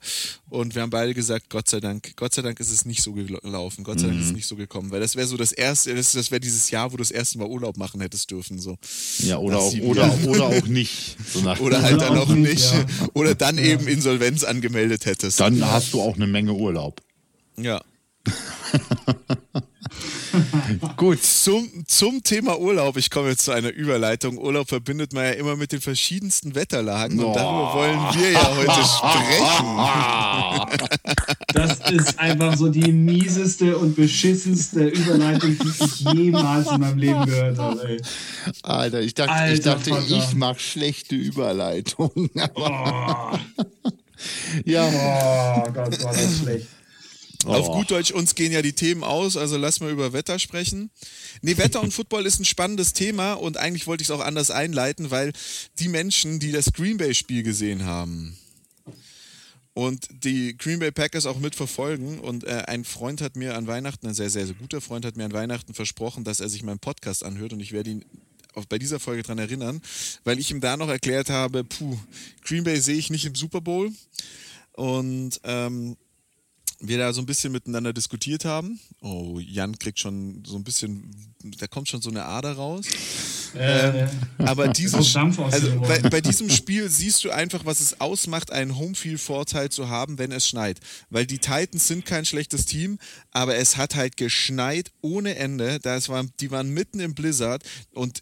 Und 0.50 0.76
wir 0.76 0.82
haben 0.82 0.90
beide 0.90 1.14
gesagt, 1.14 1.50
Gott 1.50 1.70
sei 1.70 1.80
Dank, 1.80 2.16
Gott 2.16 2.34
sei 2.34 2.42
Dank 2.42 2.60
ist 2.60 2.72
es 2.72 2.86
nicht 2.86 3.02
so 3.02 3.14
gelaufen, 3.14 3.84
Gott 3.84 4.00
sei 4.00 4.08
Dank 4.08 4.20
ist 4.20 4.28
es 4.28 4.34
nicht 4.34 4.48
so 4.48 4.56
gekommen, 4.56 4.92
weil 4.92 5.02
das 5.02 5.16
wäre 5.16 5.28
so 5.28 5.38
das 5.38 5.52
erste, 5.52 5.94
das, 5.94 6.14
das 6.14 6.32
wäre 6.32 6.40
dieses 6.40 6.72
Jahr, 6.72 6.92
wo 6.92 6.98
du 6.98 7.04
das 7.04 7.12
erste 7.12 7.38
Mal 7.38 7.48
Urlaub 7.48 7.76
machen 7.76 8.00
hättest 8.00 8.32
dürfen. 8.32 8.58
So. 8.58 8.78
ja, 9.20 9.38
oder 9.38 9.60
auch, 9.60 9.74
oder, 9.82 10.08
Jahren. 10.08 10.26
oder 10.26 10.46
auch 10.46 10.68
nicht. 10.68 11.18
So 11.34 11.42
nach, 11.42 11.60
Oder 11.66 11.82
halt 11.82 12.00
dann 12.02 12.18
auch 12.18 12.26
auch 12.30 12.36
nicht, 12.36 12.72
ja. 12.72 12.86
Oder 13.14 13.36
dann 13.36 13.58
eben 13.58 13.88
Insolvenz 13.88 14.44
angemeldet 14.44 15.06
hättest. 15.06 15.40
dann 15.40 15.66
hast 15.66 15.94
du 15.94 16.02
auch 16.02 16.16
eine 16.16 16.28
Menge 16.28 16.54
Urlaub. 16.54 17.02
ja. 17.58 17.82
Gut. 20.98 21.24
Zum, 21.24 21.86
zum 21.88 22.22
Thema 22.24 22.60
Urlaub, 22.60 22.98
ich 22.98 23.10
komme 23.10 23.30
jetzt 23.30 23.46
zu 23.46 23.52
einer 23.52 23.70
Überleitung. 23.70 24.38
Urlaub 24.38 24.68
verbindet 24.68 25.14
man 25.14 25.24
ja 25.26 25.32
immer 25.32 25.56
mit 25.56 25.72
den 25.72 25.80
verschiedensten 25.82 26.56
Wetterlagen 26.56 27.20
und 27.20 27.26
Oh. 27.26 27.34
darüber 27.34 27.74
wollen 27.74 28.00
wir 28.20 28.32
ja 28.32 28.56
heute 28.56 28.84
sprechen. 28.84 29.78
Das 31.54 31.80
ist 31.90 32.20
einfach 32.20 32.58
so 32.58 32.68
die 32.68 32.92
mieseste 32.92 33.78
und 33.78 33.96
beschissenste 33.96 34.88
Überleitung, 34.88 35.58
die 35.58 35.70
ich 35.86 36.00
jemals 36.14 36.70
in 36.70 36.82
meinem 36.82 36.98
Leben 36.98 37.26
gehört 37.26 37.58
habe. 37.58 37.88
Ey. 37.88 38.02
Alter, 38.62 39.00
ich 39.00 39.14
dachte, 39.14 39.32
ich, 39.32 39.38
Alter 39.66 39.76
dachte, 39.76 39.90
Vater. 39.92 40.18
ich 40.18 40.36
mache 40.36 40.60
schlechte 40.60 41.16
Überleitungen. 41.16 42.30
Oh, 42.56 42.66
ja. 44.66 44.86
oh 44.86 45.64
Gott, 45.72 46.04
war 46.04 46.12
das 46.14 46.40
schlecht. 46.40 46.68
Auf 47.46 47.70
Oh. 47.70 47.74
gut 47.78 47.92
Deutsch, 47.92 48.12
uns 48.12 48.36
gehen 48.36 48.52
ja 48.52 48.62
die 48.62 48.74
Themen 48.74 49.04
aus, 49.04 49.38
also 49.38 49.58
lass 49.58 49.80
mal 49.80 49.92
über 49.92 50.14
Wetter 50.14 50.40
sprechen. 50.40 50.90
Nee, 51.42 51.58
Wetter 51.58 51.82
und 51.82 51.94
Football 51.94 52.26
ist 52.26 52.40
ein 52.40 52.46
spannendes 52.46 52.94
Thema 52.94 53.34
und 53.34 53.58
eigentlich 53.58 53.88
wollte 53.88 54.02
ich 54.02 54.08
es 54.10 54.12
auch 54.12 54.20
anders 54.22 54.52
einleiten, 54.52 55.12
weil 55.12 55.32
die 55.80 55.88
Menschen, 55.88 56.40
die 56.40 56.52
das 56.52 56.74
Green 56.74 56.98
Bay-Spiel 56.98 57.44
gesehen 57.44 57.86
haben 57.86 58.38
und 59.74 60.08
die 60.24 60.58
Green 60.58 60.80
Bay 60.80 60.92
Packers 60.92 61.26
auch 61.26 61.38
mitverfolgen 61.38 62.20
und 62.20 62.46
äh, 62.46 62.64
ein 62.68 62.86
Freund 62.86 63.22
hat 63.22 63.36
mir 63.36 63.56
an 63.56 63.68
Weihnachten, 63.68 64.08
ein 64.08 64.14
sehr, 64.14 64.30
sehr, 64.30 64.46
sehr 64.46 64.56
guter 64.56 64.82
Freund 64.82 65.06
hat 65.06 65.18
mir 65.18 65.26
an 65.26 65.34
Weihnachten 65.34 65.74
versprochen, 65.74 66.24
dass 66.24 66.40
er 66.40 66.50
sich 66.50 66.64
meinen 66.64 66.80
Podcast 66.80 67.24
anhört 67.24 67.54
und 67.54 67.60
ich 67.60 67.74
werde 67.74 67.90
ihn 67.92 68.06
auch 68.54 68.66
bei 68.66 68.80
dieser 68.80 69.02
Folge 69.02 69.22
dran 69.22 69.38
erinnern, 69.38 69.82
weil 70.24 70.40
ich 70.40 70.50
ihm 70.50 70.62
da 70.62 70.78
noch 70.78 70.88
erklärt 70.88 71.30
habe, 71.30 71.66
puh, 71.66 71.98
Green 72.44 72.64
Bay 72.64 72.80
sehe 72.80 72.96
ich 72.96 73.10
nicht 73.10 73.26
im 73.26 73.36
Super 73.36 73.60
Bowl 73.60 73.92
und 74.72 75.40
ähm, 75.44 75.98
wir 76.80 76.98
da 76.98 77.14
so 77.14 77.22
ein 77.22 77.26
bisschen 77.26 77.52
miteinander 77.52 77.94
diskutiert 77.94 78.46
haben. 78.46 78.80
Oh, 79.02 79.40
Jan 79.40 79.78
kriegt 79.80 80.00
schon 80.00 80.44
so 80.46 80.56
ein 80.56 80.64
bisschen, 80.64 81.10
da 81.60 81.68
kommt 81.68 81.90
schon 81.90 82.02
so 82.02 82.10
eine 82.10 82.26
Ader 82.26 82.54
raus. 82.54 82.86
Äh, 83.54 84.08
Aber 84.38 84.70
aus 84.70 85.16
also 85.16 85.80
bei, 85.80 86.00
bei 86.00 86.22
diesem 86.22 86.50
Spiel 86.50 86.90
siehst 86.90 87.24
du 87.24 87.32
einfach, 87.32 87.66
was 87.66 87.80
es 87.80 88.02
ausmacht, 88.02 88.52
einen 88.52 88.78
Homefield-Vorteil 88.78 89.70
zu 89.70 89.90
haben, 89.90 90.18
wenn 90.18 90.32
es 90.32 90.48
schneit. 90.48 90.80
Weil 91.10 91.26
die 91.26 91.40
Titans 91.40 91.88
sind 91.88 92.06
kein 92.06 92.26
schlechtes 92.26 92.66
Team, 92.66 93.00
aber 93.32 93.56
es 93.56 93.78
hat 93.78 93.96
halt 93.96 94.18
geschneit 94.18 94.92
ohne 95.02 95.36
Ende. 95.36 95.80
Das 95.80 96.10
war, 96.10 96.26
die 96.40 96.52
waren 96.52 96.70
mitten 96.70 97.00
im 97.00 97.16
Blizzard 97.16 97.64
und 97.94 98.22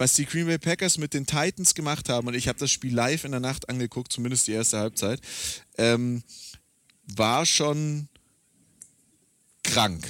was 0.00 0.14
die 0.14 0.24
Green 0.24 0.46
Bay 0.46 0.56
Packers 0.56 0.96
mit 0.96 1.12
den 1.12 1.26
Titans 1.26 1.74
gemacht 1.74 2.08
haben, 2.08 2.26
und 2.26 2.34
ich 2.34 2.48
habe 2.48 2.58
das 2.58 2.70
Spiel 2.70 2.94
live 2.94 3.24
in 3.24 3.32
der 3.32 3.40
Nacht 3.40 3.68
angeguckt, 3.68 4.10
zumindest 4.10 4.46
die 4.46 4.52
erste 4.52 4.78
Halbzeit, 4.78 5.20
ähm, 5.76 6.22
war 7.16 7.46
schon 7.46 8.08
krank. 9.62 10.06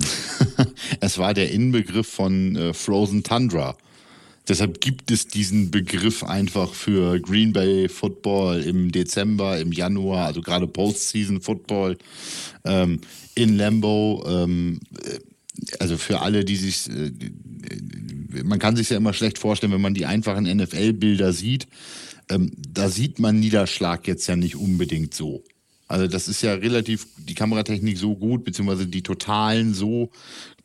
Es 1.00 1.18
war 1.18 1.34
der 1.34 1.52
Inbegriff 1.52 2.08
von 2.08 2.56
äh, 2.56 2.74
Frozen 2.74 3.22
Tundra. 3.22 3.76
Deshalb 4.48 4.80
gibt 4.80 5.10
es 5.10 5.28
diesen 5.28 5.70
Begriff 5.70 6.24
einfach 6.24 6.72
für 6.72 7.20
Green 7.20 7.52
Bay 7.52 7.88
Football 7.88 8.62
im 8.62 8.90
Dezember, 8.90 9.60
im 9.60 9.72
Januar, 9.72 10.26
also 10.26 10.40
gerade 10.40 10.66
Postseason 10.66 11.42
Football 11.42 11.98
ähm, 12.64 13.00
in 13.34 13.56
Lambo. 13.56 14.24
Ähm, 14.26 14.80
äh, 15.04 15.18
also 15.78 15.98
für 15.98 16.20
alle, 16.20 16.44
die 16.44 16.56
sich, 16.56 16.88
äh, 16.88 17.12
man 18.42 18.58
kann 18.58 18.76
sich 18.76 18.88
ja 18.88 18.96
immer 18.96 19.12
schlecht 19.12 19.38
vorstellen, 19.38 19.72
wenn 19.72 19.80
man 19.80 19.94
die 19.94 20.06
einfachen 20.06 20.44
NFL-Bilder 20.44 21.32
sieht. 21.32 21.66
Ähm, 22.30 22.52
da 22.56 22.88
sieht 22.88 23.18
man 23.18 23.38
Niederschlag 23.38 24.06
jetzt 24.06 24.26
ja 24.28 24.36
nicht 24.36 24.56
unbedingt 24.56 25.14
so. 25.14 25.44
Also 25.88 26.06
das 26.06 26.28
ist 26.28 26.42
ja 26.42 26.54
relativ 26.54 27.06
die 27.16 27.34
Kameratechnik 27.34 27.98
so 27.98 28.14
gut, 28.14 28.44
beziehungsweise 28.44 28.86
die 28.86 29.02
Totalen 29.02 29.74
so 29.74 30.10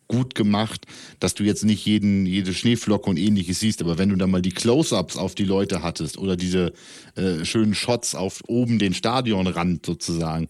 gut 0.07 0.35
gemacht, 0.35 0.85
dass 1.19 1.33
du 1.33 1.43
jetzt 1.43 1.63
nicht 1.63 1.85
jeden, 1.85 2.25
jede 2.25 2.53
Schneeflocke 2.53 3.09
und 3.09 3.17
ähnliches 3.17 3.61
siehst. 3.61 3.81
Aber 3.81 3.97
wenn 3.97 4.09
du 4.09 4.15
dann 4.15 4.29
mal 4.29 4.41
die 4.41 4.51
Close-ups 4.51 5.17
auf 5.17 5.33
die 5.33 5.45
Leute 5.45 5.81
hattest 5.81 6.17
oder 6.17 6.35
diese 6.35 6.73
äh, 7.15 7.45
schönen 7.45 7.73
Shots 7.73 8.13
auf 8.13 8.41
oben 8.47 8.79
den 8.79 8.93
Stadionrand 8.93 9.85
sozusagen, 9.85 10.49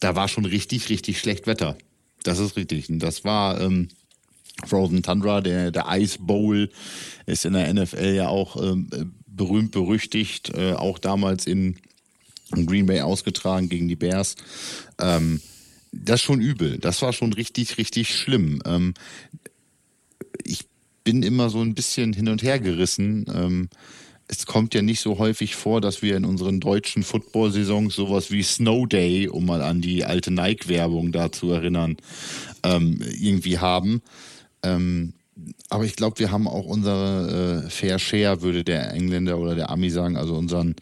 da 0.00 0.14
war 0.16 0.28
schon 0.28 0.44
richtig, 0.44 0.88
richtig 0.90 1.18
schlecht 1.18 1.46
Wetter. 1.46 1.76
Das 2.22 2.38
ist 2.38 2.56
richtig. 2.56 2.88
Und 2.90 3.00
das 3.00 3.24
war 3.24 3.60
ähm, 3.60 3.88
Frozen 4.66 5.02
Tundra, 5.02 5.40
der, 5.40 5.70
der 5.70 5.86
Ice 5.90 6.18
Bowl, 6.20 6.70
ist 7.26 7.44
in 7.44 7.54
der 7.54 7.72
NFL 7.72 8.14
ja 8.14 8.28
auch 8.28 8.62
ähm, 8.62 8.88
berühmt 9.26 9.70
berüchtigt, 9.70 10.52
äh, 10.54 10.74
auch 10.74 10.98
damals 10.98 11.46
in 11.46 11.76
Green 12.50 12.86
Bay 12.86 13.00
ausgetragen 13.00 13.68
gegen 13.68 13.88
die 13.88 13.96
Bears. 13.96 14.36
Ähm, 14.98 15.40
das 15.92 16.16
ist 16.16 16.24
schon 16.24 16.40
übel. 16.40 16.78
Das 16.78 17.02
war 17.02 17.12
schon 17.12 17.32
richtig, 17.32 17.78
richtig 17.78 18.14
schlimm. 18.14 18.62
Ähm, 18.64 18.94
ich 20.44 20.66
bin 21.04 21.22
immer 21.22 21.50
so 21.50 21.60
ein 21.60 21.74
bisschen 21.74 22.12
hin 22.12 22.28
und 22.28 22.42
her 22.42 22.60
gerissen. 22.60 23.26
Ähm, 23.32 23.68
es 24.28 24.46
kommt 24.46 24.74
ja 24.74 24.82
nicht 24.82 25.00
so 25.00 25.18
häufig 25.18 25.56
vor, 25.56 25.80
dass 25.80 26.02
wir 26.02 26.16
in 26.16 26.24
unseren 26.24 26.60
deutschen 26.60 27.02
Football-Saisons 27.02 27.94
sowas 27.94 28.30
wie 28.30 28.44
Snow 28.44 28.86
Day, 28.86 29.28
um 29.28 29.46
mal 29.46 29.60
an 29.60 29.80
die 29.80 30.04
alte 30.04 30.30
Nike-Werbung 30.30 31.10
da 31.10 31.32
zu 31.32 31.50
erinnern, 31.50 31.96
ähm, 32.62 33.00
irgendwie 33.18 33.58
haben. 33.58 34.02
Ähm, 34.62 35.14
aber 35.68 35.84
ich 35.84 35.96
glaube, 35.96 36.20
wir 36.20 36.30
haben 36.30 36.46
auch 36.46 36.66
unsere 36.66 37.64
äh, 37.66 37.70
Fair 37.70 37.98
Share, 37.98 38.42
würde 38.42 38.62
der 38.62 38.92
Engländer 38.92 39.38
oder 39.38 39.56
der 39.56 39.70
Ami 39.70 39.90
sagen, 39.90 40.16
also 40.16 40.36
unseren 40.36 40.76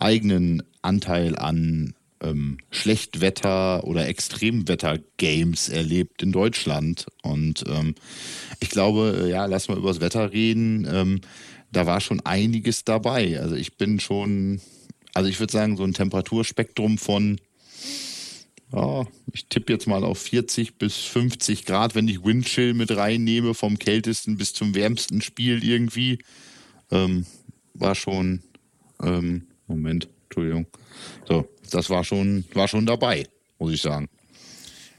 eigenen 0.00 0.62
Anteil 0.88 1.36
an 1.36 1.94
ähm, 2.20 2.58
Schlechtwetter- 2.70 3.84
oder 3.84 4.08
Extremwetter-Games 4.08 5.68
erlebt 5.68 6.22
in 6.22 6.32
Deutschland. 6.32 7.06
Und 7.22 7.64
ähm, 7.68 7.94
ich 8.60 8.70
glaube, 8.70 9.24
äh, 9.24 9.30
ja, 9.30 9.46
lass 9.46 9.68
mal 9.68 9.78
über 9.78 9.88
das 9.88 10.00
Wetter 10.00 10.32
reden. 10.32 10.86
Ähm, 10.90 11.20
da 11.70 11.86
war 11.86 12.00
schon 12.00 12.20
einiges 12.20 12.84
dabei. 12.84 13.38
Also 13.40 13.54
ich 13.54 13.76
bin 13.76 14.00
schon, 14.00 14.60
also 15.14 15.28
ich 15.28 15.38
würde 15.38 15.52
sagen, 15.52 15.76
so 15.76 15.84
ein 15.84 15.94
Temperaturspektrum 15.94 16.98
von, 16.98 17.38
ja, 18.72 19.06
ich 19.32 19.46
tippe 19.46 19.72
jetzt 19.72 19.86
mal 19.86 20.04
auf 20.04 20.18
40 20.18 20.76
bis 20.76 20.96
50 20.96 21.66
Grad, 21.66 21.94
wenn 21.94 22.08
ich 22.08 22.24
Windchill 22.24 22.74
mit 22.74 22.94
reinnehme, 22.96 23.54
vom 23.54 23.78
kältesten 23.78 24.36
bis 24.36 24.54
zum 24.54 24.74
wärmsten 24.74 25.20
Spiel 25.20 25.62
irgendwie. 25.62 26.18
Ähm, 26.90 27.26
war 27.74 27.94
schon, 27.94 28.42
ähm, 29.02 29.46
Moment, 29.66 30.08
Entschuldigung. 30.38 30.66
So, 31.26 31.48
das 31.70 31.90
war 31.90 32.04
schon, 32.04 32.44
war 32.54 32.68
schon 32.68 32.86
dabei, 32.86 33.26
muss 33.58 33.72
ich 33.72 33.82
sagen. 33.82 34.08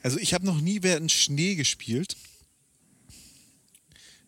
Also 0.04 0.19
ich 0.19 0.34
habe 0.34 0.45
noch 0.45 0.60
nie 0.62 0.84
während 0.84 1.12
Schnee 1.12 1.56
gespielt. 1.56 2.15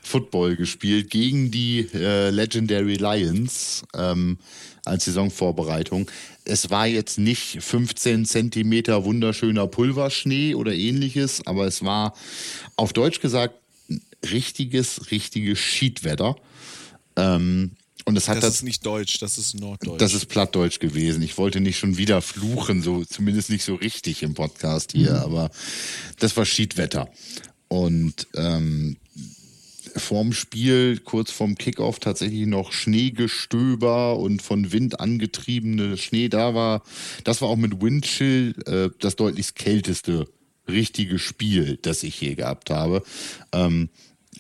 Football 0.01 0.55
gespielt 0.55 1.09
gegen 1.09 1.51
die 1.51 1.88
äh, 1.93 2.29
Legendary 2.29 2.95
Lions 2.95 3.83
ähm, 3.95 4.38
als 4.83 5.05
Saisonvorbereitung. 5.05 6.07
Es 6.45 6.69
war 6.69 6.88
jetzt 6.88 7.17
nicht 7.17 7.58
15 7.62 8.25
Zentimeter 8.25 9.03
wunderschöner 9.03 9.67
Pulverschnee 9.67 10.55
oder 10.55 10.73
ähnliches, 10.73 11.45
aber 11.45 11.65
es 11.65 11.84
war 11.84 12.13
auf 12.75 12.93
Deutsch 12.93 13.19
gesagt 13.19 13.55
richtiges, 14.31 15.12
richtiges 15.12 15.60
Schiedwetter. 15.60 16.36
Ähm, 17.15 17.71
und 18.05 18.13
das 18.13 18.29
hat 18.29 18.38
das, 18.38 18.43
das 18.43 18.55
ist 18.55 18.63
nicht 18.63 18.86
Deutsch, 18.86 19.17
das 19.19 19.39
ist 19.39 19.55
Norddeutsch. 19.55 19.99
Das 19.99 20.13
ist 20.13 20.27
Plattdeutsch 20.27 20.79
gewesen. 20.79 21.23
Ich 21.23 21.39
wollte 21.39 21.60
nicht 21.60 21.79
schon 21.79 21.97
wieder 21.97 22.21
fluchen, 22.21 22.84
so 22.84 23.03
zumindest 23.03 23.49
nicht 23.49 23.63
so 23.63 23.73
richtig 23.75 24.21
im 24.21 24.36
Podcast 24.36 24.91
hier, 24.91 25.12
mhm. 25.12 25.17
aber 25.17 25.49
das 26.19 26.38
war 26.38 26.45
Schiedwetter. 26.45 27.10
Und 27.67 28.27
ähm, 28.36 28.97
vorm 29.95 30.34
Spiel, 30.34 30.99
kurz 30.99 31.31
vorm 31.31 31.55
Kickoff, 31.55 31.99
tatsächlich 31.99 32.45
noch 32.45 32.71
Schneegestöber 32.71 34.17
und 34.17 34.41
von 34.41 34.71
Wind 34.71 34.99
angetriebene 34.99 35.97
Schnee 35.97 36.29
da 36.29 36.53
war. 36.53 36.84
Das 37.23 37.41
war 37.41 37.49
auch 37.49 37.55
mit 37.55 37.81
Windchill 37.81 38.55
äh, 38.65 38.89
das 38.99 39.15
deutlich 39.15 39.55
kälteste 39.55 40.27
richtige 40.67 41.19
Spiel, 41.19 41.77
das 41.81 42.03
ich 42.03 42.19
je 42.21 42.36
gehabt 42.36 42.69
habe. 42.69 43.03
Ähm, 43.51 43.89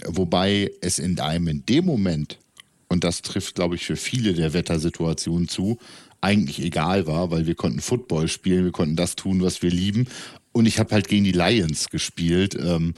wobei 0.05 0.71
es 0.81 0.99
in 0.99 1.19
einem 1.19 1.47
in 1.47 1.65
dem 1.65 1.85
Moment 1.85 2.39
und 2.87 3.03
das 3.03 3.21
trifft, 3.21 3.55
glaube 3.55 3.75
ich, 3.75 3.85
für 3.85 3.95
viele 3.95 4.33
der 4.33 4.53
Wettersituationen 4.53 5.47
zu, 5.47 5.79
eigentlich 6.21 6.61
egal 6.61 7.07
war, 7.07 7.31
weil 7.31 7.45
wir 7.45 7.55
konnten 7.55 7.81
Football 7.81 8.27
spielen, 8.27 8.65
wir 8.65 8.71
konnten 8.71 8.95
das 8.95 9.15
tun, 9.15 9.41
was 9.41 9.61
wir 9.61 9.69
lieben. 9.69 10.07
Und 10.51 10.65
ich 10.65 10.79
habe 10.79 10.93
halt 10.93 11.07
gegen 11.07 11.25
die 11.25 11.31
Lions 11.31 11.89
gespielt, 11.89 12.55
ähm, 12.55 12.93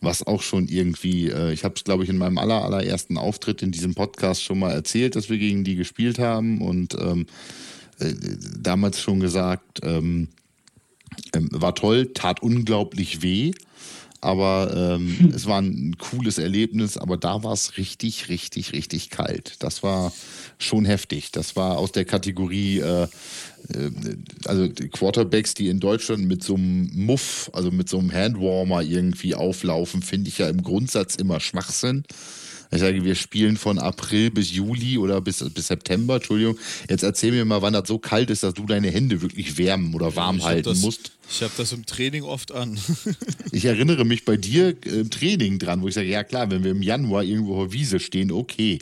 was 0.00 0.26
auch 0.26 0.42
schon 0.42 0.68
irgendwie, 0.68 1.28
äh, 1.28 1.52
ich 1.52 1.64
habe 1.64 1.74
es, 1.76 1.84
glaube 1.84 2.04
ich, 2.04 2.10
in 2.10 2.18
meinem 2.18 2.38
aller, 2.38 2.64
allerersten 2.64 3.18
Auftritt 3.18 3.62
in 3.62 3.70
diesem 3.70 3.94
Podcast 3.94 4.42
schon 4.42 4.58
mal 4.58 4.72
erzählt, 4.72 5.16
dass 5.16 5.28
wir 5.28 5.38
gegen 5.38 5.64
die 5.64 5.76
gespielt 5.76 6.18
haben 6.18 6.62
und 6.62 6.94
ähm, 6.94 7.26
äh, 7.98 8.14
damals 8.58 9.00
schon 9.00 9.20
gesagt, 9.20 9.80
ähm, 9.82 10.28
ähm 11.34 11.48
war 11.52 11.74
toll, 11.74 12.12
tat 12.14 12.42
unglaublich 12.42 13.22
weh. 13.22 13.52
Aber 14.20 14.72
ähm, 14.76 15.16
hm. 15.18 15.32
es 15.34 15.46
war 15.46 15.60
ein 15.60 15.96
cooles 15.98 16.38
Erlebnis, 16.38 16.98
aber 16.98 17.16
da 17.16 17.42
war 17.42 17.52
es 17.52 17.78
richtig, 17.78 18.28
richtig, 18.28 18.72
richtig 18.72 19.10
kalt. 19.10 19.56
Das 19.60 19.82
war 19.82 20.12
schon 20.58 20.84
heftig. 20.84 21.32
Das 21.32 21.56
war 21.56 21.78
aus 21.78 21.92
der 21.92 22.04
Kategorie, 22.04 22.80
äh, 22.80 23.04
äh, 23.04 23.08
also 24.44 24.68
Quarterbacks, 24.68 25.54
die 25.54 25.68
in 25.68 25.80
Deutschland 25.80 26.26
mit 26.26 26.44
so 26.44 26.54
einem 26.54 26.90
Muff, 26.94 27.50
also 27.54 27.70
mit 27.70 27.88
so 27.88 27.98
einem 27.98 28.12
Handwarmer 28.12 28.82
irgendwie 28.82 29.34
auflaufen, 29.34 30.02
finde 30.02 30.28
ich 30.28 30.38
ja 30.38 30.48
im 30.48 30.62
Grundsatz 30.62 31.14
immer 31.14 31.40
Schwachsinn. 31.40 32.04
Ich 32.72 32.78
sage, 32.78 33.02
wir 33.04 33.16
spielen 33.16 33.56
von 33.56 33.78
April 33.80 34.30
bis 34.30 34.52
Juli 34.52 34.96
oder 34.96 35.20
bis, 35.20 35.44
bis 35.52 35.66
September, 35.66 36.16
Entschuldigung. 36.16 36.56
Jetzt 36.88 37.02
erzähl 37.02 37.32
mir 37.32 37.44
mal, 37.44 37.62
wann 37.62 37.72
das 37.72 37.88
so 37.88 37.98
kalt 37.98 38.30
ist, 38.30 38.44
dass 38.44 38.54
du 38.54 38.64
deine 38.64 38.90
Hände 38.90 39.22
wirklich 39.22 39.58
wärmen 39.58 39.92
oder 39.94 40.14
warm 40.14 40.38
Ich 40.38 40.44
halten 40.44 40.68
das, 40.68 40.80
musst. 40.80 41.12
Ich 41.28 41.42
habe 41.42 41.52
das 41.56 41.72
im 41.72 41.84
Training 41.84 42.22
oft 42.22 42.52
an. 42.52 42.78
Ich 43.52 43.64
erinnere 43.64 44.04
mich 44.04 44.24
bei 44.24 44.36
dir 44.36 44.76
äh, 44.86 45.00
im 45.00 45.10
Training 45.10 45.58
dran, 45.58 45.82
wo 45.82 45.88
ich 45.88 45.94
sage, 45.94 46.08
ja 46.08 46.22
klar, 46.22 46.50
wenn 46.52 46.62
wir 46.62 46.70
im 46.70 46.82
Januar 46.82 47.24
irgendwo 47.24 47.60
auf 47.64 47.72
Wiese 47.72 47.98
stehen, 47.98 48.30
okay, 48.30 48.78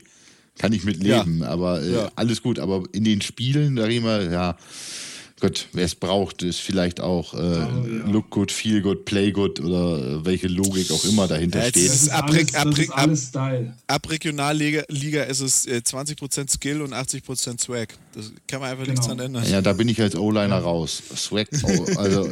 kann 0.59 0.73
ich 0.75 0.85
mit 0.85 1.03
leben, 1.03 1.43
aber 1.43 1.81
äh, 1.83 1.93
Ja. 1.95 2.13
alles 2.17 2.43
gut. 2.43 2.59
Aber 2.59 2.83
in 2.93 3.05
den 3.05 3.23
Spielen, 3.23 3.77
da 3.77 3.85
reden 3.85 4.05
wir, 4.05 4.31
ja, 4.31 4.57
Gott, 5.41 5.69
wer 5.73 5.85
es 5.85 5.95
braucht, 5.95 6.43
ist 6.43 6.59
vielleicht 6.61 7.01
auch 7.01 7.33
äh, 7.35 7.39
ja. 7.39 7.69
Look 8.07 8.31
good, 8.31 8.51
Feel 8.51 8.81
good, 8.83 9.05
Play 9.05 9.31
good 9.31 9.61
oder 9.61 9.99
äh, 9.99 10.25
welche 10.25 10.49
Logik 10.49 10.91
auch 10.91 11.05
immer 11.05 11.29
dahinter 11.29 11.61
Ja, 11.63 11.69
steht. 11.69 11.89
Das 11.89 11.95
ist 12.03 12.09
Ab- 12.11 12.29
alles, 12.31 12.55
ab- 12.55 12.79
ist 12.79 12.91
ab- 12.91 12.99
alles 12.99 13.23
Style. 13.29 13.75
Ab 13.87 14.11
Regionalliga 14.11 14.83
Liga 14.89 15.23
ist 15.25 15.41
es 15.41 15.67
äh, 15.67 15.81
20% 15.85 16.51
Skill 16.51 16.83
und 16.83 16.93
80% 16.93 17.61
Swag. 17.61 17.89
Das 18.15 18.33
kann 18.47 18.61
man 18.61 18.71
einfach 18.71 18.87
nichts 18.87 19.07
Genau. 19.07 19.17
dran 19.17 19.27
ändern. 19.27 19.45
Ja, 19.51 19.61
da 19.63 19.73
bin 19.75 19.89
ich 19.89 20.01
als 20.01 20.17
O-Liner 20.17 20.59
raus. 20.59 21.03
Swag, 21.17 21.49
oh, 21.63 21.85
also 21.97 22.29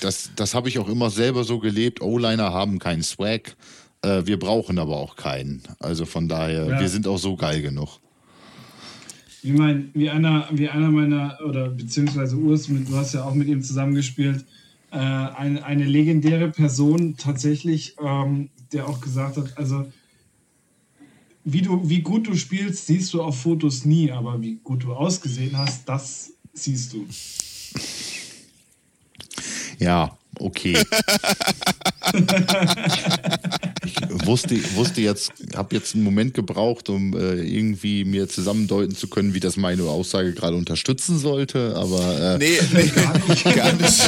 das, 0.00 0.30
das 0.34 0.54
habe 0.54 0.68
ich 0.68 0.78
auch 0.78 0.88
immer 0.88 1.10
selber 1.10 1.44
so 1.44 1.58
gelebt. 1.60 2.00
O-Liner 2.02 2.52
haben 2.52 2.78
keinen 2.78 3.02
Swag. 3.02 3.56
Äh, 4.02 4.22
wir 4.26 4.38
brauchen 4.38 4.78
aber 4.78 4.96
auch 4.96 5.14
keinen. 5.14 5.62
Also 5.78 6.06
von 6.06 6.26
daher, 6.28 6.66
Ja. 6.66 6.80
wir 6.80 6.88
sind 6.88 7.06
auch 7.06 7.18
so 7.18 7.36
geil 7.36 7.62
genug. 7.62 7.98
Wie, 9.42 9.52
mein, 9.52 9.90
wie, 9.94 10.10
einer, 10.10 10.48
wie 10.52 10.68
einer 10.68 10.90
meiner, 10.90 11.38
oder 11.46 11.68
beziehungsweise 11.70 12.36
Urs, 12.36 12.66
du 12.66 12.96
hast 12.96 13.14
ja 13.14 13.24
auch 13.24 13.34
mit 13.34 13.48
ihm 13.48 13.62
zusammengespielt, 13.62 14.44
äh, 14.90 14.96
eine, 14.96 15.64
eine 15.64 15.84
legendäre 15.84 16.50
Person 16.50 17.16
tatsächlich, 17.16 17.96
ähm, 18.02 18.50
der 18.72 18.88
auch 18.88 19.00
gesagt 19.00 19.36
hat, 19.36 19.56
also 19.56 19.90
wie, 21.44 21.62
du, 21.62 21.88
wie 21.88 22.02
gut 22.02 22.26
du 22.26 22.36
spielst, 22.36 22.86
siehst 22.86 23.14
du 23.14 23.22
auf 23.22 23.40
Fotos 23.40 23.84
nie, 23.84 24.12
aber 24.12 24.42
wie 24.42 24.56
gut 24.62 24.84
du 24.84 24.92
ausgesehen 24.92 25.56
hast, 25.56 25.88
das 25.88 26.32
siehst 26.52 26.92
du. 26.92 27.06
Ja, 29.78 30.18
okay. 30.38 30.76
wusste, 34.24 34.56
wusste 34.74 35.00
jetzt, 35.00 35.32
habe 35.54 35.74
jetzt 35.74 35.94
einen 35.94 36.04
Moment 36.04 36.34
gebraucht, 36.34 36.88
um 36.88 37.14
äh, 37.14 37.34
irgendwie 37.34 38.04
mir 38.04 38.28
zusammendeuten 38.28 38.94
zu 38.94 39.08
können, 39.08 39.34
wie 39.34 39.40
das 39.40 39.56
meine 39.56 39.84
Aussage 39.84 40.32
gerade 40.32 40.56
unterstützen 40.56 41.18
sollte, 41.18 41.74
aber 41.76 42.34
äh, 42.34 42.38
Nee, 42.38 42.58
nee, 42.72 43.52
gar 43.54 43.72
nicht. 43.72 44.00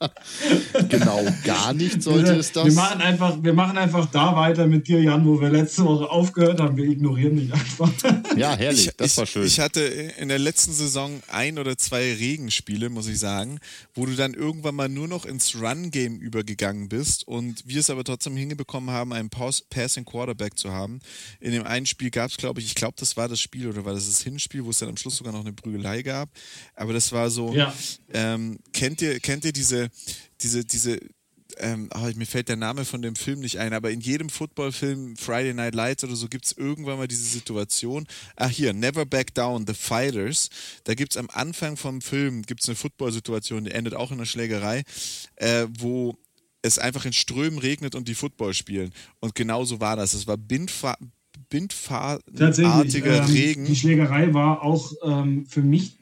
genau 0.88 1.24
gar 1.44 1.72
nicht 1.74 2.02
sollte 2.02 2.34
es 2.36 2.54
wir, 2.54 2.64
das. 2.64 2.74
machen 2.74 3.00
einfach, 3.00 3.42
wir 3.42 3.52
machen 3.52 3.76
einfach 3.78 4.06
da 4.06 4.34
weiter 4.36 4.66
mit 4.66 4.86
dir, 4.88 5.00
Jan, 5.02 5.24
wo 5.26 5.40
wir 5.40 5.50
letzte 5.50 5.84
Woche 5.84 6.08
aufgehört 6.10 6.60
haben. 6.60 6.76
Wir 6.76 6.84
ignorieren 6.86 7.36
dich 7.36 7.52
einfach. 7.52 7.90
Ja, 8.36 8.56
herrlich, 8.56 8.86
Ich, 8.88 8.96
das 8.96 9.12
ich, 9.12 9.16
war 9.16 9.26
schön. 9.26 9.46
Ich 9.46 9.58
hatte 9.58 9.80
in 9.80 10.28
der 10.28 10.38
letzten 10.38 10.72
Saison 10.72 11.20
ein 11.28 11.58
oder 11.58 11.76
zwei 11.76 12.12
Regenspiele, 12.14 12.88
muss 12.88 13.08
ich 13.08 13.18
sagen, 13.18 13.58
wo 13.94 14.06
du 14.06 14.14
dann 14.14 14.34
irgendwann 14.34 14.74
mal 14.76 14.88
nur 14.88 15.08
noch 15.08 15.24
ins 15.24 15.56
Run-Game 15.60 16.18
übergegangen 16.18 16.88
bist 16.88 17.26
und 17.26 17.62
wir 17.66 17.80
es 17.80 17.90
aber 17.90 18.04
trotzdem 18.04 18.36
hingebekommen 18.36 18.90
haben, 18.90 19.12
einen 19.12 19.28
Pass 19.30 19.62
Passing 19.70 20.04
Quarterback 20.04 20.56
zu 20.58 20.70
haben. 20.72 21.00
In 21.40 21.52
dem 21.52 21.64
einen 21.64 21.86
Spiel 21.86 22.10
gab 22.10 22.30
es, 22.30 22.36
glaube 22.36 22.60
ich, 22.60 22.66
ich 22.66 22.74
glaube, 22.74 22.94
das 22.98 23.16
war 23.16 23.28
das 23.28 23.40
Spiel 23.40 23.66
oder 23.68 23.84
war 23.84 23.94
das 23.94 24.06
das 24.06 24.22
Hinspiel, 24.22 24.64
wo 24.64 24.70
es 24.70 24.78
dann 24.78 24.88
am 24.90 24.96
Schluss 24.96 25.16
sogar 25.16 25.32
noch 25.32 25.40
eine 25.40 25.52
Prügelei 25.52 26.02
gab. 26.02 26.28
Aber 26.76 26.92
das 26.92 27.10
war 27.12 27.30
so, 27.30 27.52
Ja. 27.54 27.72
ähm, 28.12 28.58
kennt 28.72 29.02
ihr, 29.02 29.18
kennt 29.20 29.44
ihr 29.44 29.52
diese, 29.52 29.88
diese, 30.40 30.64
diese, 30.64 30.98
ähm, 31.58 31.88
ah, 31.92 32.10
mir 32.14 32.26
fällt 32.26 32.48
der 32.48 32.56
Name 32.56 32.84
von 32.84 33.02
dem 33.02 33.16
Film 33.16 33.40
nicht 33.40 33.58
ein, 33.58 33.72
aber 33.72 33.90
in 33.90 34.00
jedem 34.00 34.28
Footballfilm, 34.28 35.16
Friday 35.16 35.54
Night 35.54 35.74
Lights 35.74 36.04
oder 36.04 36.16
so, 36.16 36.28
gibt 36.28 36.46
es 36.46 36.52
irgendwann 36.52 36.98
mal 36.98 37.08
diese 37.08 37.24
Situation. 37.24 38.06
Ach 38.36 38.50
hier, 38.50 38.72
Never 38.72 39.06
Back 39.06 39.34
Down, 39.34 39.66
The 39.66 39.74
Fighters. 39.74 40.50
Da 40.84 40.94
gibt 40.94 41.12
es 41.12 41.16
am 41.16 41.28
Anfang 41.32 41.76
vom 41.76 42.00
Film 42.00 42.42
gibt's 42.42 42.68
eine 42.68 42.76
Football-Situation, 42.76 43.64
die 43.64 43.72
endet 43.72 43.94
auch 43.94 44.10
in 44.10 44.18
einer 44.18 44.26
Schlägerei, 44.26 44.84
äh, 45.36 45.66
wo 45.78 46.16
es 46.62 46.78
einfach 46.78 47.04
in 47.04 47.12
Strömen 47.12 47.58
regnet 47.58 47.94
und 47.94 48.08
die 48.08 48.14
Football 48.14 48.54
spielen. 48.54 48.92
Und 49.20 49.34
genau 49.34 49.64
so 49.64 49.80
war 49.80 49.96
das. 49.96 50.14
Es 50.14 50.26
war 50.26 50.36
Bindfa 50.36 50.96
bindfahrtartiger 51.50 53.24
Ähm, 53.24 53.24
Regen. 53.24 53.64
Die 53.64 53.76
Schlägerei 53.76 54.34
war 54.34 54.62
auch 54.62 54.92
ähm, 55.02 55.46
für 55.46 55.62
mich 55.62 55.97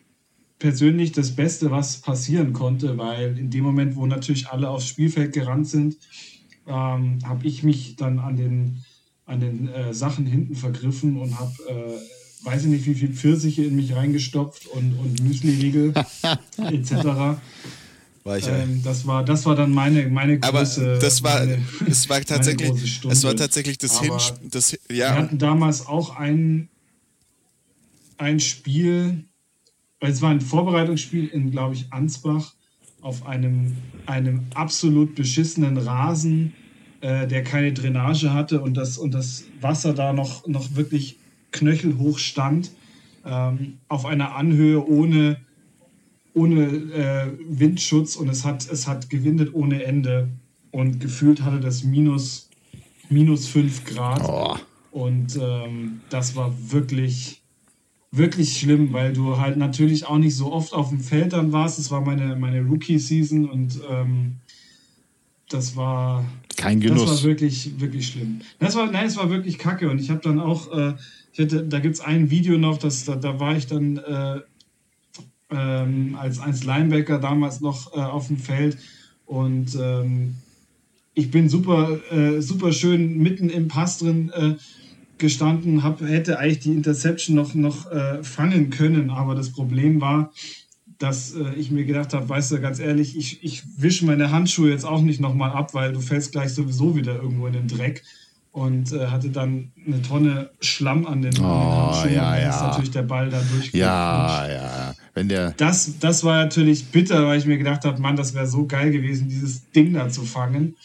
persönlich 0.59 1.13
das 1.13 1.37
Beste, 1.37 1.71
was 1.71 1.99
passieren 1.99 2.53
konnte, 2.53 2.97
weil 2.99 3.39
in 3.39 3.51
dem 3.51 3.65
Moment, 3.65 3.97
wo 3.97 4.07
natürlich 4.07 4.49
alle 4.49 4.71
aufs 4.71 4.87
Spielfeld 4.87 5.33
gerannt 5.33 5.69
sind, 5.69 5.97
ähm, 6.67 7.19
habe 7.25 7.47
ich 7.47 7.63
mich 7.63 7.97
dann 7.97 8.19
an 8.19 8.37
den, 8.37 8.85
an 9.27 9.41
den 9.41 9.69
äh, 9.69 9.93
Sachen 9.93 10.27
hinten 10.27 10.57
vergriffen 10.57 11.19
und 11.19 11.39
habe, 11.39 11.53
äh, 11.69 12.47
weiß 12.47 12.65
ich 12.65 12.71
nicht, 12.71 12.87
wie 12.87 12.95
viel 12.95 13.13
Pfirsiche 13.13 13.65
in 13.65 13.77
mich 13.77 13.95
reingestopft 13.95 14.67
und, 14.69 14.99
und 14.99 15.23
Müsli-Riegel 15.23 15.95
etc. 16.59 17.39
War 18.25 18.39
ich 18.39 18.47
ja. 18.47 18.57
Ähm, 18.57 18.83
das, 18.83 19.07
war, 19.07 19.25
das 19.25 19.47
war 19.47 19.55
dann 19.55 19.71
meine, 19.71 20.09
meine 20.09 20.39
Aber 20.43 20.61
große 20.61 20.99
das 21.01 21.23
war, 21.23 21.39
meine, 21.39 21.63
es 21.87 22.09
war 22.09 22.17
meine 22.17 22.27
tatsächlich, 22.27 22.71
große 22.71 22.87
Stunde. 22.87 23.17
es 23.17 23.25
war 23.25 23.37
tatsächlich 23.37 23.79
das 23.79 23.99
Aber 23.99 24.07
Hinspiel, 24.07 24.49
das, 24.51 24.77
Wir 24.89 24.97
ja, 24.97 25.15
hatten 25.15 25.39
damals 25.39 25.87
auch 25.87 26.17
ein, 26.17 26.69
ein 28.19 28.41
Spiel, 28.41 29.25
es 30.01 30.23
war 30.23 30.31
ein 30.31 30.41
Vorbereitungsspiel 30.41 31.27
in, 31.29 31.51
glaube 31.51 31.75
ich, 31.75 31.93
Ansbach 31.93 32.55
auf 33.01 33.27
einem, 33.27 33.77
einem 34.07 34.41
absolut 34.55 35.15
beschissenen 35.15 35.77
Rasen, 35.77 36.55
äh, 37.01 37.27
der 37.27 37.45
keine 37.45 37.73
Drainage 37.73 38.33
hatte 38.33 38.61
und 38.61 38.77
das, 38.77 38.99
und 38.99 39.13
das 39.13 39.45
Wasser 39.61 39.95
da 39.95 40.13
noch, 40.13 40.47
noch 40.47 40.75
wirklich 40.75 41.19
knöchelhoch 41.53 42.19
stand, 42.19 42.71
ähm, 43.25 43.79
auf 43.89 44.07
einer 44.07 44.35
Anhöhe 44.35 44.85
ohne, 44.87 45.39
ohne 46.35 46.65
äh, 46.65 47.27
Windschutz 47.49 48.17
und 48.17 48.29
es 48.29 48.45
hat, 48.45 48.69
es 48.71 48.87
hat 48.87 49.11
gewindet 49.11 49.55
ohne 49.55 49.85
Ende 49.85 50.29
und 50.71 51.01
gefühlt 51.01 51.43
hatte 51.43 51.61
das 51.61 51.85
minus, 51.85 52.51
minus 53.09 53.47
5 53.47 53.85
Grad. 53.85 54.23
Oh. 54.29 54.57
Und 54.91 55.39
ähm, 55.41 56.01
das 56.11 56.37
war 56.37 56.55
wirklich, 56.71 57.43
wirklich 58.13 58.59
schlimm, 58.59 58.93
weil 58.93 59.13
du 59.13 59.39
halt 59.39 59.57
natürlich 59.57 60.07
auch 60.07 60.19
nicht 60.19 60.37
so 60.37 60.53
oft 60.53 60.73
auf 60.73 60.89
dem 60.91 61.01
Feld 61.01 61.33
dann 61.33 61.53
warst. 61.53 61.79
Es 61.79 61.91
war 61.91 62.01
meine, 62.01 62.37
meine 62.37 62.63
Rookie-Season 62.63 63.49
und 63.49 63.81
ähm, 63.91 64.37
das 65.49 65.77
war, 65.77 66.25
Kein 66.57 66.81
das 66.81 66.91
war 66.91 66.97
Genuss. 66.99 67.25
wirklich, 67.25 67.81
wirklich 67.81 68.09
schlimm. 68.09 68.41
Das 68.59 68.75
war, 68.75 68.91
nein, 68.91 69.07
es 69.07 69.17
war 69.17 69.31
wirklich 69.31 69.59
kacke. 69.59 69.91
Und 69.91 70.01
ich 70.01 70.11
habe 70.11 70.21
dann 70.21 70.41
auch, 70.41 70.73
äh, 70.73 70.95
ich 71.33 71.41
hatte, 71.41 71.65
da 71.65 71.79
gibt 71.79 71.97
es 71.97 72.01
ein 72.01 72.31
Video 72.31 72.59
noch, 72.59 72.79
das, 72.79 73.05
da, 73.05 73.17
da 73.17 73.39
war 73.39 73.57
ich 73.57 73.67
dann 73.67 73.99
äh, 73.99 74.41
ähm, 75.51 76.17
als, 76.19 76.39
als 76.39 76.65
Linebacker 76.65 77.19
damals 77.19 77.61
noch 77.61 77.95
äh, 77.95 78.01
auf 78.01 78.29
dem 78.29 78.39
Feld 78.39 78.79
und 79.27 79.77
ähm, 79.81 80.37
ich 81.15 81.31
bin 81.31 81.49
super, 81.49 81.99
äh, 82.13 82.41
super 82.41 82.73
schön 82.73 83.19
mitten 83.19 83.49
im 83.49 83.69
Pass 83.69 83.99
drin 83.99 84.31
äh, 84.35 84.55
gestanden, 85.19 85.83
hab, 85.83 86.01
hätte 86.01 86.39
eigentlich 86.39 86.61
die 86.61 86.73
Interception 86.73 87.37
noch, 87.37 87.55
noch 87.55 87.91
äh, 87.91 88.23
fangen 88.23 88.71
können, 88.71 89.11
aber 89.11 89.35
das 89.35 89.51
Problem 89.51 90.01
war, 90.01 90.33
dass 90.99 91.35
äh, 91.35 91.55
ich 91.57 91.71
mir 91.71 91.85
gedacht 91.85 92.15
habe, 92.15 92.29
weißt 92.29 92.53
du, 92.53 92.61
ganz 92.61 92.79
ehrlich, 92.79 93.17
ich, 93.17 93.43
ich 93.45 93.63
wische 93.77 94.07
meine 94.07 94.31
Handschuhe 94.31 94.71
jetzt 94.71 94.85
auch 94.85 95.03
nicht 95.03 95.21
nochmal 95.21 95.51
ab, 95.51 95.75
weil 95.75 95.93
du 95.93 96.01
fällst 96.01 96.33
gleich 96.33 96.55
sowieso 96.55 96.97
wieder 96.97 97.17
irgendwo 97.17 97.47
in 97.47 97.53
den 97.53 97.69
Dreck 97.69 98.03
und 98.53 98.93
äh, 98.93 99.09
hatte 99.09 99.29
dann 99.29 99.73
eine 99.87 100.01
Tonne 100.01 100.51
Schlamm 100.61 101.07
an 101.07 101.21
den, 101.21 101.35
Oh, 101.39 101.93
Handschuhen 101.93 102.15
ja, 102.15 102.29
und 102.29 102.33
dann 102.37 102.43
ja. 102.43 102.49
ist 102.49 102.61
natürlich 102.63 102.91
der 102.91 103.03
Ball 103.03 103.29
da 103.29 103.39
durchgerutscht. 103.39 103.75
Ja, 103.75 104.49
ja. 104.51 104.95
Wenn 105.13 105.29
der, 105.29 105.53
Das, 105.53 105.99
das 105.99 106.25
war 106.25 106.45
natürlich 106.45 106.87
bitter, 106.87 107.27
weil 107.27 107.39
ich 107.39 107.47
mir 107.47 107.59
gedacht 107.59 107.85
habe, 107.85 108.01
Mann, 108.01 108.17
das 108.17 108.33
wäre 108.33 108.47
so 108.47 108.67
geil 108.67 108.91
gewesen, 108.91 109.29
dieses 109.29 109.71
Ding 109.73 109.93
da 109.93 110.09
zu 110.09 110.23
fangen. 110.23 110.77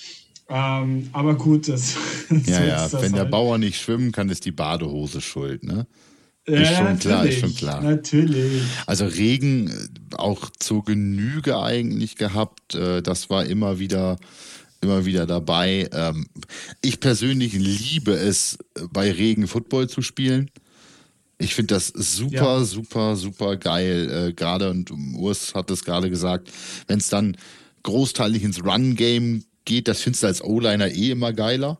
Ähm, 0.52 1.10
aber 1.14 1.36
gut, 1.36 1.68
das, 1.68 1.94
so 2.30 2.36
ja, 2.52 2.64
ja, 2.64 2.86
ist 2.86 2.94
das 2.94 3.02
wenn 3.02 3.14
der 3.14 3.22
halt. 3.24 3.32
Bauer 3.32 3.58
nicht 3.58 3.80
schwimmen 3.82 4.12
kann, 4.12 4.30
ist 4.30 4.46
die 4.46 4.52
Badehose 4.52 5.22
schuld, 5.22 5.64
ne? 5.64 5.88
ja, 6.48 6.56
ist 6.56 6.76
schon 6.78 7.00
klar, 7.00 7.26
ist 7.26 7.40
schon 7.40 7.56
klar. 7.56 7.82
Natürlich. 7.82 8.64
Also 8.88 9.06
Regen 9.06 9.70
äh, 9.70 10.16
auch 10.16 10.50
zur 10.60 10.84
Genüge 10.84 11.58
eigentlich 11.62 12.16
gehabt. 12.16 12.76
Äh, 12.76 13.02
Das 13.02 13.30
war 13.30 13.46
immer 13.46 13.80
wieder, 13.80 14.18
immer 14.82 15.06
wieder 15.06 15.26
dabei. 15.28 15.88
Ähm, 15.94 16.26
Ich 16.82 17.00
persönlich 17.00 17.54
liebe 17.54 18.12
es, 18.14 18.58
bei 18.92 19.12
Regen 19.12 19.48
Football 19.48 19.88
zu 19.88 20.02
spielen. 20.02 20.50
Ich 21.38 21.54
finde 21.56 21.76
das 21.76 21.88
super, 21.88 22.36
Ja. 22.60 22.64
super, 22.64 23.16
super 23.16 23.56
geil. 23.58 24.30
Äh, 24.30 24.34
gerade, 24.34 24.70
und 24.72 24.92
Urs 25.16 25.54
hat 25.56 25.70
es 25.72 25.84
gerade 25.86 26.10
gesagt, 26.10 26.50
wenn 26.88 26.98
es 27.00 27.10
dann 27.10 27.38
großteilig 27.84 28.44
ins 28.44 28.64
Run-Game 28.64 29.44
geht, 29.66 29.88
das 29.88 30.02
findest 30.02 30.24
du 30.24 30.28
als 30.28 30.44
O-Liner 30.44 30.90
eh 30.90 31.12
immer 31.12 31.34
geiler. 31.34 31.78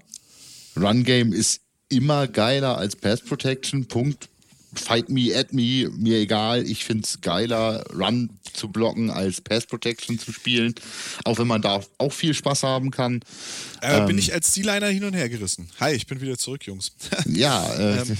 Run-Game 0.76 1.34
ist 1.34 1.62
immer 1.90 2.28
geiler 2.28 2.78
als 2.78 2.96
Pass 2.96 3.22
Protection, 3.22 3.86
Punkt. 3.86 4.30
Fight 4.74 5.10
me, 5.10 5.36
at 5.36 5.54
me, 5.54 5.90
mir 5.98 6.20
egal. 6.20 6.66
Ich 6.66 6.86
finde 6.86 7.04
es 7.04 7.22
geiler, 7.22 7.84
Run 7.94 8.30
zu 8.54 8.70
blocken, 8.70 9.10
als 9.10 9.42
Pass 9.42 9.66
Protection 9.66 10.20
zu 10.20 10.32
spielen. 10.32 10.76
Auch 11.26 11.38
wenn 11.38 11.48
man 11.48 11.62
da 11.62 11.82
auch 11.98 12.14
viel 12.14 12.34
Spaß 12.34 12.64
haben 12.64 12.92
kann. 12.92 13.22
Äh, 13.82 14.00
ähm, 14.00 14.08
bin 14.08 14.18
ich 14.18 14.34
als 14.34 14.54
D-Liner 14.54 14.88
hin 14.88 15.04
und 15.04 15.14
her 15.14 15.30
gerissen. 15.30 15.70
Hi, 15.80 15.94
ich 15.94 16.08
bin 16.08 16.22
wieder 16.22 16.38
zurück, 16.38 16.66
Jungs. 16.66 16.92
Ja. 17.28 17.74
Äh. 17.74 18.02
Ähm, 18.02 18.18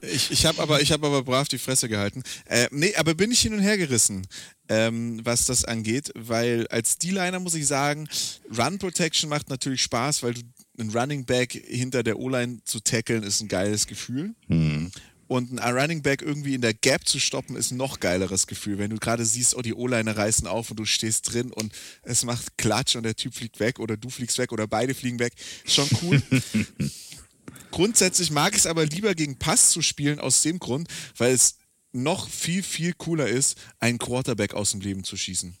ich 0.02 0.30
ich 0.30 0.46
habe 0.46 0.60
aber, 0.62 0.78
hab 0.78 1.04
aber 1.04 1.22
brav 1.22 1.48
die 1.48 1.58
Fresse 1.58 1.88
gehalten. 1.88 2.22
Äh, 2.46 2.68
nee, 2.70 2.94
aber 2.96 3.14
bin 3.14 3.30
ich 3.30 3.40
hin 3.40 3.54
und 3.54 3.60
her 3.60 3.78
gerissen, 3.78 4.26
ähm, 4.68 5.20
was 5.24 5.44
das 5.44 5.64
angeht, 5.64 6.10
weil 6.14 6.66
als 6.68 6.98
D-Liner 6.98 7.38
muss 7.38 7.54
ich 7.54 7.66
sagen, 7.66 8.08
Run 8.56 8.78
Protection 8.78 9.28
macht 9.28 9.50
natürlich 9.50 9.82
Spaß, 9.82 10.22
weil 10.22 10.34
du 10.34 10.42
einen 10.78 10.90
Running 10.90 11.24
Back 11.24 11.52
hinter 11.52 12.02
der 12.02 12.18
O-Line 12.18 12.58
zu 12.64 12.80
tackeln, 12.80 13.22
ist 13.22 13.40
ein 13.40 13.48
geiles 13.48 13.86
Gefühl. 13.86 14.34
Hm. 14.48 14.90
Und 15.26 15.58
ein 15.58 15.74
Running 15.74 16.02
Back 16.02 16.22
irgendwie 16.22 16.54
in 16.54 16.60
der 16.60 16.74
Gap 16.74 17.08
zu 17.08 17.18
stoppen, 17.18 17.56
ist 17.56 17.70
ein 17.70 17.78
noch 17.78 17.98
geileres 18.00 18.46
Gefühl. 18.46 18.78
Wenn 18.78 18.90
du 18.90 18.98
gerade 18.98 19.24
siehst, 19.24 19.56
oh, 19.56 19.62
die 19.62 19.74
O-Line 19.74 20.16
reißen 20.16 20.46
auf 20.46 20.70
und 20.70 20.78
du 20.78 20.84
stehst 20.84 21.32
drin 21.32 21.50
und 21.50 21.72
es 22.02 22.24
macht 22.24 22.58
Klatsch 22.58 22.94
und 22.96 23.04
der 23.04 23.16
Typ 23.16 23.34
fliegt 23.34 23.58
weg 23.58 23.78
oder 23.78 23.96
du 23.96 24.10
fliegst 24.10 24.36
weg 24.38 24.52
oder 24.52 24.66
beide 24.66 24.94
fliegen 24.94 25.18
weg. 25.18 25.32
Schon 25.64 25.88
cool. 26.02 26.22
Grundsätzlich 27.70 28.30
mag 28.30 28.52
ich 28.52 28.60
es 28.60 28.66
aber 28.66 28.84
lieber 28.84 29.14
gegen 29.14 29.38
Pass 29.38 29.70
zu 29.70 29.82
spielen, 29.82 30.20
aus 30.20 30.42
dem 30.42 30.58
Grund, 30.58 30.88
weil 31.16 31.32
es 31.32 31.56
noch 31.92 32.28
viel, 32.28 32.62
viel 32.62 32.92
cooler 32.92 33.28
ist, 33.28 33.56
einen 33.80 33.98
Quarterback 33.98 34.54
aus 34.54 34.72
dem 34.72 34.80
Leben 34.80 35.04
zu 35.04 35.16
schießen. 35.16 35.56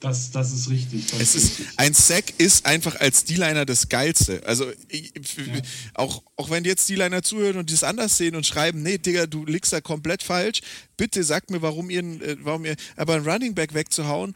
Das, 0.00 0.30
das 0.30 0.52
ist 0.52 0.68
richtig. 0.68 1.06
Das 1.10 1.20
es 1.20 1.34
ist, 1.34 1.60
ein 1.76 1.94
Sack 1.94 2.38
ist 2.38 2.66
einfach 2.66 3.00
als 3.00 3.24
D-Liner 3.24 3.64
das 3.64 3.88
Geilste. 3.88 4.42
Also 4.46 4.70
ich, 4.88 5.12
ja. 5.14 5.62
auch, 5.94 6.22
auch 6.36 6.50
wenn 6.50 6.64
jetzt 6.64 6.88
D-Liner 6.88 7.22
zuhören 7.22 7.56
und 7.56 7.72
das 7.72 7.84
anders 7.84 8.18
sehen 8.18 8.36
und 8.36 8.46
schreiben, 8.46 8.82
nee, 8.82 8.98
Digga, 8.98 9.26
du 9.26 9.46
liegst 9.46 9.72
da 9.72 9.80
komplett 9.80 10.22
falsch, 10.22 10.60
bitte 10.96 11.24
sagt 11.24 11.50
mir, 11.50 11.62
warum 11.62 11.88
ihr, 11.88 12.02
äh, 12.02 12.36
warum 12.40 12.66
ihr, 12.66 12.76
aber 12.96 13.14
ein 13.14 13.26
Running 13.26 13.54
Back 13.54 13.72
wegzuhauen, 13.72 14.34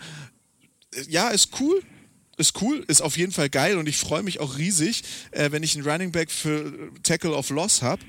äh, 0.95 1.03
ja, 1.09 1.29
ist 1.29 1.51
cool, 1.61 1.83
ist 2.39 2.63
cool, 2.63 2.85
ist 2.89 3.03
auf 3.03 3.19
jeden 3.19 3.33
Fall 3.33 3.51
geil 3.51 3.77
und 3.77 3.89
ich 3.89 3.99
freue 3.99 4.23
mich 4.23 4.41
auch 4.41 4.57
riesig, 4.57 5.03
äh, 5.33 5.51
wenn 5.51 5.63
ich 5.63 5.77
einen 5.77 5.87
Running 5.87 6.13
Back 6.13 6.31
für 6.31 6.93
Tackle 7.03 7.35
of 7.35 7.51
Loss 7.51 7.83
habe. 7.83 8.03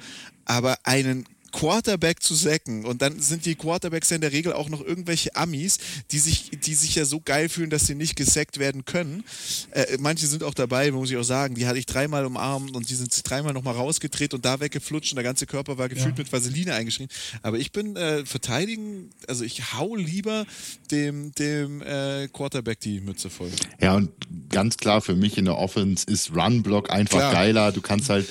Aber 0.45 0.79
einen 0.83 1.25
Quarterback 1.51 2.21
zu 2.21 2.35
sacken. 2.35 2.85
Und 2.85 3.01
dann 3.01 3.19
sind 3.19 3.45
die 3.45 3.55
Quarterbacks 3.55 4.09
ja 4.09 4.15
in 4.15 4.21
der 4.21 4.31
Regel 4.31 4.53
auch 4.53 4.69
noch 4.69 4.83
irgendwelche 4.83 5.35
Amis, 5.35 5.77
die 6.12 6.19
sich, 6.19 6.51
die 6.51 6.75
sich 6.75 6.95
ja 6.95 7.05
so 7.05 7.19
geil 7.19 7.49
fühlen, 7.49 7.69
dass 7.69 7.88
sie 7.88 7.95
nicht 7.95 8.15
gesackt 8.15 8.59
werden 8.59 8.85
können. 8.85 9.23
Äh, 9.71 9.97
manche 9.99 10.27
sind 10.27 10.43
auch 10.43 10.53
dabei, 10.53 10.91
muss 10.91 11.12
ich 11.12 11.17
auch 11.17 11.23
sagen, 11.23 11.55
die 11.55 11.67
hatte 11.67 11.79
ich 11.79 11.85
dreimal 11.85 12.25
umarmt 12.25 12.75
und 12.75 12.89
die 12.89 12.95
sind 12.95 13.29
dreimal 13.29 13.53
nochmal 13.53 13.75
rausgedreht 13.75 14.33
und 14.33 14.45
da 14.45 14.59
weggeflutscht 14.59 15.12
und 15.12 15.15
der 15.17 15.23
ganze 15.23 15.45
Körper 15.45 15.77
war 15.77 15.89
gefühlt 15.89 16.17
ja. 16.17 16.23
mit 16.23 16.31
Vaseline 16.31 16.73
eingeschrieben. 16.73 17.13
Aber 17.41 17.57
ich 17.57 17.71
bin 17.71 17.95
äh, 17.95 18.25
verteidigen, 18.25 19.09
also 19.27 19.43
ich 19.43 19.73
hau 19.73 19.95
lieber 19.95 20.45
dem, 20.91 21.33
dem 21.35 21.81
äh, 21.81 22.27
Quarterback 22.31 22.79
die 22.79 23.01
Mütze 23.01 23.29
voll. 23.29 23.51
Ja, 23.81 23.95
und 23.95 24.12
ganz 24.49 24.77
klar 24.77 25.01
für 25.01 25.15
mich 25.15 25.38
in 25.38 25.45
der 25.45 25.57
Offense 25.57 26.05
ist 26.07 26.35
Run-Block 26.35 26.89
einfach 26.89 27.19
klar. 27.19 27.33
geiler. 27.33 27.71
Du 27.71 27.81
kannst 27.81 28.09
halt 28.09 28.27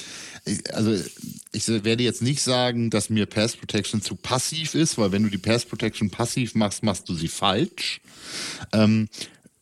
also 0.73 0.97
ich 1.53 1.69
werde 1.69 2.03
jetzt 2.03 2.23
nicht 2.23 2.43
sagen, 2.43 2.91
dass 2.91 3.11
mir 3.11 3.27
Pass 3.27 3.57
Protection 3.57 4.03
zu 4.03 4.17
passiv 4.17 4.75
ist, 4.75 4.99
weil 4.99 5.13
wenn 5.13 5.23
du 5.23 5.31
die 5.31 5.39
Pass 5.39 5.65
Protection 5.65 6.11
passiv 6.11 6.55
machst, 6.55 6.83
machst 6.83 7.09
du 7.09 7.15
sie 7.15 7.29
falsch. 7.29 8.01
Ähm, 8.73 9.09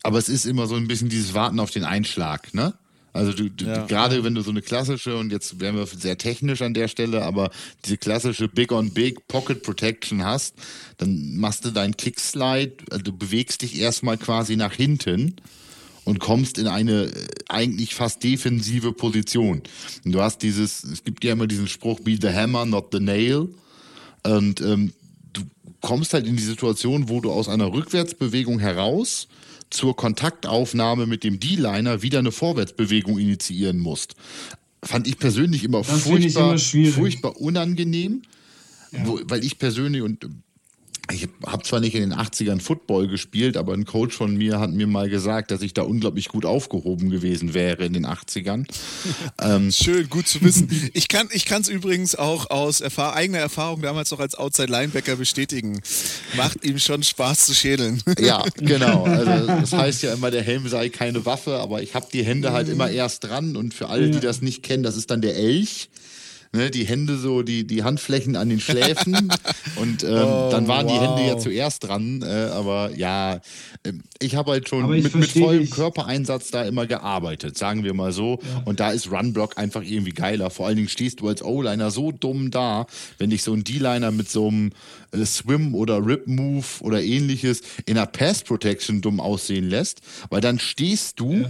aber 0.02 0.18
es 0.18 0.28
ist 0.28 0.46
immer 0.46 0.66
so 0.66 0.76
ein 0.76 0.88
bisschen 0.88 1.08
dieses 1.08 1.34
Warten 1.34 1.60
auf 1.60 1.70
den 1.70 1.84
Einschlag, 1.84 2.54
ne? 2.54 2.74
Also 3.16 3.32
du, 3.32 3.48
du 3.48 3.64
ja. 3.64 3.86
gerade 3.86 4.22
wenn 4.24 4.34
du 4.34 4.42
so 4.42 4.50
eine 4.50 4.62
klassische, 4.62 5.16
und 5.16 5.32
jetzt 5.32 5.58
werden 5.58 5.76
wir 5.76 5.86
sehr 5.86 6.18
technisch 6.18 6.60
an 6.60 6.74
der 6.74 6.86
Stelle, 6.86 7.22
aber 7.22 7.50
diese 7.84 7.96
klassische 7.96 8.46
Big 8.46 8.72
on 8.72 8.92
Big 8.92 9.26
Pocket 9.26 9.62
Protection 9.62 10.22
hast, 10.22 10.54
dann 10.98 11.36
machst 11.36 11.64
du 11.64 11.70
deinen 11.70 11.96
Kickslide, 11.96 12.76
also 12.90 13.02
du 13.02 13.16
bewegst 13.16 13.62
dich 13.62 13.78
erstmal 13.78 14.18
quasi 14.18 14.56
nach 14.56 14.74
hinten 14.74 15.36
und 16.06 16.20
kommst 16.20 16.56
in 16.56 16.68
eine 16.68 17.06
äh, 17.06 17.10
eigentlich 17.48 17.94
fast 17.94 18.22
defensive 18.24 18.92
Position. 18.92 19.62
Und 20.04 20.12
du 20.12 20.22
hast 20.22 20.38
dieses, 20.38 20.84
es 20.84 21.04
gibt 21.04 21.22
ja 21.24 21.32
immer 21.32 21.46
diesen 21.46 21.68
Spruch, 21.68 22.00
be 22.00 22.16
the 22.18 22.28
hammer, 22.28 22.64
not 22.64 22.88
the 22.92 23.00
nail. 23.00 23.48
Und 24.22 24.60
ähm, 24.60 24.92
du 25.32 25.42
kommst 25.82 26.14
halt 26.14 26.26
in 26.26 26.36
die 26.36 26.42
Situation, 26.42 27.08
wo 27.08 27.20
du 27.20 27.30
aus 27.30 27.48
einer 27.48 27.72
Rückwärtsbewegung 27.72 28.60
heraus 28.60 29.28
zur 29.68 29.96
Kontaktaufnahme 29.96 31.06
mit 31.06 31.24
dem 31.24 31.40
D-Liner 31.40 32.02
wieder 32.02 32.20
eine 32.20 32.32
Vorwärtsbewegung 32.32 33.18
initiieren 33.18 33.78
musst. 33.78 34.14
Fand 34.82 35.08
ich 35.08 35.18
persönlich 35.18 35.64
immer 35.64 35.82
das 35.82 36.02
furchtbar, 36.02 36.56
immer 36.72 36.92
furchtbar 36.92 37.40
unangenehm. 37.40 38.22
Ja. 38.92 39.06
Wo, 39.06 39.20
weil 39.24 39.44
ich 39.44 39.58
persönlich, 39.58 40.02
und 40.02 40.24
ich 41.12 41.28
habe 41.46 41.62
zwar 41.62 41.80
nicht 41.80 41.94
in 41.94 42.00
den 42.00 42.18
80ern 42.18 42.60
Football 42.60 43.06
gespielt, 43.08 43.56
aber 43.56 43.74
ein 43.74 43.84
Coach 43.84 44.16
von 44.16 44.36
mir 44.36 44.58
hat 44.58 44.72
mir 44.72 44.86
mal 44.86 45.08
gesagt, 45.08 45.50
dass 45.50 45.62
ich 45.62 45.72
da 45.72 45.82
unglaublich 45.82 46.28
gut 46.28 46.44
aufgehoben 46.44 47.10
gewesen 47.10 47.54
wäre 47.54 47.84
in 47.84 47.92
den 47.92 48.06
80ern. 48.06 48.66
ähm, 49.40 49.70
Schön, 49.70 50.08
gut 50.10 50.26
zu 50.26 50.42
wissen. 50.42 50.68
Ich 50.94 51.08
kann 51.08 51.28
es 51.30 51.68
übrigens 51.68 52.16
auch 52.16 52.50
aus 52.50 52.80
Erfahr 52.80 53.14
eigener 53.14 53.38
Erfahrung 53.38 53.82
damals 53.82 54.10
noch 54.10 54.20
als 54.20 54.34
Outside 54.34 54.70
Linebacker 54.70 55.16
bestätigen. 55.16 55.80
Macht 56.36 56.64
ihm 56.64 56.78
schon 56.78 57.02
Spaß 57.02 57.46
zu 57.46 57.54
schädeln. 57.54 58.02
ja, 58.18 58.42
genau. 58.56 59.04
Also 59.04 59.46
das 59.46 59.72
heißt 59.72 60.02
ja 60.02 60.14
immer, 60.14 60.30
der 60.30 60.42
Helm 60.42 60.68
sei 60.68 60.88
keine 60.88 61.24
Waffe, 61.24 61.58
aber 61.58 61.82
ich 61.82 61.94
habe 61.94 62.06
die 62.12 62.24
Hände 62.24 62.52
halt 62.52 62.68
immer 62.68 62.90
erst 62.90 63.24
dran 63.24 63.56
und 63.56 63.74
für 63.74 63.88
alle, 63.88 64.10
die 64.10 64.20
das 64.20 64.42
nicht 64.42 64.62
kennen, 64.62 64.82
das 64.82 64.96
ist 64.96 65.10
dann 65.10 65.20
der 65.20 65.36
Elch 65.36 65.88
ne, 66.56 66.70
die 66.70 66.84
Hände 66.84 67.16
so, 67.18 67.42
die, 67.42 67.66
die 67.66 67.82
Handflächen 67.82 68.36
an 68.36 68.48
den 68.48 68.60
Schläfen 68.60 69.14
und 69.76 70.02
ähm, 70.02 70.10
oh, 70.10 70.48
dann 70.50 70.66
waren 70.68 70.86
wow. 70.86 70.92
die 70.92 71.06
Hände 71.06 71.26
ja 71.26 71.38
zuerst 71.38 71.84
dran, 71.84 72.22
äh, 72.22 72.50
aber 72.52 72.90
ja, 72.96 73.34
äh, 73.82 73.92
ich 74.20 74.34
habe 74.34 74.52
halt 74.52 74.68
schon 74.68 74.88
mit, 74.88 75.14
mit 75.14 75.30
vollem 75.30 75.60
dich. 75.60 75.70
Körpereinsatz 75.70 76.50
da 76.50 76.64
immer 76.64 76.86
gearbeitet, 76.86 77.56
sagen 77.58 77.84
wir 77.84 77.94
mal 77.94 78.12
so 78.12 78.40
ja. 78.42 78.62
und 78.64 78.80
da 78.80 78.90
ist 78.90 79.10
Runblock 79.10 79.58
einfach 79.58 79.82
irgendwie 79.82 80.12
geiler, 80.12 80.50
vor 80.50 80.66
allen 80.66 80.76
Dingen 80.76 80.88
stehst 80.88 81.20
du 81.20 81.28
als 81.28 81.42
O-Liner 81.42 81.90
so 81.90 82.12
dumm 82.12 82.50
da, 82.50 82.86
wenn 83.18 83.30
dich 83.30 83.42
so 83.42 83.52
ein 83.52 83.64
D-Liner 83.64 84.10
mit 84.10 84.30
so 84.30 84.48
einem 84.48 84.72
äh, 85.12 85.24
Swim 85.24 85.74
oder 85.74 86.04
Rip 86.04 86.26
Move 86.26 86.66
oder 86.80 87.02
ähnliches 87.02 87.62
in 87.84 87.94
der 87.96 88.06
Pass 88.06 88.42
Protection 88.42 89.00
dumm 89.00 89.20
aussehen 89.20 89.68
lässt, 89.68 90.00
weil 90.30 90.40
dann 90.40 90.58
stehst 90.58 91.20
du 91.20 91.32
ja. 91.32 91.48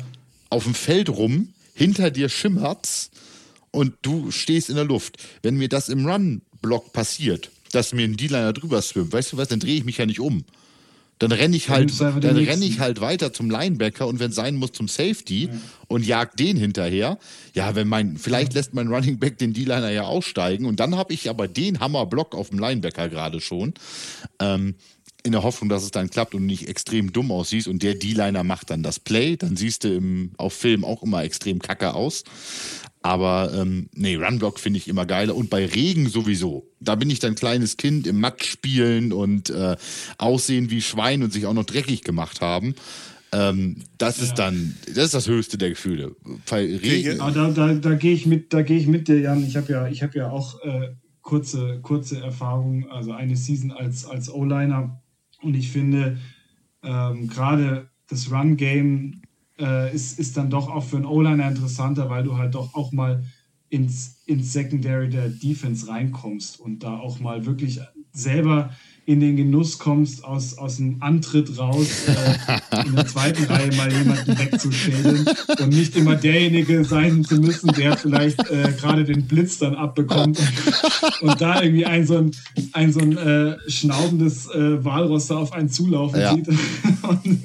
auf 0.51 0.65
dem 0.65 0.75
Feld 0.75 1.09
rum, 1.09 1.49
hinter 1.75 2.11
dir 2.11 2.29
schimmert's 2.29 3.11
und 3.77 3.95
du 4.01 4.31
stehst 4.31 4.71
in 4.71 4.77
der 4.77 4.85
Luft. 4.85 5.19
Wenn 5.43 5.57
mir 5.57 5.69
das 5.69 5.91
im 5.91 6.07
Run-Block 6.07 6.93
passiert, 6.95 7.51
dass 7.73 7.93
mir 7.93 8.05
ein 8.05 8.17
D-Liner 8.17 8.55
drüber 8.55 8.81
swimmt, 8.81 9.13
weißt 9.13 9.33
du 9.33 9.37
was, 9.37 9.49
dann 9.49 9.61
drehe 9.61 9.77
ich 9.77 9.85
mich 9.85 9.99
ja 9.99 10.07
nicht 10.07 10.21
um. 10.21 10.45
Dann 11.19 11.33
renne 11.33 11.57
ich 11.57 11.71
halt, 11.71 11.99
dann 11.99 12.37
renne 12.37 12.65
ich 12.65 12.79
halt 12.79 13.01
weiter 13.01 13.33
zum 13.33 13.51
Linebacker 13.51 14.07
und 14.07 14.19
wenn 14.19 14.31
es 14.31 14.37
sein 14.37 14.55
muss 14.55 14.73
zum 14.73 14.87
Safety 14.87 15.45
ja. 15.45 15.51
und 15.89 16.07
jag 16.07 16.37
den 16.37 16.59
hinterher. 16.59 17.19
Ja, 17.55 17.75
wenn 17.75 17.89
mein, 17.89 18.19
vielleicht 18.19 18.53
lässt 18.55 18.75
mein 18.75 18.89
Running 18.89 19.19
Back 19.19 19.39
den 19.39 19.53
D-Liner 19.53 19.91
ja 19.91 20.03
aussteigen 20.03 20.67
und 20.67 20.81
dann 20.81 20.97
habe 20.97 21.13
ich 21.13 21.31
aber 21.31 21.49
den 21.49 21.81
Hammerblock 21.81 22.35
auf 22.35 22.51
dem 22.51 22.59
Linebacker 22.59 23.09
gerade 23.09 23.41
schon. 23.41 23.75
Ähm, 24.41 24.75
in 25.23 25.33
der 25.33 25.43
Hoffnung, 25.43 25.69
dass 25.69 25.83
es 25.83 25.91
dann 25.91 26.09
klappt 26.09 26.35
und 26.35 26.47
nicht 26.47 26.69
extrem 26.69 27.13
dumm 27.13 27.33
aussieht 27.33 27.67
und 27.67 27.83
der 27.83 27.95
D-Liner 27.95 28.45
macht 28.45 28.71
dann 28.71 28.83
das 28.83 29.01
Play, 29.01 29.37
dann 29.37 29.57
siehst 29.57 29.85
du 29.85 29.95
im, 29.95 30.33
auf 30.37 30.53
Film 30.55 30.85
auch 30.85 31.03
immer 31.03 31.25
extrem 31.25 31.59
kacke 31.59 31.95
aus. 31.95 32.25
Aber 33.07 33.53
ähm, 33.55 33.89
nee, 33.95 34.17
Runblock 34.17 34.59
finde 34.59 34.79
ich 34.79 34.89
immer 34.89 35.07
geiler. 35.07 35.37
Und 35.37 35.49
bei 35.49 35.65
Regen 35.65 36.09
sowieso. 36.09 36.67
Da 36.81 36.97
bin 36.97 37.09
ich 37.09 37.21
dann 37.21 37.37
kleines 37.37 37.77
Kind 37.77 38.05
im 38.09 38.19
Matsch 38.19 38.47
spielen 38.47 39.13
und 39.13 39.49
äh, 39.49 39.77
aussehen 40.19 40.71
wie 40.71 40.83
Schwein 40.83 41.23
und 41.23 41.33
sich 41.33 41.47
auch 41.47 41.55
noch 41.55 41.67
dreckig 41.67 42.03
gemacht 42.03 42.41
haben. 42.41 42.75
Ähm, 43.31 43.77
das 43.97 44.17
ja. 44.19 44.25
ist 44.25 44.35
dann, 44.35 44.75
das 44.93 45.05
ist 45.05 45.15
das 45.15 45.29
höchste 45.29 45.57
der 45.57 45.69
Gefühle. 45.69 46.17
Bei 46.51 46.65
Regen. 46.65 47.21
Aber 47.21 47.31
da, 47.31 47.51
da, 47.51 47.75
da 47.75 47.95
gehe 47.95 48.13
ich 48.13 48.27
mit, 48.27 48.53
da 48.53 48.63
gehe 48.63 48.77
ich 48.77 48.89
mit 48.89 49.07
dir, 49.07 49.21
Jan. 49.21 49.47
Ich 49.47 49.57
habe 49.57 49.73
ja, 49.73 49.87
ich 49.87 50.03
habe 50.03 50.19
ja 50.19 50.29
auch 50.29 50.61
äh, 50.65 50.89
kurze, 51.23 51.79
kurze 51.83 52.21
Erfahrung, 52.21 52.91
also 52.91 53.13
eine 53.13 53.37
Season 53.37 53.71
als, 53.71 54.05
als 54.05 54.29
O-Liner. 54.29 55.01
Und 55.43 55.55
ich 55.55 55.71
finde, 55.71 56.19
ähm, 56.83 57.29
gerade 57.29 57.89
das 58.09 58.33
Run-Game 58.33 59.23
äh, 59.59 59.95
ist, 59.95 60.19
ist 60.19 60.37
dann 60.37 60.51
doch 60.51 60.69
auch 60.69 60.85
für 60.85 60.97
einen 60.97 61.07
O-Liner 61.07 61.49
interessanter, 61.49 62.11
weil 62.11 62.25
du 62.25 62.37
halt 62.37 62.55
doch 62.55 62.75
auch 62.75 62.93
mal 62.93 63.25
ins, 63.69 64.23
ins 64.27 64.53
Secondary 64.53 65.09
der 65.09 65.29
Defense 65.29 65.89
reinkommst 65.89 66.61
und 66.61 66.83
da 66.83 66.99
auch 66.99 67.19
mal 67.21 67.47
wirklich 67.47 67.81
selber 68.13 68.71
in 69.05 69.21
den 69.21 69.37
Genuss 69.37 69.79
kommst, 69.79 70.25
aus, 70.25 70.59
aus 70.59 70.79
dem 70.79 71.01
Antritt 71.01 71.57
raus 71.59 72.09
äh, 72.09 72.87
in 72.87 72.97
der 72.97 73.07
zweiten 73.07 73.45
Reihe 73.53 73.73
mal 73.77 73.93
jemanden 73.93 74.37
wegzuschädeln 74.37 75.25
und 75.61 75.69
nicht 75.69 75.95
immer 75.97 76.17
derjenige 76.17 76.85
sein 76.85 77.25
zu 77.25 77.37
müssen, 77.37 77.73
der 77.75 77.97
vielleicht 77.97 78.51
äh, 78.51 78.73
gerade 78.73 79.05
den 79.05 79.27
Blitz 79.29 79.59
dann 79.59 79.77
abbekommt 79.77 80.41
und, 80.41 81.23
und, 81.23 81.41
da 81.41 81.63
irgendwie 81.63 81.87
ein 81.87 82.05
so 82.05 82.17
ein, 82.17 82.33
ein, 82.73 82.93
so 82.93 82.99
ein 82.99 83.17
äh, 83.17 83.57
schnaubendes 83.69 84.49
äh, 84.49 84.85
Walross 84.85 85.29
da 85.29 85.37
auf 85.37 85.53
einen 85.53 85.69
zulaufen 85.69 86.21
ja. 86.21 86.35
sieht. 86.35 86.49
und, 87.03 87.45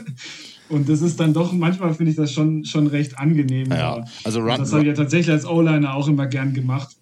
und 0.71 0.87
das 0.87 1.01
ist 1.01 1.19
dann 1.19 1.33
doch, 1.33 1.51
manchmal 1.53 1.93
finde 1.93 2.11
ich 2.11 2.17
das 2.17 2.31
schon, 2.31 2.65
schon 2.65 2.87
recht 2.87 3.19
angenehm. 3.19 3.69
Ja, 3.71 4.05
also 4.23 4.39
Run, 4.39 4.57
das 4.57 4.71
habe 4.71 4.83
ich 4.83 4.87
ja 4.87 4.93
tatsächlich 4.93 5.31
als 5.31 5.45
O-Liner 5.45 5.93
auch 5.95 6.07
immer 6.07 6.27
gern 6.27 6.53
gemacht. 6.53 6.95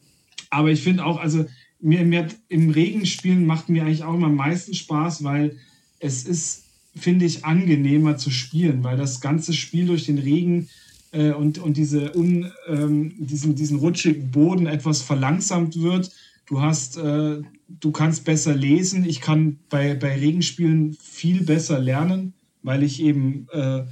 Aber 0.50 0.72
ich 0.72 0.82
finde 0.82 1.06
auch, 1.06 1.20
also 1.20 1.46
mir, 1.80 2.04
mir 2.04 2.28
im 2.48 2.72
Regen 2.72 3.06
spielen 3.06 3.46
macht 3.46 3.70
mir 3.70 3.84
eigentlich 3.84 4.04
auch 4.04 4.16
immer 4.16 4.28
am 4.28 4.36
meisten 4.36 4.74
Spaß, 4.74 5.24
weil 5.24 5.58
es 6.00 6.24
ist, 6.24 6.64
finde 6.96 7.26
ich, 7.26 7.46
angenehmer 7.46 8.18
zu 8.18 8.32
spielen, 8.32 8.84
weil 8.84 8.98
das 8.98 9.22
ganze 9.22 9.54
Spiel 9.54 9.86
durch 9.86 10.06
den 10.06 10.18
Regen 10.18 10.70
äh, 11.12 11.32
und, 11.32 11.60
und 11.60 11.78
diese 11.78 12.16
un, 12.18 12.52
ähm, 12.68 13.14
diesen, 13.18 13.56
diesen 13.56 13.78
rutschigen 13.78 14.32
Boden 14.32 14.66
etwas 14.66 15.02
verlangsamt 15.02 15.80
wird. 15.80 16.12
Du 16.48 16.62
hast, 16.62 16.98
äh, 16.98 17.42
du 17.68 17.92
kannst 17.92 18.26
besser 18.26 18.56
lesen. 18.56 19.06
Ich 19.06 19.22
kann 19.22 19.60
bei, 19.70 19.94
bei 19.94 20.18
Regenspielen 20.18 20.98
viel 21.00 21.44
besser 21.44 21.80
lernen, 21.80 22.34
weil 22.62 22.84
ich 22.84 23.02
eben, 23.02 23.48
äh, 23.52 23.84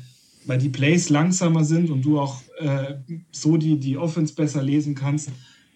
weil 0.46 0.58
die 0.58 0.70
Plays 0.70 1.10
langsamer 1.10 1.64
sind 1.64 1.90
und 1.90 2.02
du 2.04 2.20
auch 2.20 2.42
äh, 2.60 2.96
so 3.32 3.58
die, 3.58 3.80
die 3.80 3.98
Offense 3.98 4.34
besser 4.34 4.64
lesen 4.64 4.96
kannst. 4.96 5.30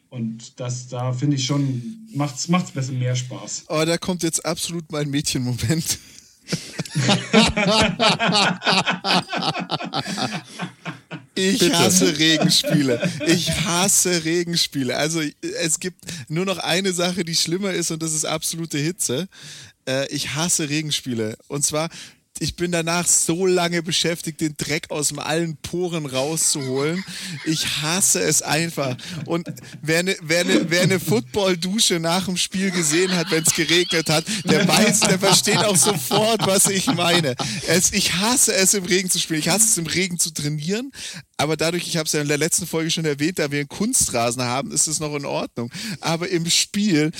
Und 0.09 0.59
das, 0.59 0.89
da 0.89 1.13
finde 1.13 1.37
ich 1.37 1.45
schon, 1.45 2.05
macht 2.13 2.35
es 2.35 2.71
besser 2.71 2.91
mehr 2.91 3.15
Spaß. 3.15 3.65
Oh, 3.69 3.83
da 3.85 3.97
kommt 3.97 4.23
jetzt 4.23 4.45
absolut 4.45 4.91
mein 4.91 5.09
Mädchenmoment. 5.09 5.99
Ich 11.33 11.59
Bitte. 11.59 11.79
hasse 11.79 12.17
Regenspiele. 12.17 13.09
Ich 13.27 13.49
hasse 13.65 14.25
Regenspiele. 14.25 14.97
Also 14.97 15.21
es 15.61 15.79
gibt 15.79 16.03
nur 16.27 16.45
noch 16.45 16.57
eine 16.57 16.91
Sache, 16.91 17.23
die 17.23 17.35
schlimmer 17.35 17.71
ist 17.71 17.89
und 17.91 18.03
das 18.03 18.13
ist 18.13 18.25
absolute 18.25 18.77
Hitze. 18.77 19.29
Äh, 19.87 20.07
ich 20.13 20.35
hasse 20.35 20.69
Regenspiele. 20.69 21.37
Und 21.47 21.65
zwar 21.65 21.89
ich 22.39 22.55
bin 22.55 22.71
danach 22.71 23.07
so 23.07 23.45
lange 23.45 23.83
beschäftigt, 23.83 24.41
den 24.41 24.55
Dreck 24.57 24.89
aus 24.89 25.15
allen 25.15 25.57
Poren 25.57 26.07
rauszuholen. 26.07 27.03
Ich 27.45 27.81
hasse 27.81 28.19
es 28.19 28.41
einfach. 28.41 28.97
Und 29.25 29.47
wer 29.81 29.99
eine, 29.99 30.15
wer 30.21 30.41
eine, 30.41 30.69
wer 30.71 30.81
eine 30.81 30.99
Football-Dusche 30.99 31.99
nach 31.99 32.25
dem 32.25 32.37
Spiel 32.37 32.71
gesehen 32.71 33.15
hat, 33.15 33.29
wenn 33.29 33.43
es 33.43 33.53
geregnet 33.53 34.09
hat, 34.09 34.25
der 34.45 34.67
weiß, 34.67 35.01
der 35.01 35.19
versteht 35.19 35.57
auch 35.57 35.75
sofort, 35.75 36.45
was 36.47 36.67
ich 36.67 36.87
meine. 36.87 37.35
Es, 37.67 37.93
ich 37.93 38.13
hasse 38.13 38.53
es, 38.55 38.73
im 38.73 38.85
Regen 38.85 39.09
zu 39.09 39.19
spielen. 39.19 39.39
Ich 39.39 39.49
hasse 39.49 39.65
es, 39.65 39.77
im 39.77 39.85
Regen 39.85 40.17
zu 40.17 40.33
trainieren. 40.33 40.91
Aber 41.37 41.57
dadurch, 41.57 41.87
ich 41.87 41.97
habe 41.97 42.07
es 42.07 42.13
ja 42.13 42.21
in 42.21 42.27
der 42.27 42.37
letzten 42.37 42.65
Folge 42.65 42.89
schon 42.89 43.05
erwähnt, 43.05 43.39
da 43.39 43.51
wir 43.51 43.59
einen 43.59 43.67
Kunstrasen 43.69 44.41
haben, 44.41 44.71
ist 44.71 44.87
es 44.87 44.99
noch 44.99 45.13
in 45.15 45.25
Ordnung. 45.25 45.71
Aber 45.99 46.29
im 46.29 46.49
Spiel, 46.49 47.11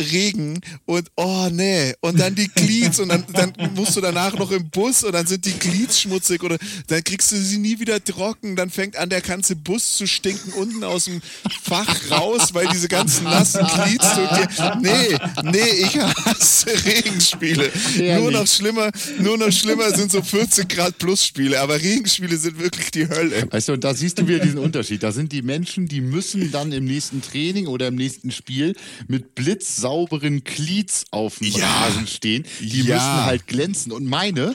Regen 0.00 0.60
und 0.84 1.10
oh 1.16 1.48
nee 1.50 1.94
und 2.00 2.20
dann 2.20 2.34
die 2.34 2.48
Glieds 2.48 3.00
und 3.00 3.08
dann, 3.08 3.24
dann 3.32 3.52
musst 3.74 3.96
du 3.96 4.00
danach 4.00 4.36
noch 4.38 4.50
im 4.50 4.68
Bus 4.70 5.04
und 5.04 5.12
dann 5.12 5.26
sind 5.26 5.44
die 5.44 5.58
Glieds 5.58 6.00
schmutzig 6.00 6.42
oder 6.42 6.58
dann 6.88 7.02
kriegst 7.02 7.32
du 7.32 7.36
sie 7.36 7.58
nie 7.58 7.78
wieder 7.78 8.02
trocken, 8.02 8.56
dann 8.56 8.70
fängt 8.70 8.96
an 8.96 9.08
der 9.08 9.20
ganze 9.20 9.56
Bus 9.56 9.96
zu 9.96 10.06
stinken 10.06 10.52
unten 10.52 10.84
aus 10.84 11.06
dem 11.06 11.20
Fach 11.62 12.10
raus, 12.10 12.52
weil 12.52 12.68
diese 12.68 12.88
ganzen 12.88 13.24
nassen 13.24 13.66
Glieds 13.66 14.04
so 14.14 14.70
nee, 14.80 15.16
nee, 15.44 15.70
ich 15.84 15.98
hasse 15.98 16.70
Regenspiele. 16.84 17.70
Ja, 17.96 18.18
nur 18.20 18.30
noch 18.30 18.46
schlimmer, 18.46 18.90
nur 19.18 19.38
noch 19.38 19.52
schlimmer 19.52 19.90
sind 19.94 20.10
so 20.10 20.22
40 20.22 20.68
Grad 20.68 20.98
plus 20.98 21.24
Spiele, 21.24 21.60
aber 21.60 21.80
Regenspiele 21.80 22.36
sind 22.36 22.58
wirklich 22.58 22.90
die 22.90 23.08
Hölle. 23.08 23.46
Weißt 23.50 23.68
du, 23.68 23.76
da 23.76 23.94
siehst 23.94 24.18
du 24.18 24.28
wieder 24.28 24.40
diesen 24.40 24.58
Unterschied. 24.58 25.02
Da 25.02 25.12
sind 25.12 25.32
die 25.32 25.42
Menschen, 25.42 25.86
die 25.86 26.00
müssen 26.00 26.52
dann 26.52 26.72
im 26.72 26.84
nächsten 26.84 27.22
Training 27.22 27.66
oder 27.66 27.88
im 27.88 27.94
nächsten 27.94 28.30
Spiel 28.30 28.74
mit 29.08 29.34
Blitz 29.34 29.76
sauberen 29.86 30.42
Cleats 30.42 31.04
auf 31.12 31.38
dem 31.38 31.52
ja. 31.52 31.66
Rasen 31.66 32.08
stehen. 32.08 32.44
Die 32.60 32.82
ja. 32.82 32.94
müssen 32.94 33.24
halt 33.24 33.46
glänzen. 33.46 33.92
Und 33.92 34.04
meine, 34.04 34.54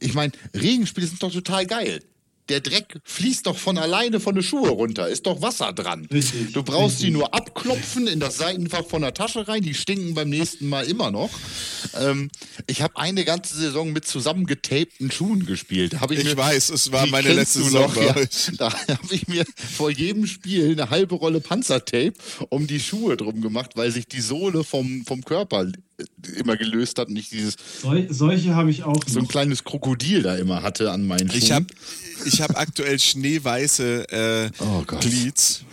ich 0.00 0.14
meine, 0.14 0.32
Regenspiele 0.54 1.06
sind 1.06 1.22
doch 1.22 1.30
total 1.30 1.66
geil 1.66 2.00
der 2.52 2.60
Dreck 2.60 2.98
fließt 3.04 3.46
doch 3.46 3.56
von 3.56 3.78
alleine 3.78 4.20
von 4.20 4.34
den 4.34 4.44
Schuhe 4.44 4.68
runter. 4.68 5.08
Ist 5.08 5.24
doch 5.24 5.40
Wasser 5.40 5.72
dran. 5.72 6.06
Richtig, 6.12 6.52
du 6.52 6.62
brauchst 6.62 6.96
richtig. 6.96 7.06
die 7.06 7.12
nur 7.12 7.32
abklopfen 7.32 8.06
in 8.06 8.20
das 8.20 8.36
Seitenfach 8.36 8.84
von 8.84 9.00
der 9.00 9.14
Tasche 9.14 9.48
rein. 9.48 9.62
Die 9.62 9.72
stinken 9.72 10.12
beim 10.12 10.28
nächsten 10.28 10.68
Mal 10.68 10.84
immer 10.84 11.10
noch. 11.10 11.30
Ähm, 11.98 12.30
ich 12.66 12.82
habe 12.82 12.98
eine 12.98 13.24
ganze 13.24 13.56
Saison 13.56 13.90
mit 13.90 14.06
zusammengetapten 14.06 15.10
Schuhen 15.10 15.46
gespielt. 15.46 15.96
ich, 16.10 16.18
ich 16.18 16.24
mir, 16.24 16.36
weiß, 16.36 16.68
es 16.68 16.92
war 16.92 17.06
meine 17.06 17.32
letzte 17.32 17.62
Saison. 17.62 17.90
Ja, 17.96 18.14
da 18.58 18.72
habe 18.72 19.14
ich 19.14 19.28
mir 19.28 19.44
vor 19.56 19.90
jedem 19.90 20.26
Spiel 20.26 20.72
eine 20.72 20.90
halbe 20.90 21.14
Rolle 21.14 21.40
Panzertape 21.40 22.12
um 22.50 22.66
die 22.66 22.80
Schuhe 22.80 23.16
drum 23.16 23.40
gemacht, 23.40 23.70
weil 23.76 23.90
sich 23.90 24.06
die 24.06 24.20
Sohle 24.20 24.62
vom, 24.62 25.06
vom 25.06 25.24
Körper 25.24 25.72
immer 26.36 26.56
gelöst 26.56 26.98
hat 26.98 27.08
und 27.08 27.14
nicht 27.14 27.32
dieses. 27.32 27.56
Sol 27.80 28.06
solche 28.10 28.54
habe 28.54 28.70
ich 28.70 28.84
auch. 28.84 29.02
So 29.06 29.20
ein 29.20 29.28
kleines 29.28 29.64
Krokodil 29.64 30.22
da 30.22 30.36
immer 30.36 30.62
hatte 30.62 30.90
an 30.90 31.06
meinen 31.06 31.28
Schuhen. 31.28 31.42
Ich 31.42 31.52
habe 31.52 31.66
ich 32.24 32.40
hab 32.40 32.58
aktuell 32.58 32.98
schneeweiße 32.98 34.08
äh, 34.10 34.50
oh 34.60 34.82
Glieds. 35.00 35.64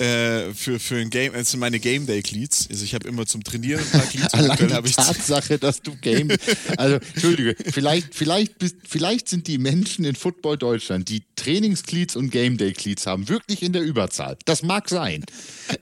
Äh, 0.00 0.54
für, 0.54 0.80
für 0.80 0.96
ein 0.96 1.10
Game, 1.10 1.34
das 1.34 1.50
sind 1.50 1.60
meine 1.60 1.78
Game 1.78 2.06
Day 2.06 2.22
Cleats. 2.22 2.66
Also 2.70 2.84
ich 2.84 2.94
habe 2.94 3.06
immer 3.06 3.26
zum 3.26 3.44
Trainieren 3.44 3.82
ein 3.82 3.90
paar 3.90 4.00
Cleats. 4.10 4.32
Allein 4.32 4.82
die 4.82 4.92
Tatsache, 4.92 5.58
dass 5.58 5.82
du 5.82 5.94
Game, 5.96 6.30
also 6.78 6.96
Entschuldige, 7.12 7.54
vielleicht, 7.70 8.14
vielleicht, 8.14 8.58
bist, 8.58 8.76
vielleicht 8.88 9.28
sind 9.28 9.46
die 9.46 9.58
Menschen 9.58 10.06
in 10.06 10.14
Football 10.14 10.56
Deutschland, 10.56 11.10
die 11.10 11.22
Trainingscleats 11.36 12.16
und 12.16 12.30
Game 12.30 12.56
Day 12.56 12.72
Cleats 12.72 13.06
haben, 13.06 13.28
wirklich 13.28 13.62
in 13.62 13.74
der 13.74 13.82
Überzahl. 13.82 14.38
Das 14.46 14.62
mag 14.62 14.88
sein. 14.88 15.22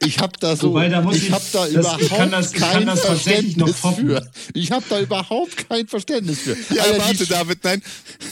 Ich 0.05 0.19
habe 0.19 0.33
da 0.41 0.57
so, 0.57 0.71
Wobei, 0.71 0.89
da 0.89 1.09
ich, 1.13 1.29
ich 1.29 1.31
habe 1.31 1.45
da 1.53 1.67
das, 1.67 1.73
überhaupt 1.73 2.33
das, 2.33 2.53
kein 2.53 2.97
Verständnis 2.97 3.77
für. 3.79 4.31
Ich 4.53 4.73
habe 4.73 4.85
da 4.89 5.01
überhaupt 5.01 5.69
kein 5.69 5.87
Verständnis 5.87 6.41
für. 6.41 6.57
Ja, 6.75 6.83
Alter, 6.83 6.99
warte, 6.99 7.27
David, 7.27 7.63
nein, 7.63 7.83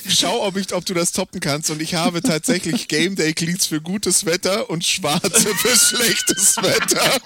schau, 0.09 0.45
ob, 0.45 0.57
ich, 0.57 0.75
ob 0.75 0.85
du 0.85 0.95
das 0.95 1.13
toppen 1.13 1.39
kannst. 1.39 1.71
Und 1.71 1.81
ich 1.81 1.95
habe 1.95 2.23
tatsächlich 2.23 2.89
Game 2.89 3.15
Day 3.15 3.33
Cleats 3.35 3.67
für 3.67 3.81
gutes 3.81 4.27
Wetter 4.27 4.69
und 4.69 4.85
schwarze 4.85 5.47
für 5.55 5.76
schlechtes 5.89 6.57
Wetter. 6.57 7.21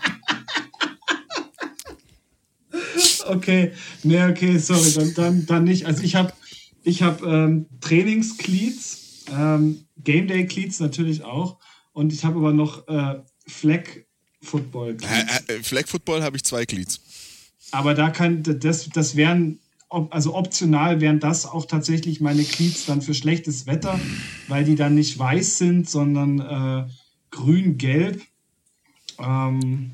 Okay, 3.27 3.73
nee, 4.03 4.25
okay, 4.25 4.59
sorry, 4.59 4.93
dann, 4.93 5.15
dann, 5.15 5.47
dann 5.47 5.65
nicht. 5.65 5.87
Also 5.87 6.03
ich 6.03 6.15
habe 6.15 6.33
ich 6.83 7.03
hab, 7.03 7.23
ähm, 7.23 7.67
Trainingscleats, 7.81 9.25
ähm, 9.33 9.85
Game 9.99 10.27
Day 10.27 10.47
Cleats 10.47 10.81
natürlich 10.81 11.23
auch. 11.23 11.59
Und 11.93 12.13
ich 12.13 12.25
habe 12.25 12.39
aber 12.39 12.53
noch 12.53 12.87
äh, 12.89 13.21
Flag 13.47 13.85
Football. 14.43 14.97
Äh, 15.49 15.63
Flag 15.63 15.87
Football 15.87 16.23
habe 16.23 16.37
ich 16.37 16.45
zwei 16.45 16.65
Cleats. 16.65 17.01
Aber 17.73 17.95
da 17.95 18.11
kann, 18.11 18.43
das, 18.43 18.89
das 18.89 19.17
wären, 19.17 19.61
also 19.89 20.35
optional 20.35 21.01
wären 21.01 21.21
das 21.21 21.47
auch 21.47 21.67
tatsächlich 21.67 22.21
meine 22.21 22.45
Cleats 22.45 22.87
dann 22.87 23.03
für 23.03 23.15
schlechtes 23.15 23.67
Wetter, 23.67 24.01
weil 24.49 24.65
die 24.65 24.77
dann 24.77 24.95
nicht 24.95 25.19
weiß 25.19 25.59
sind, 25.59 25.89
sondern 25.89 26.41
äh, 26.41 26.91
grün-gelb. 27.31 28.23
Ähm, 29.23 29.91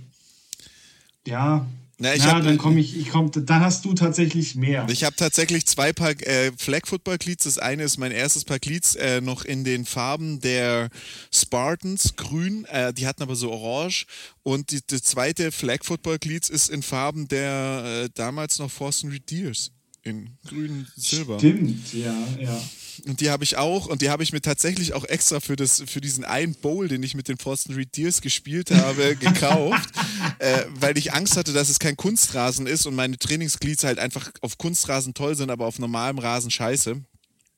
ja, 1.27 1.66
na, 1.99 2.14
ja, 2.14 2.24
hab, 2.27 2.45
dann 2.45 2.59
komme 2.59 2.79
ich, 2.79 2.95
ich 2.99 3.09
komm, 3.09 3.31
dann 3.33 3.62
hast 3.62 3.87
du 3.87 3.95
tatsächlich 3.95 4.55
mehr. 4.55 4.87
Ich 4.91 5.03
habe 5.03 5.16
tatsächlich 5.16 5.64
zwei 5.64 5.95
Paar 5.95 6.11
äh, 6.11 6.53
Flag 6.59 6.83
Football 6.85 7.16
Cleats. 7.16 7.45
Das 7.45 7.59
eine 7.59 7.85
ist 7.85 7.97
mein 7.97 8.12
erstes 8.12 8.45
Paar 8.45 8.59
Cleats 8.59 8.97
äh, 8.97 9.22
noch 9.22 9.47
in 9.47 9.64
den 9.64 9.87
Farben 9.87 10.41
der 10.41 10.91
Spartans, 11.33 12.14
grün. 12.16 12.66
Äh, 12.66 12.93
die 12.93 13.07
hatten 13.07 13.22
aber 13.22 13.35
so 13.35 13.51
orange. 13.51 14.05
Und 14.43 14.72
die, 14.72 14.81
die 14.87 15.01
zweite 15.01 15.51
Flag 15.51 15.85
Football 15.85 16.18
Cleats 16.18 16.51
ist 16.51 16.68
in 16.68 16.83
Farben 16.83 17.29
der 17.29 18.05
äh, 18.05 18.11
damals 18.12 18.59
noch 18.59 18.70
Forsten 18.70 19.09
Reed 19.09 19.31
Deers 19.31 19.70
in 20.03 20.37
grün 20.47 20.87
Silber. 20.97 21.39
Stimmt, 21.39 21.95
ja, 21.95 22.14
ja. 22.39 22.62
Und 23.07 23.20
die 23.20 23.30
habe 23.30 23.44
ich 23.44 23.57
auch 23.57 23.86
und 23.86 24.03
die 24.03 24.11
habe 24.11 24.22
ich 24.22 24.32
mir 24.32 24.40
tatsächlich 24.40 24.94
auch 24.94 25.05
extra 25.05 25.40
für, 25.40 25.57
das, 25.57 25.82
für 25.86 26.01
diesen 26.01 26.24
einen 26.24 26.55
Bowl, 26.55 26.88
den 26.88 27.03
ich 27.03 27.14
mit 27.14 27.28
den 27.28 27.38
Forsten 27.38 27.74
Reed 27.74 27.97
Deers 27.97 28.20
gespielt 28.20 28.70
habe, 28.70 29.16
gekauft, 29.20 29.90
äh, 30.38 30.64
weil 30.80 30.97
ich 30.99 31.12
Angst 31.12 31.36
hatte, 31.36 31.53
dass 31.53 31.68
es 31.68 31.78
kein 31.78 31.97
Kunstrasen 31.97 32.66
ist 32.66 32.86
und 32.86 32.94
meine 32.94 33.18
Trainingsglieds 33.18 33.84
halt 33.84 33.99
einfach 33.99 34.30
auf 34.40 34.59
Kunstrasen 34.59 35.14
toll 35.14 35.34
sind, 35.34 35.51
aber 35.51 35.66
auf 35.66 35.78
normalem 35.78 36.18
Rasen 36.18 36.51
scheiße. 36.51 37.03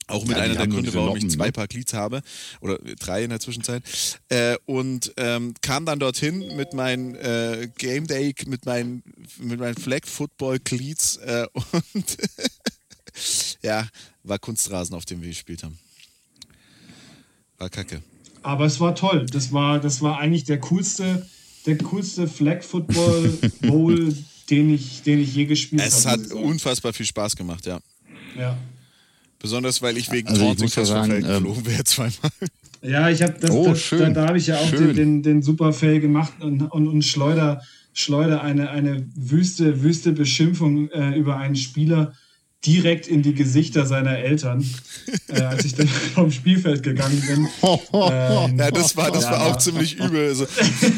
Auch 0.08 0.24
mit 0.24 0.38
ja, 0.38 0.42
einer 0.42 0.54
der 0.54 0.66
Gründe, 0.66 0.92
warum 0.94 1.16
ich 1.16 1.28
zwei 1.28 1.46
ne? 1.46 1.52
Paar 1.52 1.68
Cleats 1.68 1.92
habe 1.92 2.22
oder 2.62 2.78
drei 2.78 3.24
in 3.24 3.30
der 3.30 3.40
Zwischenzeit. 3.40 3.82
Äh, 4.30 4.56
und 4.64 5.12
ähm, 5.18 5.52
kam 5.60 5.84
dann 5.84 5.98
dorthin 5.98 6.56
mit 6.56 6.72
meinen 6.72 7.14
äh, 7.16 7.68
Game 7.76 8.06
Day, 8.06 8.34
mit 8.46 8.64
meinen, 8.64 9.02
mit 9.38 9.60
meinen 9.60 9.76
Flag 9.76 10.06
Football 10.06 10.60
Cleats 10.60 11.18
äh, 11.18 11.46
und 11.92 12.16
ja, 13.62 13.86
war 14.22 14.38
Kunstrasen, 14.38 14.94
auf 14.94 15.04
dem 15.04 15.22
wir 15.22 15.28
gespielt 15.28 15.62
haben. 15.62 15.78
War 17.58 17.68
kacke. 17.68 18.02
Aber 18.42 18.66
es 18.66 18.78
war 18.80 18.94
toll. 18.94 19.26
Das 19.26 19.52
war, 19.52 19.80
das 19.80 20.00
war 20.00 20.18
eigentlich 20.18 20.44
der 20.44 20.60
coolste, 20.60 21.26
der 21.66 21.78
coolste 21.78 22.28
Flag 22.28 22.62
Football 22.62 23.28
Bowl, 23.62 24.14
den 24.50 24.72
ich, 24.74 25.02
den 25.02 25.20
ich 25.20 25.34
je 25.34 25.46
gespielt 25.46 25.82
habe. 25.82 25.90
Es 25.90 26.06
hat 26.06 26.32
unfassbar 26.32 26.92
viel 26.92 27.06
Spaß 27.06 27.36
gemacht, 27.36 27.66
ja. 27.66 27.80
Ja. 28.36 28.56
Besonders 29.38 29.82
weil 29.82 29.96
ich 29.96 30.10
wegen 30.10 30.28
also 30.28 30.42
Taunting 30.42 30.68
fast 30.68 30.90
vom 30.90 31.04
Feld 31.04 31.24
ähm, 31.24 31.30
geflogen 31.30 31.66
wäre 31.66 31.84
zweimal. 31.84 32.30
Ja, 32.82 33.08
ich 33.08 33.22
habe 33.22 33.34
das, 33.40 33.50
oh, 33.50 33.68
das 33.68 33.88
da, 33.90 34.10
da 34.10 34.28
habe 34.28 34.38
ich 34.38 34.46
ja 34.46 34.58
auch 34.58 34.70
den, 34.70 34.94
den, 34.94 35.22
den 35.22 35.42
Superfail 35.42 36.00
gemacht 36.00 36.32
und, 36.40 36.62
und, 36.62 36.88
und 36.88 37.02
schleuder, 37.02 37.62
schleuder 37.92 38.42
eine, 38.42 38.70
eine 38.70 39.08
wüste, 39.14 39.82
wüste 39.82 40.12
Beschimpfung 40.12 40.88
äh, 40.90 41.16
über 41.16 41.36
einen 41.36 41.56
Spieler 41.56 42.14
direkt 42.66 43.06
in 43.06 43.22
die 43.22 43.34
Gesichter 43.34 43.86
seiner 43.86 44.18
Eltern, 44.18 44.68
äh, 45.28 45.40
als 45.42 45.64
ich 45.64 45.76
dann 45.76 45.86
vom 46.14 46.32
Spielfeld 46.32 46.82
gegangen 46.82 47.22
bin. 47.26 47.48
Ähm, 47.92 48.58
ja, 48.58 48.70
das 48.70 48.96
war, 48.96 49.12
das 49.12 49.24
ja, 49.24 49.32
war 49.32 49.46
auch 49.46 49.58
ziemlich 49.58 49.94
übel. 49.94 50.28
Also, 50.28 50.46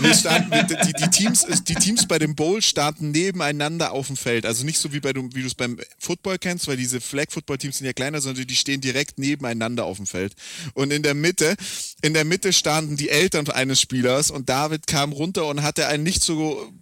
wir 0.01 0.15
standen, 0.15 0.51
die, 0.69 0.93
die, 0.95 1.11
Teams, 1.11 1.47
die 1.69 1.75
Teams 1.75 2.09
bei 2.09 2.19
dem 2.19 2.35
Bowl 2.35 2.63
standen 2.63 3.11
nebeneinander 3.11 3.93
auf 3.93 4.07
dem 4.07 4.17
Feld. 4.17 4.47
Also 4.47 4.65
nicht 4.65 4.79
so 4.79 4.93
wie, 4.95 5.01
bei, 5.01 5.13
wie 5.15 5.41
du 5.41 5.47
es 5.47 5.55
beim 5.55 5.79
Football 5.99 6.39
kennst, 6.39 6.67
weil 6.67 6.79
diese 6.79 7.01
Flag-Football-Teams 7.01 7.79
sind 7.79 7.87
ja 7.87 7.93
kleiner, 7.93 8.23
sondern 8.23 8.47
die 8.47 8.57
stehen 8.57 8.81
direkt 8.81 9.19
nebeneinander 9.19 9.85
auf 9.85 9.99
dem 9.99 10.07
Feld. 10.07 10.35
Und 10.73 10.93
in 10.93 11.03
der 11.03 11.15
Mitte, 11.15 11.57
in 12.01 12.15
der 12.15 12.25
Mitte 12.25 12.55
standen 12.55 12.97
die 12.97 13.11
Eltern 13.11 13.47
eines 13.49 13.81
Spielers 13.81 14.31
und 14.31 14.49
David 14.49 14.87
kam 14.87 15.13
runter 15.13 15.47
und 15.47 15.63
hatte 15.63 15.87
ein 15.89 16.03
nicht 16.03 16.23
so 16.23 16.73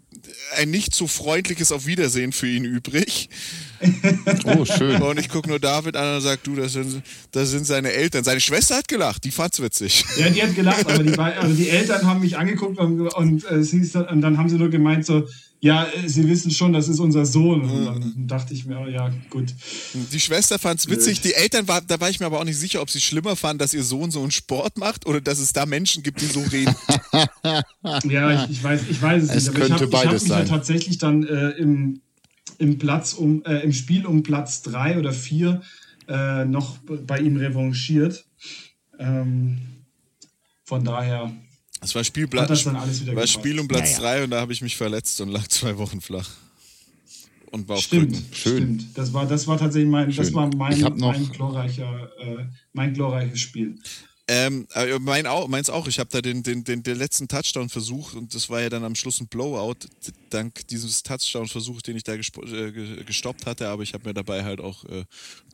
ein 0.56 0.70
nicht 0.70 0.94
so 0.94 1.06
freundliches 1.06 1.72
Auf 1.72 1.86
Wiedersehen 1.86 2.32
für 2.32 2.48
ihn 2.48 2.64
übrig. 2.64 3.28
Oh, 4.44 4.64
schön. 4.64 5.00
Und 5.02 5.20
ich 5.20 5.28
gucke 5.28 5.48
nur 5.48 5.60
David 5.60 5.94
an 5.94 6.16
und 6.16 6.20
sage, 6.20 6.40
du, 6.42 6.56
das 6.56 6.72
sind, 6.72 7.00
das 7.30 7.50
sind 7.50 7.64
seine 7.64 7.92
Eltern. 7.92 8.24
Seine 8.24 8.40
Schwester 8.40 8.76
hat 8.76 8.88
gelacht, 8.88 9.22
die 9.22 9.30
fand's 9.30 9.62
witzig. 9.62 10.04
Ja, 10.16 10.28
die 10.30 10.42
hat 10.42 10.56
gelacht, 10.56 10.90
aber 10.90 11.04
die, 11.04 11.16
also 11.16 11.54
die 11.54 11.68
Eltern 11.68 12.04
haben 12.04 12.20
mich 12.20 12.36
angeguckt 12.36 12.78
und, 12.78 13.00
und, 13.00 13.44
äh, 13.44 14.00
und 14.10 14.20
dann 14.20 14.36
haben 14.36 14.48
sie 14.48 14.56
nur 14.56 14.70
gemeint 14.70 15.06
so, 15.06 15.28
ja, 15.60 15.86
äh, 15.86 16.08
sie 16.08 16.28
wissen 16.28 16.50
schon, 16.50 16.72
das 16.72 16.88
ist 16.88 17.00
unser 17.00 17.26
Sohn. 17.26 17.62
Und 17.62 17.84
dann 17.84 18.26
dachte 18.28 18.54
ich 18.54 18.64
mir, 18.64 18.78
oh, 18.78 18.86
ja, 18.86 19.10
gut. 19.30 19.54
Die 20.12 20.20
Schwester 20.20 20.58
fand 20.58 20.80
es 20.80 20.88
witzig. 20.88 21.20
Die 21.20 21.34
Eltern, 21.34 21.66
war, 21.66 21.80
da 21.80 21.98
war 22.00 22.08
ich 22.10 22.20
mir 22.20 22.26
aber 22.26 22.40
auch 22.40 22.44
nicht 22.44 22.58
sicher, 22.58 22.80
ob 22.80 22.90
sie 22.90 23.00
schlimmer 23.00 23.34
fanden, 23.34 23.58
dass 23.58 23.74
ihr 23.74 23.82
Sohn 23.82 24.10
so 24.10 24.20
einen 24.22 24.30
Sport 24.30 24.78
macht 24.78 25.06
oder 25.06 25.20
dass 25.20 25.40
es 25.40 25.52
da 25.52 25.66
Menschen 25.66 26.02
gibt, 26.02 26.20
die 26.20 26.26
so 26.26 26.40
reden. 26.40 26.74
ja, 28.08 28.44
ich, 28.44 28.50
ich, 28.50 28.62
weiß, 28.62 28.82
ich 28.88 29.02
weiß 29.02 29.24
es, 29.24 29.30
es 29.30 29.48
nicht. 29.48 29.56
Aber 29.56 29.66
ich 29.66 29.72
habe 29.72 29.96
hab 29.96 30.12
mich 30.12 30.28
ja 30.28 30.44
tatsächlich 30.44 30.98
dann 30.98 31.26
äh, 31.26 31.50
im, 31.50 32.00
im, 32.58 32.78
Platz 32.78 33.14
um, 33.14 33.44
äh, 33.44 33.58
im 33.60 33.72
Spiel 33.72 34.06
um 34.06 34.22
Platz 34.22 34.62
drei 34.62 34.98
oder 34.98 35.12
vier 35.12 35.62
äh, 36.06 36.44
noch 36.44 36.78
bei 36.78 37.18
ihm 37.18 37.36
revanchiert. 37.36 38.24
Ähm, 39.00 39.58
von 40.64 40.84
daher 40.84 41.32
es 41.80 41.94
war 41.94 42.04
Spiel, 42.04 42.26
das 42.26 42.66
war 42.66 43.26
Spiel 43.26 43.60
um 43.60 43.68
Platz 43.68 43.96
3 43.96 44.02
naja. 44.02 44.24
und 44.24 44.30
da 44.30 44.40
habe 44.40 44.52
ich 44.52 44.62
mich 44.62 44.76
verletzt 44.76 45.20
und 45.20 45.28
lag 45.28 45.46
zwei 45.48 45.76
Wochen 45.78 46.00
flach. 46.00 46.28
Und 47.50 47.68
war 47.68 47.76
auf 47.76 47.84
stimmt. 47.84 48.14
Schön. 48.32 48.56
Stimmt. 48.56 48.84
Das 48.94 49.12
war, 49.12 49.26
das 49.26 49.46
war 49.46 49.58
tatsächlich 49.58 49.90
mein, 49.90 50.14
das 50.14 50.34
war 50.34 50.50
mein, 50.54 50.80
mein, 50.98 51.28
glorreicher, 51.30 52.10
äh, 52.20 52.44
mein 52.72 52.92
glorreiches 52.92 53.40
Spiel. 53.40 53.78
Ähm, 54.30 54.68
mein 55.00 55.26
auch, 55.26 55.48
meins 55.48 55.70
auch. 55.70 55.88
Ich 55.88 55.98
habe 55.98 56.10
da 56.12 56.20
den, 56.20 56.42
den, 56.42 56.62
den, 56.62 56.82
den 56.82 56.98
letzten 56.98 57.28
Touchdown 57.28 57.70
versucht 57.70 58.14
und 58.14 58.34
das 58.34 58.50
war 58.50 58.60
ja 58.60 58.68
dann 58.68 58.84
am 58.84 58.94
Schluss 58.94 59.20
ein 59.20 59.26
Blowout, 59.26 59.76
dank 60.28 60.66
dieses 60.68 61.02
Touchdown-Versuchs, 61.02 61.82
den 61.82 61.96
ich 61.96 62.04
da 62.04 62.12
äh, 62.12 63.04
gestoppt 63.06 63.46
hatte, 63.46 63.68
aber 63.68 63.82
ich 63.82 63.94
habe 63.94 64.06
mir 64.06 64.12
dabei 64.12 64.44
halt 64.44 64.60
auch 64.60 64.84
äh, 64.84 65.04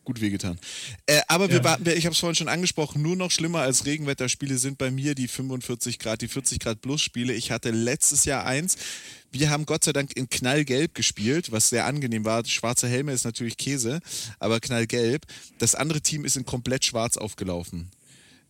gut 0.02 0.20
wehgetan. 0.20 0.58
Äh, 1.06 1.20
aber 1.28 1.50
wir 1.50 1.62
warten, 1.62 1.88
ich 1.88 2.04
habe 2.04 2.14
es 2.14 2.18
vorhin 2.18 2.34
schon 2.34 2.48
angesprochen, 2.48 3.00
nur 3.00 3.14
noch 3.14 3.30
schlimmer 3.30 3.60
als 3.60 3.86
Regenwetterspiele 3.86 4.58
sind 4.58 4.76
bei 4.76 4.90
mir 4.90 5.14
die 5.14 5.28
45 5.28 6.00
Grad, 6.00 6.20
die 6.22 6.28
40 6.28 6.58
Grad 6.58 6.80
plus 6.80 7.00
Spiele. 7.00 7.32
Ich 7.32 7.52
hatte 7.52 7.70
letztes 7.70 8.24
Jahr 8.24 8.44
eins. 8.44 8.76
Wir 9.30 9.50
haben 9.50 9.66
Gott 9.66 9.84
sei 9.84 9.92
Dank 9.92 10.16
in 10.16 10.28
Knallgelb 10.28 10.94
gespielt, 10.94 11.52
was 11.52 11.68
sehr 11.68 11.86
angenehm 11.86 12.24
war. 12.24 12.44
Schwarze 12.44 12.88
Helme 12.88 13.12
ist 13.12 13.24
natürlich 13.24 13.56
Käse, 13.56 14.00
aber 14.38 14.58
Knallgelb. 14.58 15.26
Das 15.58 15.74
andere 15.76 16.00
Team 16.00 16.24
ist 16.24 16.36
in 16.36 16.44
komplett 16.44 16.84
schwarz 16.84 17.16
aufgelaufen. 17.16 17.90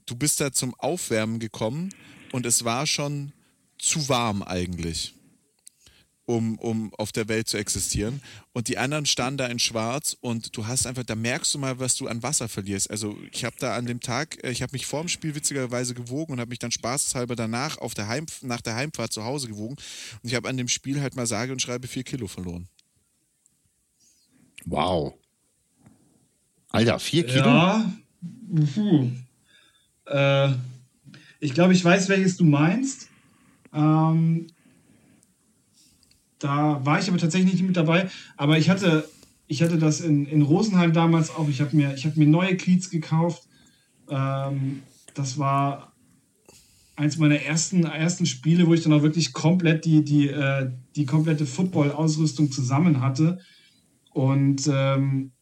Du 0.07 0.16
bist 0.16 0.40
da 0.40 0.52
zum 0.52 0.74
Aufwärmen 0.74 1.38
gekommen 1.38 1.94
und 2.32 2.46
es 2.46 2.64
war 2.64 2.86
schon 2.86 3.32
zu 3.78 4.09
warm 4.09 4.42
eigentlich 4.42 5.14
um, 6.26 6.59
um 6.59 6.92
auf 6.94 7.12
der 7.12 7.28
Welt 7.28 7.48
zu 7.48 7.57
existieren. 7.57 8.22
Und 8.52 8.68
die 8.68 8.78
anderen 8.78 9.07
standen 9.07 9.38
da 9.38 9.46
in 9.46 9.59
Schwarz 9.59 10.16
und 10.20 10.57
du 10.57 10.66
hast 10.66 10.86
einfach, 10.86 11.05
da 11.05 11.14
merkst 11.14 11.52
du 11.55 11.59
mal, 11.59 11.78
was 11.78 11.96
du 11.96 12.07
an 12.07 12.22
Wasser 12.22 12.48
verlierst. 12.48 12.90
Also 12.90 13.16
ich 13.32 13.44
habe 13.44 13.57
da 13.59 13.76
an 13.76 13.86
dem 13.86 14.00
Tag, 14.00 14.42
äh, 14.42 14.50
ich 14.50 14.62
habe 14.62 14.72
mich 14.72 14.86
vor 14.86 15.00
dem 15.00 15.09
Spiel 15.09 15.34
witzigerweise 15.34 15.94
gewogen 15.94 16.32
und 16.32 16.40
habe 16.40 16.50
mich 16.50 16.59
dann 16.59 16.70
spaßeshalber 16.70 17.36
danach 17.36 17.78
auf 17.78 17.94
der 17.94 18.09
Heim, 18.09 18.26
nach 18.42 18.61
der 18.61 18.74
Heimfahrt 18.76 19.12
zu 19.12 19.24
Hause 19.24 19.48
gewogen. 19.48 19.76
Und 20.22 20.28
ich 20.28 20.34
habe 20.34 20.48
an 20.48 20.57
dem 20.57 20.68
Spiel 20.68 21.00
halt 21.00 21.14
mal 21.14 21.26
sage 21.26 21.52
und 21.52 21.61
schreibe 21.61 21.88
vier 21.88 22.05
Kilo 22.05 22.26
verloren. 22.26 22.68
Wow. 24.64 25.14
Alter, 26.70 26.98
vier 26.98 27.26
Kilo? 27.26 27.44
Ja. 27.44 27.92
Puh. 28.74 29.11
Äh, 30.07 30.50
ich 31.40 31.55
glaube, 31.55 31.72
ich 31.72 31.84
weiß, 31.84 32.09
welches 32.09 32.36
du 32.36 32.44
meinst. 32.44 33.09
Ähm, 33.72 34.46
da 36.38 36.84
war 36.84 36.98
ich 36.98 37.09
aber 37.09 37.18
tatsächlich 37.18 37.52
nicht 37.52 37.64
mit 37.64 37.76
dabei. 37.76 38.09
Aber 38.36 38.59
ich 38.59 38.70
hatte, 38.70 39.09
ich 39.46 39.62
hatte 39.62 39.78
das 39.78 40.00
in, 40.00 40.26
in 40.26 40.42
Rosenheim 40.42 40.92
damals 40.92 41.30
auch. 41.30 41.48
Ich 41.48 41.61
habe 41.61 41.76
mir, 41.76 41.96
hab 41.96 42.16
mir 42.16 42.26
neue 42.26 42.57
Cleats 42.57 42.90
gekauft. 42.90 43.46
Ähm, 44.09 44.82
das 45.14 45.38
war 45.38 45.92
eins 46.96 47.18
meiner 47.18 47.36
ersten, 47.36 47.84
ersten 47.84 48.26
Spiele, 48.26 48.66
wo 48.66 48.74
ich 48.74 48.82
dann 48.82 48.92
auch 48.92 49.02
wirklich 49.02 49.32
komplett 49.32 49.84
die, 49.84 50.05
die, 50.05 50.28
äh, 50.28 50.70
die 50.96 51.07
komplette 51.07 51.46
Football-Ausrüstung 51.46 52.52
zusammen 52.52 53.00
hatte. 53.00 53.38
Und 54.11 54.70
ähm, 54.72 55.32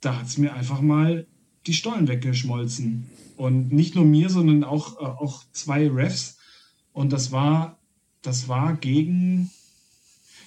da 0.00 0.18
hat 0.18 0.26
es 0.26 0.38
mir 0.38 0.54
einfach 0.54 0.80
mal 0.80 1.26
die 1.66 1.74
Stollen 1.74 2.08
weggeschmolzen. 2.08 3.08
Und 3.36 3.72
nicht 3.72 3.94
nur 3.94 4.04
mir, 4.04 4.30
sondern 4.30 4.64
auch, 4.64 5.00
äh, 5.00 5.04
auch 5.04 5.44
zwei 5.52 5.88
Refs. 5.88 6.38
Und 6.92 7.12
das 7.12 7.32
war, 7.32 7.78
das 8.22 8.48
war 8.48 8.74
gegen, 8.74 9.50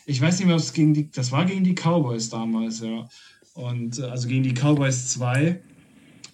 ich 0.06 0.22
weiß 0.22 0.40
nicht 0.40 0.48
mehr, 0.48 0.56
ob 0.56 0.62
es 0.62 0.74
gegen 0.74 0.94
die, 0.94 1.12
das 1.12 1.32
war 1.32 1.46
gegen 1.46 1.64
die 1.64 1.76
Cowboys 1.76 2.30
damals, 2.30 2.80
ja. 2.80 3.10
Und 3.54 4.00
äh, 4.00 4.04
also 4.04 4.28
gegen 4.28 4.44
die 4.44 4.54
Cowboys 4.54 5.10
2. 5.10 5.60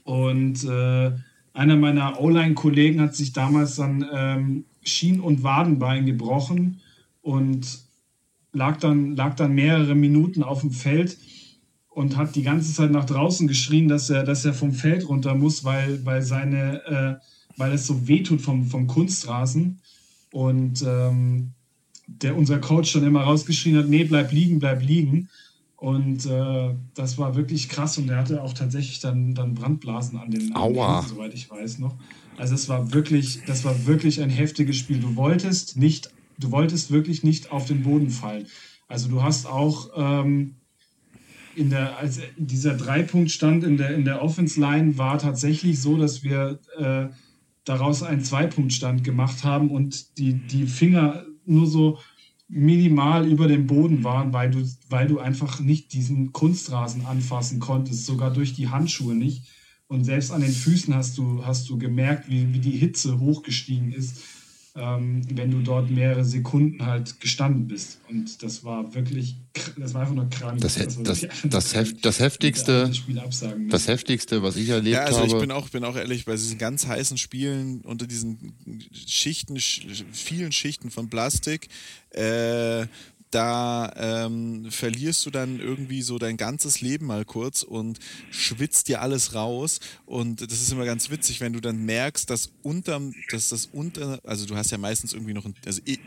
Und 0.04 0.64
äh, 0.66 1.12
einer 1.54 1.76
meiner 1.78 2.20
O-Line-Kollegen 2.20 3.02
hat 3.02 3.16
sich 3.16 3.32
damals 3.34 3.76
dann 3.76 4.06
ähm, 4.12 4.66
Schien- 4.84 5.22
und 5.22 5.44
Wadenbein 5.44 6.06
gebrochen 6.06 6.82
und 7.22 7.80
lag 8.52 8.78
dann, 8.78 9.16
lag 9.16 9.36
dann 9.36 9.54
mehrere 9.54 9.96
Minuten 9.96 10.44
auf 10.44 10.62
dem 10.62 10.72
Feld 10.72 11.18
und 11.94 12.18
hat 12.18 12.36
die 12.36 12.44
ganze 12.44 12.74
Zeit 12.74 12.92
nach 12.92 13.06
draußen 13.06 13.48
geschrien, 13.48 13.88
dass 13.88 14.10
er, 14.10 14.24
dass 14.24 14.46
er 14.46 14.54
vom 14.54 14.74
Feld 14.74 15.08
runter 15.08 15.36
muss, 15.36 15.64
weil, 15.64 16.04
weil, 16.06 16.22
seine, 16.22 16.86
äh, 16.86 17.26
weil 17.58 17.74
es 17.74 17.86
so 17.86 18.08
wehtut 18.08 18.42
vom, 18.42 18.66
vom 18.66 18.88
Kunstrasen. 18.88 19.80
Und 20.32 20.84
ähm, 20.88 21.52
der 22.08 22.36
unser 22.36 22.60
Coach 22.60 22.92
schon 22.92 23.04
immer 23.04 23.22
rausgeschrien 23.22 23.78
hat, 23.78 23.88
nee, 23.88 24.04
bleib 24.04 24.32
liegen, 24.32 24.60
bleib 24.60 24.82
liegen. 24.82 25.30
Und 25.76 26.26
äh, 26.26 26.74
das 26.96 27.18
war 27.18 27.36
wirklich 27.36 27.70
krass 27.70 27.98
und 27.98 28.10
er 28.10 28.18
hatte 28.18 28.42
auch 28.42 28.54
tatsächlich 28.54 29.00
dann, 29.02 29.36
dann 29.36 29.54
Brandblasen 29.54 30.18
an 30.18 30.32
den, 30.32 30.56
Händen, 31.02 31.10
soweit 31.10 31.34
ich 31.34 31.52
weiß 31.52 31.80
noch. 31.80 31.94
Also 32.38 32.56
es 32.56 32.70
war 32.70 32.94
wirklich, 32.94 33.42
das 33.46 33.66
war 33.66 33.86
wirklich 33.86 34.22
ein 34.22 34.30
heftiges 34.30 34.78
Spiel. 34.78 35.00
Du 35.00 35.16
wolltest 35.16 35.78
nicht, 35.78 36.10
du 36.40 36.52
wolltest 36.52 36.90
wirklich 36.90 37.24
nicht 37.24 37.52
auf 37.52 37.66
den 37.66 37.84
Boden 37.84 38.10
fallen. 38.10 38.48
Also 38.88 39.10
du 39.10 39.24
hast 39.24 39.46
auch 39.46 39.90
ähm, 39.96 40.56
in 41.56 41.70
der, 41.70 41.98
als 41.98 42.20
dieser 42.38 42.76
Dreipunktstand 42.76 43.64
in 43.64 43.78
der, 43.78 43.94
in 43.94 44.06
der 44.06 44.22
Offense-Line 44.22 44.98
war 44.98 45.20
tatsächlich 45.20 45.80
so, 45.80 45.98
dass 45.98 46.24
wir 46.24 46.60
äh, 46.78 47.08
daraus 47.66 48.04
einen 48.04 48.24
Zweipunktstand 48.24 49.04
gemacht 49.04 49.44
haben 49.44 49.72
und 49.72 50.18
die, 50.18 50.34
die 50.34 50.66
Finger 50.66 51.26
nur 51.46 51.68
so 51.68 52.00
minimal 52.48 53.28
über 53.28 53.48
dem 53.48 53.68
Boden 53.68 54.04
waren, 54.04 54.34
weil 54.34 54.52
du, 54.52 54.68
weil 54.90 55.08
du 55.08 55.20
einfach 55.20 55.60
nicht 55.60 55.94
diesen 55.94 56.34
Kunstrasen 56.34 57.06
anfassen 57.06 57.60
konntest, 57.60 58.06
sogar 58.06 58.32
durch 58.32 58.54
die 58.54 58.70
Handschuhe 58.70 59.16
nicht. 59.16 59.46
Und 59.88 60.04
selbst 60.04 60.32
an 60.32 60.42
den 60.42 60.52
Füßen 60.52 60.94
hast 60.94 61.18
du, 61.18 61.46
hast 61.46 61.70
du 61.70 61.78
gemerkt, 61.78 62.30
wie, 62.30 62.54
wie 62.54 62.60
die 62.60 62.72
Hitze 62.72 63.20
hochgestiegen 63.20 63.92
ist 63.92 64.22
ähm, 64.76 65.22
wenn 65.30 65.52
du 65.52 65.62
dort 65.62 65.92
mehrere 65.92 66.26
Sekunden 66.26 66.84
halt 66.84 67.20
gestanden 67.20 67.68
bist. 67.68 68.00
Und 68.10 68.42
das 68.42 68.64
war 68.64 68.96
wirklich, 68.96 69.36
das 69.78 69.94
war 69.94 70.02
einfach 70.02 70.16
nur 70.16 70.30
krank. 70.30 70.62
Das, 70.62 70.76
das, 70.76 71.02
das, 71.04 71.28
das, 71.44 71.94
das 72.02 72.20
heftigste, 72.20 72.92
das 73.70 73.88
heftigste, 73.88 74.42
was 74.42 74.56
ich 74.56 74.70
erlebt 74.70 74.98
habe. 74.98 75.12
Ja, 75.12 75.18
also 75.20 75.36
ich 75.36 75.40
bin 75.40 75.52
auch, 75.52 75.70
bin 75.70 75.84
auch 75.84 75.96
ehrlich, 75.96 76.26
bei 76.26 76.32
diesen 76.32 76.58
ganz 76.58 76.88
heißen 76.88 77.20
Spielen 77.20 77.82
unter 77.82 78.08
diesen 78.08 78.54
Schichten, 78.92 79.60
vielen 79.60 80.52
Schichten 80.52 80.90
von 80.90 81.08
Plastik, 81.08 81.68
äh, 82.10 82.88
da 83.34 83.92
ähm, 83.96 84.68
verlierst 84.70 85.26
du 85.26 85.32
dann 85.32 85.60
irgendwie 85.60 86.02
so 86.02 86.20
dein 86.20 86.38
ganzes 86.38 86.82
Leben 86.82 87.08
mal 87.08 87.26
kurz 87.26 87.64
und 87.64 88.00
schwitzt 88.30 88.88
dir 88.88 89.02
alles 89.02 89.34
raus. 89.34 89.80
Und 90.06 90.42
das 90.42 90.62
ist 90.62 90.72
immer 90.72 90.86
ganz 90.86 91.10
witzig, 91.10 91.42
wenn 91.42 91.54
du 91.54 91.60
dann 91.60 91.84
merkst, 91.86 92.30
dass 92.30 92.52
unterm, 92.62 93.14
dass 93.32 93.50
das 93.50 93.70
unter, 93.72 94.20
also 94.24 94.46
du 94.46 94.56
hast 94.56 94.72
ja 94.72 94.78
meistens 94.78 95.14
irgendwie 95.14 95.34
noch 95.34 95.46
ein, 95.46 95.56
also 95.66 95.82
ich, 95.86 96.00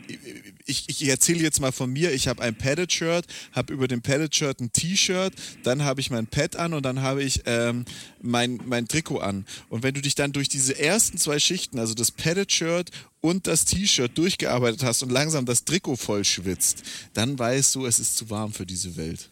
ich, 0.65 0.89
ich 0.89 1.07
erzähle 1.07 1.39
jetzt 1.39 1.59
mal 1.59 1.71
von 1.71 1.91
mir, 1.91 2.13
ich 2.13 2.27
habe 2.27 2.41
ein 2.41 2.55
Padded-Shirt, 2.55 3.25
habe 3.51 3.73
über 3.73 3.87
dem 3.87 4.01
Padded-Shirt 4.01 4.61
ein 4.61 4.71
T-Shirt, 4.71 5.33
dann 5.63 5.83
habe 5.83 5.99
ich 5.99 6.09
mein 6.09 6.27
Pad 6.27 6.55
an 6.55 6.73
und 6.73 6.85
dann 6.85 7.01
habe 7.01 7.23
ich 7.23 7.41
ähm, 7.45 7.85
mein, 8.21 8.59
mein 8.65 8.87
Trikot 8.87 9.19
an. 9.19 9.45
Und 9.69 9.83
wenn 9.83 9.93
du 9.93 10.01
dich 10.01 10.15
dann 10.15 10.31
durch 10.31 10.47
diese 10.47 10.79
ersten 10.79 11.17
zwei 11.17 11.39
Schichten, 11.39 11.79
also 11.79 11.93
das 11.93 12.11
Padded-Shirt 12.11 12.91
und 13.27 13.45
das 13.47 13.65
T-Shirt 13.65 14.17
durchgearbeitet 14.17 14.83
hast 14.83 15.03
und 15.03 15.11
langsam 15.11 15.45
das 15.45 15.65
Trikot 15.65 15.97
voll 15.97 16.23
schwitzt, 16.23 16.83
dann 17.13 17.37
weißt 17.37 17.75
du, 17.75 17.85
es 17.85 17.99
ist 17.99 18.17
zu 18.17 18.29
warm 18.29 18.53
für 18.53 18.65
diese 18.65 18.95
Welt. 18.95 19.29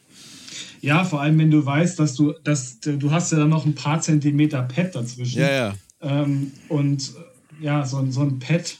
Ja, 0.81 1.03
vor 1.03 1.21
allem, 1.21 1.37
wenn 1.39 1.51
du 1.51 1.65
weißt, 1.65 1.97
dass 1.99 2.15
du, 2.15 2.33
dass 2.43 2.79
du 2.79 3.11
hast 3.11 3.31
ja 3.31 3.39
dann 3.39 3.49
noch 3.49 3.65
ein 3.65 3.75
paar 3.75 4.01
Zentimeter 4.01 4.61
Pad 4.63 4.95
dazwischen. 4.95 5.39
Ja, 5.39 5.51
ja. 5.51 5.75
Ähm, 6.01 6.51
und 6.69 7.13
ja, 7.61 7.85
so, 7.85 8.05
so 8.11 8.21
ein 8.21 8.39
Pad, 8.39 8.77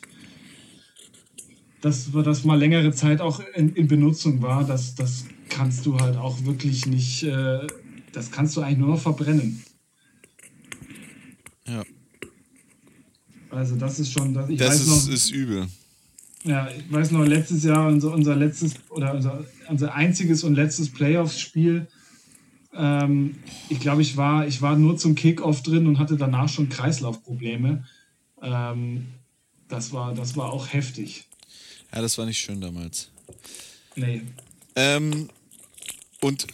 das, 1.81 2.09
das 2.11 2.43
mal 2.43 2.59
längere 2.59 2.91
Zeit 2.91 3.21
auch 3.21 3.41
in, 3.55 3.73
in 3.75 3.87
Benutzung 3.87 4.41
war, 4.41 4.63
das, 4.65 4.95
das 4.95 5.25
kannst 5.49 5.85
du 5.85 5.99
halt 5.99 6.17
auch 6.17 6.43
wirklich 6.43 6.85
nicht, 6.85 7.23
äh, 7.23 7.65
das 8.11 8.31
kannst 8.31 8.55
du 8.57 8.61
eigentlich 8.61 8.79
nur 8.79 8.89
noch 8.89 9.01
verbrennen. 9.01 9.63
Ja. 11.67 11.83
Also 13.55 13.75
das 13.75 13.99
ist 13.99 14.11
schon, 14.11 14.33
das, 14.33 14.49
ich 14.49 14.57
das 14.57 14.69
weiß 14.69 14.81
ist, 14.81 14.87
noch, 14.87 15.13
ist 15.13 15.29
übel. 15.31 15.67
Ja, 16.43 16.69
ich 16.69 16.91
weiß 16.91 17.11
noch, 17.11 17.25
letztes 17.25 17.63
Jahr 17.63 17.87
unser, 17.87 18.11
unser 18.11 18.35
letztes 18.35 18.73
oder 18.89 19.13
unser, 19.13 19.43
unser 19.67 19.95
einziges 19.95 20.43
und 20.43 20.55
letztes 20.55 20.91
Playoffs-Spiel. 20.91 21.87
Ähm, 22.73 23.37
ich 23.69 23.79
glaube, 23.79 24.01
ich 24.01 24.17
war, 24.17 24.45
ich 24.45 24.61
war 24.61 24.77
nur 24.77 24.97
zum 24.97 25.15
Kickoff 25.15 25.63
drin 25.63 25.87
und 25.87 25.97
hatte 25.97 26.17
danach 26.17 26.49
schon 26.49 26.69
Kreislaufprobleme. 26.69 27.85
Ähm, 28.41 29.07
das, 29.69 29.91
war, 29.93 30.13
das 30.13 30.35
war 30.37 30.51
auch 30.51 30.71
heftig. 30.71 31.25
Ja, 31.93 32.01
das 32.01 32.17
war 32.17 32.25
nicht 32.25 32.37
schön 32.37 32.61
damals. 32.61 33.09
Nee. 33.95 34.21
Ähm, 34.75 35.29
und 36.21 36.45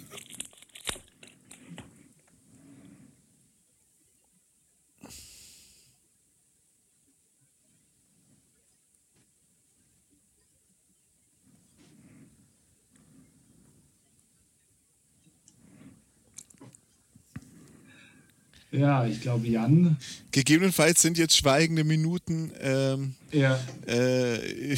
Ja, 18.71 19.05
ich 19.05 19.21
glaube, 19.21 19.47
Jan. 19.47 19.97
gegebenenfalls 20.31 21.01
sind 21.01 21.17
jetzt 21.17 21.35
schweigende 21.35 21.83
Minuten. 21.83 22.51
Ähm, 22.61 23.15
Ja, 23.31 23.59
äh, 23.85 24.77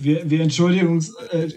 wir, 0.00 0.28
wir, 0.30 0.40
entschuldigen 0.42 0.88
uns, 0.88 1.14
äh, 1.30 1.48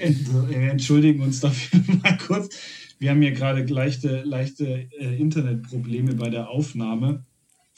wir 0.49 0.71
entschuldigen 0.71 1.21
uns 1.21 1.41
dafür 1.41 1.81
mal 2.03 2.17
kurz. 2.17 2.55
Wir 2.99 3.09
haben 3.09 3.21
hier 3.21 3.31
gerade 3.31 3.63
leichte, 3.63 4.21
leichte 4.21 4.87
äh, 4.99 5.19
Internetprobleme 5.19 6.13
bei 6.13 6.29
der 6.29 6.49
Aufnahme, 6.49 7.25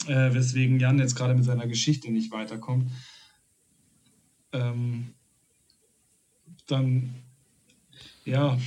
äh, 0.06 0.34
weswegen 0.34 0.78
Jan 0.78 0.98
jetzt 0.98 1.16
gerade 1.16 1.34
mit 1.34 1.44
seiner 1.44 1.66
Geschichte 1.66 2.12
nicht 2.12 2.30
weiterkommt. 2.30 2.92
Ähm, 4.52 5.14
dann, 6.66 7.14
ja, 8.26 8.58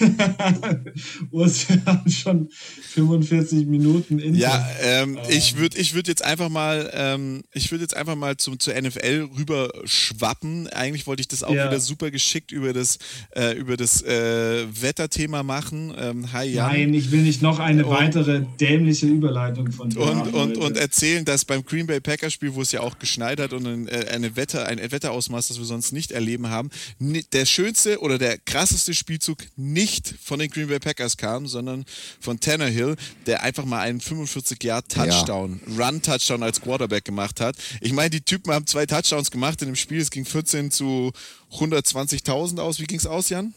Urs, 1.30 1.68
wir 1.68 1.84
haben 1.86 2.10
schon 2.10 2.48
45 2.94 3.66
Minuten 3.66 4.18
in. 4.18 4.34
Ja, 4.34 4.66
ähm, 4.80 5.18
ich 5.28 5.56
würde 5.56 5.78
ich 5.78 5.94
würd 5.94 6.08
jetzt 6.08 6.24
einfach 6.24 6.48
mal, 6.48 6.90
ähm, 6.92 7.42
ich 7.52 7.70
würde 7.70 7.82
jetzt 7.82 7.96
einfach 7.96 8.16
mal 8.16 8.36
zum, 8.36 8.58
zur 8.58 8.74
NFL 8.80 9.28
rüber 9.36 9.70
schwappen. 9.84 10.66
Eigentlich 10.68 11.06
wollte 11.06 11.20
ich 11.20 11.28
das 11.28 11.42
auch 11.42 11.54
Ja. 11.54 11.68
wieder 11.68 11.80
super 11.80 12.10
geschickt 12.10 12.52
über 12.52 12.72
das, 12.72 12.98
äh, 13.36 13.52
über 13.56 13.76
das 13.76 14.02
äh, 14.02 14.66
Wetterthema 14.80 15.42
machen. 15.42 15.94
Ähm, 15.96 16.32
hi 16.32 16.46
Jan. 16.52 16.72
Nein, 16.72 16.94
ich 16.94 17.10
will 17.10 17.22
nicht 17.22 17.42
noch 17.42 17.58
eine 17.60 17.86
Und- 17.86 17.94
weitere 17.94 18.42
dämliche 18.60 19.06
Überleitung 19.06 19.70
von 19.72 19.90
dir 19.90 20.00
Und, 20.00 20.16
haben, 20.16 20.34
und, 20.34 20.56
und 20.58 20.76
erzählen, 20.76 21.24
dass 21.24 21.44
beim 21.44 21.64
Green 21.64 21.86
Bay 21.86 22.00
Packers 22.00 22.32
Spiel, 22.32 22.54
wo 22.54 22.62
es 22.62 22.72
ja 22.72 22.80
auch 22.80 22.98
geschneit 22.98 23.40
hat 23.40 23.52
und 23.52 23.66
ein, 23.66 23.88
äh, 23.88 24.06
eine 24.10 24.36
Wetter, 24.36 24.66
ein 24.66 24.78
Wetterausmaß, 24.90 25.48
das 25.48 25.58
wir 25.58 25.64
sonst 25.64 25.92
nicht 25.92 26.10
erleben 26.12 26.48
haben, 26.48 26.70
der 27.32 27.46
schönste 27.46 28.00
oder 28.00 28.18
der 28.18 28.38
krasseste 28.38 28.94
Spielzug 29.04 29.44
nicht 29.56 30.14
von 30.24 30.38
den 30.38 30.48
Green 30.48 30.66
Bay 30.68 30.78
Packers 30.78 31.18
kam, 31.18 31.46
sondern 31.46 31.84
von 32.20 32.40
Tannehill, 32.40 32.96
der 33.26 33.42
einfach 33.42 33.66
mal 33.66 33.80
einen 33.80 34.00
45 34.00 34.64
Yard 34.64 34.88
Touchdown, 34.90 35.60
Run 35.78 36.00
Touchdown 36.00 36.42
als 36.42 36.62
Quarterback 36.62 37.04
gemacht 37.04 37.38
hat. 37.38 37.54
Ich 37.82 37.92
meine, 37.92 38.08
die 38.08 38.22
Typen 38.22 38.50
haben 38.54 38.66
zwei 38.66 38.86
Touchdowns 38.86 39.30
gemacht 39.30 39.60
in 39.60 39.68
dem 39.68 39.76
Spiel. 39.76 40.00
Es 40.00 40.10
ging 40.10 40.24
14 40.24 40.70
zu 40.70 41.12
120.000 41.52 42.58
aus. 42.60 42.78
Wie 42.80 42.86
ging 42.86 42.98
es 42.98 43.04
aus, 43.06 43.28
Jan? 43.28 43.52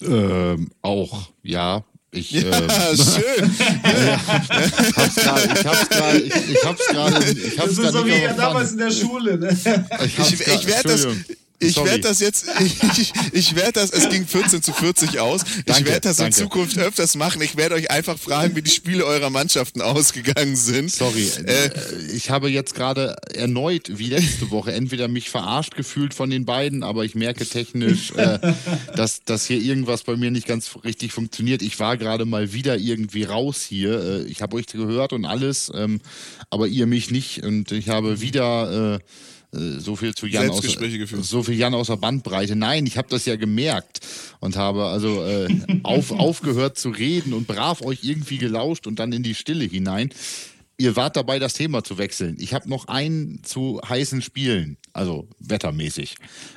Ähm, 0.00 0.70
auch, 0.80 1.28
ja. 1.42 1.84
Ich, 2.14 2.34
ähm, 2.34 2.50
Ah, 2.50 2.96
schön. 2.96 3.58
hab's 4.96 5.16
grad, 5.16 5.58
ich 5.58 5.66
hab's 5.66 5.88
gerade, 5.88 6.18
ich, 6.18 6.34
ich 6.50 6.64
hab's 6.64 6.86
gerade, 6.88 7.24
ich 7.30 7.58
hab's 7.58 7.68
das 7.68 7.70
ist 7.72 7.76
gerade 7.78 7.92
so 7.92 8.06
wie 8.06 8.10
der 8.10 8.32
damals 8.34 8.72
in 8.72 8.78
der 8.78 8.90
Schule. 8.90 9.38
Ne? 9.38 9.50
Ich, 10.06 10.18
Ich, 10.18 10.40
ich 10.40 10.66
werde 10.66 10.88
das. 10.88 11.06
Ich 11.62 11.76
werde 11.84 12.00
das 12.00 12.20
jetzt, 12.20 12.46
ich, 12.98 13.12
ich 13.32 13.54
werde 13.56 13.72
das, 13.72 13.90
es 13.90 14.08
ging 14.08 14.26
14 14.26 14.62
zu 14.62 14.72
40 14.72 15.20
aus. 15.20 15.42
Ich 15.58 15.64
Danke, 15.64 15.86
werde 15.86 16.00
das 16.02 16.18
in 16.18 16.24
danke. 16.24 16.36
Zukunft 16.36 16.78
öfters 16.78 17.14
machen. 17.16 17.40
Ich 17.42 17.56
werde 17.56 17.74
euch 17.74 17.90
einfach 17.90 18.18
fragen, 18.18 18.54
wie 18.56 18.62
die 18.62 18.70
Spiele 18.70 19.04
eurer 19.04 19.30
Mannschaften 19.30 19.80
ausgegangen 19.82 20.56
sind. 20.56 20.90
Sorry, 20.90 21.28
Äh, 21.46 21.70
ich 22.14 22.30
habe 22.30 22.48
jetzt 22.50 22.74
gerade 22.74 23.16
erneut, 23.34 23.98
wie 23.98 24.08
letzte 24.08 24.50
Woche, 24.50 24.72
entweder 24.72 25.08
mich 25.08 25.30
verarscht 25.30 25.74
gefühlt 25.76 26.14
von 26.14 26.30
den 26.30 26.44
beiden, 26.44 26.82
aber 26.82 27.04
ich 27.04 27.14
merke 27.14 27.46
technisch, 27.46 28.12
äh, 28.12 28.38
dass, 28.96 29.22
dass 29.24 29.46
hier 29.46 29.58
irgendwas 29.60 30.02
bei 30.02 30.16
mir 30.16 30.30
nicht 30.30 30.46
ganz 30.46 30.70
richtig 30.84 31.12
funktioniert. 31.12 31.62
Ich 31.62 31.78
war 31.80 31.96
gerade 31.96 32.24
mal 32.24 32.52
wieder 32.52 32.76
irgendwie 32.78 33.24
raus 33.24 33.62
hier. 33.62 34.00
Äh, 34.00 34.22
ich 34.24 34.42
habe 34.42 34.56
euch 34.56 34.66
gehört 34.66 35.12
und 35.12 35.24
alles, 35.24 35.70
ähm, 35.74 36.00
aber 36.50 36.66
ihr 36.66 36.86
mich 36.86 37.10
nicht. 37.10 37.42
Und 37.42 37.72
ich 37.72 37.88
habe 37.88 38.20
wieder 38.20 38.94
äh, 38.94 38.98
so 39.52 39.96
viel 39.96 40.14
zu 40.14 40.26
Jan 40.26 40.48
aus, 40.48 40.62
so 41.22 41.42
viel 41.42 41.58
Jan 41.58 41.74
aus 41.74 41.88
der 41.88 41.96
Bandbreite. 41.96 42.56
Nein, 42.56 42.86
ich 42.86 42.96
habe 42.96 43.08
das 43.08 43.26
ja 43.26 43.36
gemerkt 43.36 44.00
und 44.40 44.56
habe 44.56 44.86
also 44.86 45.24
äh, 45.24 45.48
auf, 45.82 46.10
aufgehört 46.18 46.78
zu 46.78 46.88
reden 46.88 47.34
und 47.34 47.46
brav 47.46 47.82
euch 47.82 47.98
irgendwie 48.02 48.38
gelauscht 48.38 48.86
und 48.86 48.98
dann 48.98 49.12
in 49.12 49.22
die 49.22 49.34
Stille 49.34 49.64
hinein. 49.64 50.10
Ihr 50.78 50.96
wart 50.96 51.16
dabei, 51.16 51.38
das 51.38 51.52
Thema 51.52 51.84
zu 51.84 51.98
wechseln. 51.98 52.36
Ich 52.40 52.54
habe 52.54 52.68
noch 52.68 52.88
einen 52.88 53.44
zu 53.44 53.80
heißen 53.86 54.22
Spielen, 54.22 54.78
also 54.94 55.28
wettermäßig. 55.38 56.16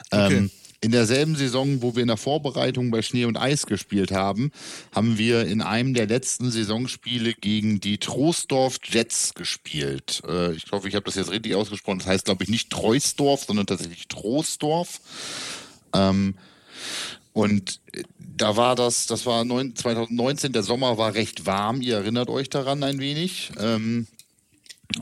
Okay. 0.10 0.38
Ähm, 0.38 0.52
in 0.86 0.92
derselben 0.92 1.36
Saison, 1.36 1.82
wo 1.82 1.96
wir 1.96 2.04
in 2.04 2.10
der 2.10 2.16
Vorbereitung 2.16 2.92
bei 2.92 3.02
Schnee 3.02 3.26
und 3.26 3.38
Eis 3.38 3.66
gespielt 3.66 4.12
haben, 4.12 4.52
haben 4.94 5.18
wir 5.18 5.48
in 5.48 5.64
einem 5.64 5.96
der 5.96 6.06
letzten 6.06 6.52
Saisonspiele 6.52 7.34
gegen 7.34 7.80
die 7.80 7.98
Troisdorf 7.98 8.78
Jets 8.84 9.34
gespielt. 9.34 10.22
Äh, 10.28 10.54
ich 10.54 10.66
hoffe, 10.72 10.88
ich 10.88 10.94
habe 10.94 11.06
das 11.06 11.16
jetzt 11.16 11.32
richtig 11.32 11.56
ausgesprochen. 11.56 11.98
Das 11.98 12.08
heißt, 12.08 12.26
glaube 12.26 12.44
ich, 12.44 12.52
nicht 12.52 12.70
Treusdorf, 12.70 13.46
sondern 13.46 13.66
tatsächlich 13.66 14.08
Troisdorf. 14.10 15.02
Ähm, 15.92 16.36
und 17.34 17.80
äh, 17.94 18.04
da 18.20 18.56
war 18.56 18.76
das, 18.76 19.08
das 19.08 19.26
war 19.26 19.44
neun, 19.44 19.76
2019, 19.76 20.54
der 20.54 20.62
Sommer 20.62 21.00
war 21.00 21.16
recht 21.16 21.48
warm, 21.48 21.82
ihr 21.82 21.96
erinnert 21.96 22.30
euch 22.30 22.52
daran 22.52 22.84
ein 22.84 23.00
wenig. 23.00 23.52
Ähm, 23.60 24.06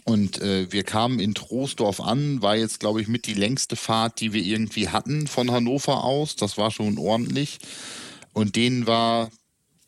und 0.06 0.42
äh, 0.42 0.72
wir 0.72 0.84
kamen 0.84 1.20
in 1.20 1.34
Troisdorf 1.34 2.00
an, 2.00 2.42
war 2.42 2.56
jetzt, 2.56 2.80
glaube 2.80 3.02
ich, 3.02 3.08
mit 3.08 3.26
die 3.28 3.34
längste 3.34 3.76
Fahrt, 3.76 4.20
die 4.20 4.34
wir 4.34 4.44
irgendwie 4.44 4.90
hatten 4.90 5.28
von 5.28 5.52
Hannover 5.52 6.04
aus. 6.04 6.36
Das 6.36 6.58
war 6.58 6.72
schon 6.72 6.98
ordentlich. 6.98 7.60
Und 8.34 8.56
denen 8.56 8.88
war 8.88 9.30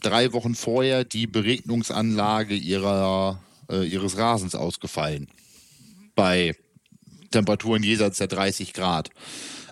drei 0.01 0.33
Wochen 0.33 0.55
vorher 0.55 1.03
die 1.03 1.27
Beregnungsanlage 1.27 2.55
ihrer, 2.55 3.41
äh, 3.69 3.87
ihres 3.87 4.17
Rasens 4.17 4.55
ausgefallen. 4.55 5.27
Bei 6.15 6.55
Temperaturen 7.31 7.83
jenseits 7.83 8.17
der 8.19 8.27
30 8.27 8.73
Grad. 8.73 9.09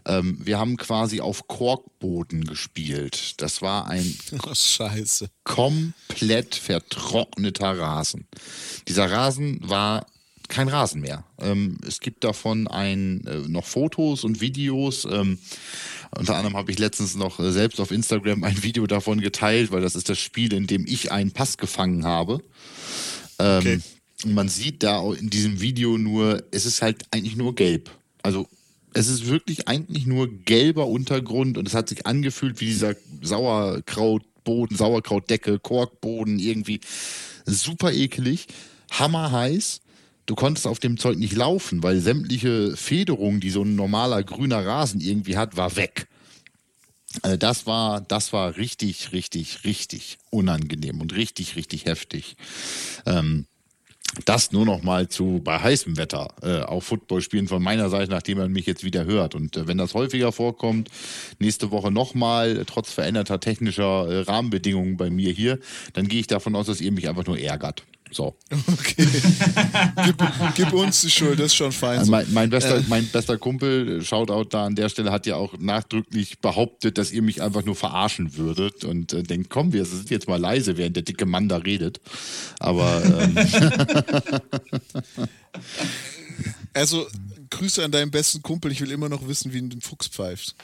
Ähm, 0.06 0.38
wir 0.44 0.60
haben 0.60 0.78
quasi 0.78 1.22
auf 1.22 1.48
Korkboden 1.48 2.44
gespielt. 2.46 3.36
Das 3.42 3.62
war 3.62 3.88
ein 3.88 4.16
Oh, 4.46 4.54
scheiße. 4.54 5.30
komplett 5.44 6.56
vertrockneter 6.56 7.78
Rasen. 7.78 8.28
Dieser 8.88 9.10
Rasen 9.12 9.60
war 9.62 10.06
kein 10.50 10.68
Rasen 10.68 11.02
mehr. 11.02 11.24
Ähm, 11.40 11.78
es 11.88 12.00
gibt 12.00 12.24
davon 12.24 12.68
ein, 12.68 13.26
äh, 13.26 13.38
noch 13.48 13.66
Fotos 13.66 14.24
und 14.24 14.42
Videos. 14.42 15.06
Ähm, 15.06 15.40
unter 16.16 16.36
anderem 16.36 16.58
habe 16.58 16.72
ich 16.72 16.78
letztens 16.80 17.16
noch 17.16 17.40
äh, 17.40 17.52
selbst 17.52 17.80
auf 17.80 17.92
Instagram 17.92 18.44
ein 18.44 18.62
Video 18.64 18.86
davon 18.86 19.22
geteilt, 19.22 19.72
weil 19.72 19.82
das 19.82 19.96
ist 19.96 20.10
das 20.10 20.20
Spiel, 20.20 20.54
in 20.54 20.68
dem 20.68 20.86
ich 20.86 21.12
einen 21.12 21.32
Pass 21.32 21.58
gefangen 21.58 22.06
habe. 22.06 22.44
Ähm, 23.40 23.58
Okay. 23.60 23.80
und 24.26 24.34
man 24.34 24.50
sieht 24.50 24.84
da 24.84 25.02
in 25.14 25.30
diesem 25.30 25.60
Video 25.62 25.98
nur, 25.98 26.44
es 26.52 26.66
ist 26.66 26.82
halt 26.82 27.04
eigentlich 27.12 27.36
nur 27.36 27.56
gelb. 27.56 27.90
Also 28.22 28.48
es 28.94 29.08
ist 29.08 29.28
wirklich 29.28 29.68
eigentlich 29.68 30.06
nur 30.06 30.28
gelber 30.28 30.88
Untergrund 30.88 31.58
und 31.58 31.68
es 31.68 31.74
hat 31.74 31.90
sich 31.90 32.06
angefühlt 32.06 32.62
wie 32.62 32.66
dieser 32.66 32.96
Sauerkrautboden, 33.22 34.78
Sauerkrautdeckel, 34.78 35.60
Korkboden, 35.60 36.40
irgendwie 36.40 36.80
super 37.46 37.92
eklig, 37.92 38.48
hammerheiß. 38.92 39.82
Du 40.26 40.36
konntest 40.36 40.68
auf 40.68 40.80
dem 40.80 40.98
Zeug 40.98 41.18
nicht 41.18 41.36
laufen, 41.36 41.84
weil 41.84 42.00
sämtliche 42.00 42.78
Federung, 42.78 43.40
die 43.40 43.50
so 43.50 43.64
ein 43.64 43.76
normaler 43.76 44.24
grüner 44.24 44.66
Rasen 44.66 45.02
irgendwie 45.02 45.38
hat, 45.38 45.58
war 45.58 45.76
weg. 45.76 46.08
Also 47.22 47.38
das 47.38 47.68
war, 47.68 48.02
das 48.02 48.34
war 48.34 48.56
richtig, 48.58 49.12
richtig, 49.12 49.66
richtig 49.66 50.18
unangenehm 50.30 51.02
und 51.02 51.14
richtig, 51.14 51.56
richtig 51.56 51.86
heftig. 51.86 52.36
Ähm, 53.06 53.46
das 54.26 54.52
nur 54.52 54.66
noch 54.66 54.84
mal 54.84 55.08
zu 55.08 55.42
bei 55.44 55.58
heißem 55.60 55.98
Wetter 55.98 56.34
äh, 56.42 56.62
auch 56.62 56.84
Football 56.84 57.22
spielen 57.22 57.48
von 57.48 57.62
meiner 57.62 57.90
Seite, 57.90 58.12
nachdem 58.12 58.38
man 58.38 58.52
mich 58.52 58.66
jetzt 58.66 58.84
wieder 58.84 59.06
hört. 59.06 59.36
Und 59.36 59.58
äh, 59.58 59.68
wenn 59.68 59.78
das 59.78 59.94
häufiger 59.94 60.32
vorkommt, 60.32 60.90
nächste 61.40 61.72
Woche 61.72 61.92
nochmal, 61.92 62.58
äh, 62.58 62.66
trotz 62.66 62.92
veränderter 62.92 63.40
technischer 63.40 64.08
äh, 64.08 64.20
Rahmenbedingungen 64.22 64.98
bei 64.98 65.10
mir 65.10 65.32
hier, 65.32 65.60
dann 65.94 66.08
gehe 66.08 66.20
ich 66.20 66.28
davon 66.28 66.56
aus, 66.56 66.68
dass 66.68 66.82
ihr 66.82 66.92
mich 66.92 67.10
einfach 67.10 67.26
nur 67.26 67.40
ärgert. 67.40 67.84
So. 68.14 68.36
Okay. 68.52 69.08
gib, 70.06 70.24
gib, 70.56 70.74
uns 70.74 71.02
die 71.02 71.10
Schuld, 71.10 71.40
das 71.40 71.48
ist 71.48 71.56
schon 71.56 71.72
fein. 71.72 72.00
Also 72.00 72.12
mein, 72.12 72.32
mein, 72.32 72.50
bester, 72.50 72.78
äh. 72.78 72.84
mein 72.88 73.08
bester 73.08 73.38
Kumpel, 73.38 74.04
Shoutout 74.04 74.50
da 74.50 74.66
an 74.66 74.76
der 74.76 74.90
Stelle, 74.90 75.12
hat 75.12 75.26
ja 75.26 75.36
auch 75.36 75.56
nachdrücklich 75.58 76.40
behauptet, 76.40 76.98
dass 76.98 77.12
ihr 77.12 77.24
mich 77.24 77.42
einfach 77.42 77.66
nur 77.66 77.76
verarschen 77.76 78.38
würdet 78.38 78.86
und 78.86 79.14
äh, 79.14 79.24
denkt, 79.24 79.50
komm, 79.50 79.74
wir 79.74 79.86
sind 79.86 80.10
jetzt 80.10 80.28
mal 80.28 80.40
leise, 80.40 80.78
während 80.78 80.96
der 80.96 81.04
dicke 81.04 81.26
Mann 81.26 81.50
da 81.50 81.58
redet. 81.58 82.02
Aber. 82.60 83.04
Ähm 83.04 83.36
also, 86.74 87.08
Grüße 87.50 87.84
an 87.84 87.92
deinen 87.92 88.12
besten 88.12 88.42
Kumpel. 88.42 88.72
Ich 88.72 88.82
will 88.82 88.92
immer 88.92 89.10
noch 89.10 89.28
wissen, 89.28 89.54
wie 89.54 89.62
du 89.62 89.70
den 89.70 89.82
Fuchs 89.82 90.08
pfeift. 90.08 90.56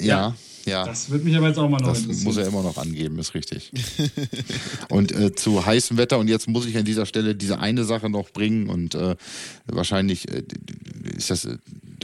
Ja, 0.00 0.34
ja. 0.68 0.84
Das 0.84 1.10
wird 1.10 1.24
mich 1.24 1.36
aber 1.36 1.48
jetzt 1.48 1.58
auch 1.58 1.68
mal 1.68 1.78
noch 1.78 1.94
Das 1.94 2.06
muss 2.22 2.36
er 2.36 2.46
immer 2.46 2.62
noch 2.62 2.76
angeben, 2.76 3.18
ist 3.18 3.34
richtig. 3.34 3.72
und 4.88 5.12
äh, 5.12 5.34
zu 5.34 5.64
heißem 5.64 5.96
Wetter, 5.96 6.18
und 6.18 6.28
jetzt 6.28 6.48
muss 6.48 6.66
ich 6.66 6.76
an 6.76 6.84
dieser 6.84 7.06
Stelle 7.06 7.34
diese 7.34 7.58
eine 7.58 7.84
Sache 7.84 8.10
noch 8.10 8.30
bringen, 8.30 8.68
und 8.68 8.94
äh, 8.94 9.16
wahrscheinlich 9.66 10.28
äh, 10.28 10.42
ist 11.16 11.30
das 11.30 11.46
äh, 11.46 11.56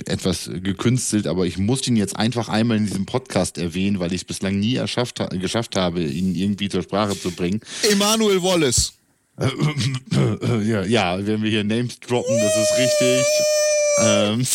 etwas 0.07 0.51
gekünstelt, 0.53 1.27
aber 1.27 1.47
ich 1.47 1.59
muss 1.59 1.87
ihn 1.87 1.97
jetzt 1.97 2.17
einfach 2.17 2.49
einmal 2.49 2.79
in 2.79 2.87
diesem 2.87 3.07
Podcast 3.07 3.59
erwähnen, 3.59 4.01
weil 4.01 4.13
ich 4.13 4.23
es 4.23 4.25
bislang 4.25 4.59
nie 4.59 4.77
erschafft, 4.77 5.23
geschafft 5.39 5.77
habe, 5.77 6.03
ihn 6.03 6.35
irgendwie 6.35 6.69
zur 6.69 6.83
Sprache 6.83 7.19
zu 7.19 7.31
bringen. 7.31 7.61
Emanuel 7.91 8.43
Wallace. 8.43 8.95
ja, 10.65 10.85
ja, 10.85 11.27
wenn 11.27 11.43
wir 11.43 11.51
hier 11.51 11.65
Names 11.65 11.99
droppen, 12.01 12.37
das 12.39 12.57
ist 12.57 12.79
richtig. 12.79 13.27
Ähm, 14.01 14.47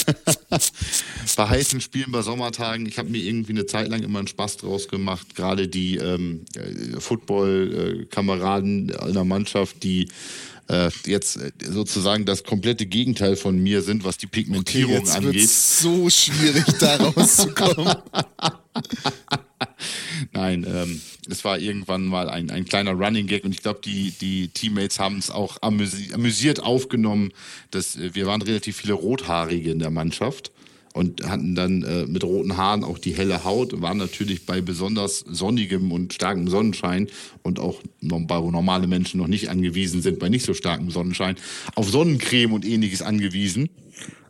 bei 1.37 1.49
heißen 1.49 1.81
Spielen, 1.81 2.11
bei 2.11 2.21
Sommertagen, 2.21 2.85
ich 2.85 2.97
habe 2.97 3.09
mir 3.09 3.21
irgendwie 3.21 3.53
eine 3.53 3.65
Zeit 3.65 3.87
lang 3.87 4.03
immer 4.03 4.19
einen 4.19 4.27
Spaß 4.27 4.57
draus 4.57 4.87
gemacht. 4.87 5.35
Gerade 5.35 5.67
die 5.67 5.97
ähm, 5.97 6.45
äh, 6.55 6.99
Football-Kameraden 6.99 8.89
in 8.89 9.13
der 9.13 9.23
Mannschaft, 9.23 9.83
die 9.83 10.09
äh, 10.69 10.89
jetzt 11.05 11.37
äh, 11.37 11.51
sozusagen 11.59 12.25
das 12.25 12.43
komplette 12.43 12.85
Gegenteil 12.85 13.35
von 13.35 13.57
mir 13.57 13.81
sind, 13.81 14.03
was 14.03 14.17
die 14.17 14.27
Pigmentierung 14.27 14.93
okay, 14.93 15.01
jetzt 15.01 15.15
angeht. 15.15 15.33
Wird's 15.33 15.81
so 15.81 16.09
schwierig, 16.09 16.63
da 16.79 16.95
rauszukommen. 16.97 17.95
Nein, 20.31 20.65
ähm, 20.67 21.01
es 21.29 21.43
war 21.43 21.59
irgendwann 21.59 22.05
mal 22.05 22.29
ein, 22.29 22.49
ein 22.51 22.65
kleiner 22.65 22.91
Running 22.91 23.27
Gag 23.27 23.43
und 23.43 23.51
ich 23.51 23.61
glaube, 23.61 23.81
die, 23.83 24.11
die 24.11 24.49
Teammates 24.49 24.99
haben 24.99 25.17
es 25.17 25.29
auch 25.31 25.57
amüsi 25.61 26.13
amüsiert 26.13 26.61
aufgenommen, 26.61 27.31
dass 27.71 27.95
äh, 27.95 28.13
wir 28.13 28.25
waren 28.25 28.41
relativ 28.41 28.77
viele 28.77 28.93
Rothaarige 28.93 29.71
in 29.71 29.79
der 29.79 29.89
Mannschaft 29.89 30.51
und 30.99 31.23
hatten 31.29 31.55
dann 31.55 31.81
äh, 31.83 32.05
mit 32.07 32.25
roten 32.25 32.57
Haaren 32.57 32.83
auch 32.83 32.97
die 32.97 33.13
helle 33.13 33.45
Haut, 33.45 33.81
waren 33.81 33.97
natürlich 33.97 34.45
bei 34.45 34.59
besonders 34.59 35.19
sonnigem 35.19 35.93
und 35.93 36.13
starkem 36.13 36.49
Sonnenschein 36.49 37.07
und 37.41 37.57
auch 37.57 37.81
bei 38.01 38.43
wo 38.43 38.51
normale 38.51 38.85
Menschen 38.85 39.21
noch 39.21 39.27
nicht 39.27 39.47
angewiesen 39.47 40.01
sind, 40.01 40.19
bei 40.19 40.27
nicht 40.27 40.45
so 40.45 40.53
starkem 40.53 40.91
Sonnenschein, 40.91 41.37
auf 41.75 41.89
Sonnencreme 41.89 42.51
und 42.51 42.65
ähnliches 42.65 43.01
angewiesen. 43.01 43.69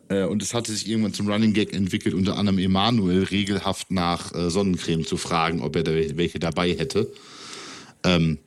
Äh, 0.08 0.26
und 0.26 0.44
es 0.44 0.54
hatte 0.54 0.70
sich 0.70 0.88
irgendwann 0.88 1.12
zum 1.12 1.28
Running 1.28 1.54
Gag 1.54 1.72
entwickelt, 1.72 2.14
unter 2.14 2.38
anderem 2.38 2.60
Emanuel 2.60 3.24
regelhaft 3.24 3.90
nach 3.90 4.32
äh, 4.32 4.48
Sonnencreme 4.48 5.04
zu 5.04 5.16
fragen, 5.16 5.62
ob 5.62 5.74
er 5.74 5.82
da 5.82 5.90
welche 5.92 6.38
dabei 6.38 6.70
hätte. 6.70 7.10
Ähm, 8.04 8.38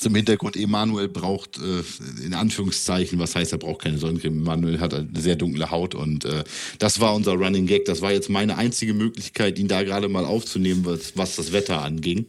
zum 0.00 0.14
Hintergrund, 0.14 0.56
Emanuel 0.56 1.08
braucht 1.08 1.58
äh, 1.58 2.24
in 2.24 2.34
Anführungszeichen, 2.34 3.18
was 3.18 3.34
heißt, 3.34 3.52
er 3.52 3.58
braucht 3.58 3.82
keine 3.82 3.98
Sonnencreme. 3.98 4.38
Emanuel 4.38 4.80
hat 4.80 4.94
eine 4.94 5.08
sehr 5.16 5.36
dunkle 5.36 5.70
Haut 5.70 5.94
und 5.94 6.24
äh, 6.24 6.44
das 6.78 7.00
war 7.00 7.14
unser 7.14 7.32
Running 7.32 7.66
Gag. 7.66 7.84
Das 7.84 8.02
war 8.02 8.12
jetzt 8.12 8.30
meine 8.30 8.56
einzige 8.56 8.94
Möglichkeit, 8.94 9.58
ihn 9.58 9.68
da 9.68 9.82
gerade 9.82 10.08
mal 10.08 10.24
aufzunehmen, 10.24 10.84
was, 10.84 11.16
was 11.16 11.36
das 11.36 11.52
Wetter 11.52 11.82
anging. 11.82 12.26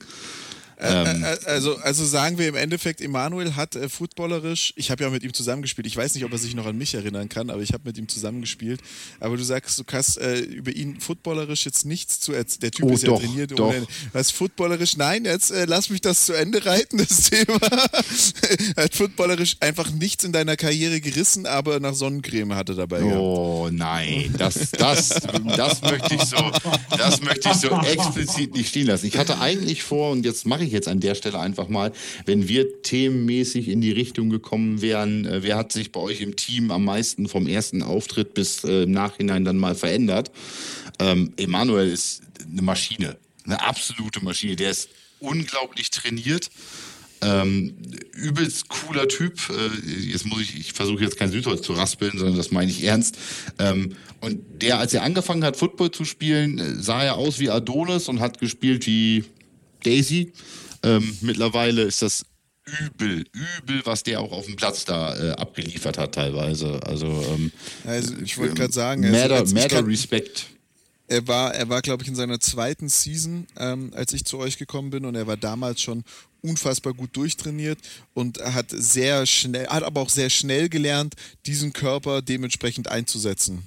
Ähm, 0.82 1.26
also, 1.46 1.76
also 1.78 2.06
sagen 2.06 2.38
wir 2.38 2.48
im 2.48 2.56
Endeffekt, 2.56 3.02
Emanuel 3.02 3.56
hat 3.56 3.76
äh, 3.76 3.90
footballerisch, 3.90 4.74
ich 4.78 4.92
habe 4.92 5.04
ja 5.04 5.10
mit 5.10 5.24
ihm 5.24 5.34
zusammengespielt, 5.34 5.86
ich 5.86 5.98
weiß 5.98 6.16
nicht, 6.16 6.24
ob 6.24 6.32
er 6.32 6.38
sich 6.38 6.56
noch 6.56 6.66
an 6.66 6.78
mich 6.78 6.94
erinnern 6.94 7.28
kann, 7.28 7.50
aber 7.50 7.62
ich 7.62 7.74
habe 7.74 7.84
mit 7.86 7.98
ihm 7.98 8.08
zusammengespielt. 8.08 8.80
Aber 9.20 9.36
du 9.36 9.44
sagst, 9.44 9.78
du 9.78 9.84
kannst 9.84 10.18
äh, 10.20 10.40
über 10.40 10.72
ihn 10.72 11.00
footballerisch 11.02 11.66
jetzt 11.66 11.86
nichts 11.86 12.22
zu 12.22 12.32
erzählen. 12.32 12.62
Der 12.62 12.72
Typ 12.72 12.86
oh, 12.86 12.94
ist 12.94 13.04
ja 13.04 13.10
doch, 13.10 13.20
trainiert 13.20 13.52
doch. 13.52 13.70
ohne. 13.70 13.86
Was 14.14 14.32
footballerisch? 14.32 14.96
Nein, 14.96 15.26
jetzt 15.26 15.52
äh, 15.52 15.66
lass 15.66 15.90
mich 15.90 16.02
das 16.02 16.26
zu 16.26 16.34
Ende 16.34 16.66
reiten, 16.66 16.98
das 16.98 17.24
Thema. 17.30 17.60
er 18.76 18.84
hat 18.86 18.96
footballerisch 18.96 19.58
einfach 19.60 19.92
nichts 19.92 20.24
in 20.24 20.32
deiner 20.32 20.56
Karriere 20.56 21.02
gerissen, 21.02 21.46
aber 21.46 21.80
nach 21.80 21.94
Sonnencreme 21.94 22.56
hatte 22.56 22.76
dabei. 22.76 23.04
Oh 23.04 23.64
gehabt. 23.64 23.78
nein, 23.78 24.34
das, 24.38 24.72
das, 24.72 25.10
das 25.10 25.82
möchte 25.82 26.16
ich 26.16 26.22
so, 26.22 26.52
das 26.98 27.22
möchte 27.22 27.50
ich 27.50 27.56
so 27.56 27.70
explizit 27.82 28.54
nicht 28.54 28.70
stehen 28.70 28.88
lassen. 28.88 29.08
Ich 29.08 29.18
hatte 29.18 29.40
eigentlich 29.40 29.84
vor, 29.84 30.12
und 30.12 30.26
jetzt 30.26 30.46
mache 30.46 30.64
ich 30.64 30.69
ich 30.70 30.74
jetzt 30.74 30.88
an 30.88 31.00
der 31.00 31.16
Stelle 31.16 31.40
einfach 31.40 31.68
mal, 31.68 31.92
wenn 32.26 32.48
wir 32.48 32.82
themenmäßig 32.82 33.68
in 33.68 33.82
die 33.82 33.92
Richtung 33.92 34.30
gekommen 34.30 34.82
wären, 34.82 35.26
äh, 35.26 35.44
wer 35.44 35.58
hat 35.58 35.72
sich 35.72 35.92
bei 35.92 36.00
euch 36.00 36.22
im 36.22 36.36
Team 36.36 36.72
am 36.72 36.86
meisten 36.86 37.28
vom 37.28 37.48
ersten 37.48 37.84
Auftritt 37.84 38.34
bis 38.34 38.64
äh, 38.64 38.84
im 38.84 38.92
Nachhinein 38.92 39.46
dann 39.46 39.58
mal 39.58 39.76
verändert? 39.76 40.32
Ähm, 41.00 41.34
Emanuel 41.38 41.90
ist 41.90 42.22
eine 42.50 42.62
Maschine, 42.62 43.18
eine 43.46 43.62
absolute 43.62 44.24
Maschine. 44.24 44.56
Der 44.56 44.72
ist 44.72 44.90
unglaublich 45.20 45.90
trainiert. 45.90 46.50
Ähm, 47.22 47.76
übelst 48.14 48.70
cooler 48.70 49.08
Typ. 49.08 49.38
Äh, 49.50 49.90
jetzt 50.10 50.26
muss 50.26 50.42
ich, 50.42 50.58
ich 50.58 50.74
versuche 50.74 51.04
jetzt 51.04 51.18
kein 51.18 51.32
Südholz 51.32 51.62
zu 51.62 51.74
raspeln, 51.74 52.18
sondern 52.18 52.38
das 52.38 52.52
meine 52.52 52.72
ich 52.72 52.84
ernst. 52.84 53.18
Ähm, 53.60 53.96
und 54.22 54.40
der, 54.62 54.80
als 54.80 54.94
er 54.94 55.04
angefangen 55.04 55.44
hat, 55.44 55.58
Football 55.58 55.92
zu 55.92 56.06
spielen, 56.06 56.60
äh, 56.60 56.76
sah 56.82 57.04
er 57.04 57.16
aus 57.16 57.40
wie 57.40 57.50
Adonis 57.50 58.08
und 58.08 58.22
hat 58.22 58.40
gespielt 58.40 58.88
wie 58.88 59.26
Daisy. 59.84 60.34
Ähm, 60.84 61.18
mittlerweile 61.22 61.84
ist 61.84 62.02
das 62.02 62.26
übel, 62.66 63.26
übel, 63.34 63.82
was 63.86 64.04
der 64.04 64.22
auch 64.22 64.32
auf 64.32 64.46
dem 64.46 64.56
Platz 64.56 64.86
da 64.86 65.18
äh, 65.18 65.32
abgeliefert 65.32 65.98
hat 65.98 66.16
teilweise. 66.16 66.80
Also, 66.86 67.08
ähm, 67.08 67.52
also 67.86 68.16
ich 68.24 68.38
wollte 68.38 68.56
gerade 68.56 68.74
sagen, 68.74 69.10
matter, 69.10 69.36
also, 69.36 69.56
matter 69.56 69.86
Respect. 69.86 70.48
Er 71.08 71.28
war, 71.28 71.56
er 71.56 71.68
war, 71.70 71.82
glaube 71.82 72.04
ich, 72.04 72.10
in 72.10 72.16
seiner 72.16 72.40
zweiten 72.40 72.88
Season, 72.88 73.48
ähm, 73.58 73.92
als 73.96 74.14
ich 74.14 74.26
zu 74.26 74.38
euch 74.38 74.58
gekommen 74.58 74.92
bin, 74.92 75.06
und 75.06 75.16
er 75.16 75.26
war 75.26 75.38
damals 75.38 75.82
schon 75.82 76.04
unfassbar 76.42 76.94
gut 76.94 77.16
durchtrainiert 77.16 77.80
und 78.14 78.40
hat 78.40 78.68
sehr 78.70 79.26
schnell, 79.26 79.68
hat 79.68 79.84
aber 79.84 80.02
auch 80.02 80.10
sehr 80.10 80.30
schnell 80.30 80.70
gelernt, 80.70 81.16
diesen 81.46 81.74
Körper 81.74 82.22
dementsprechend 82.22 82.90
einzusetzen. 82.90 83.64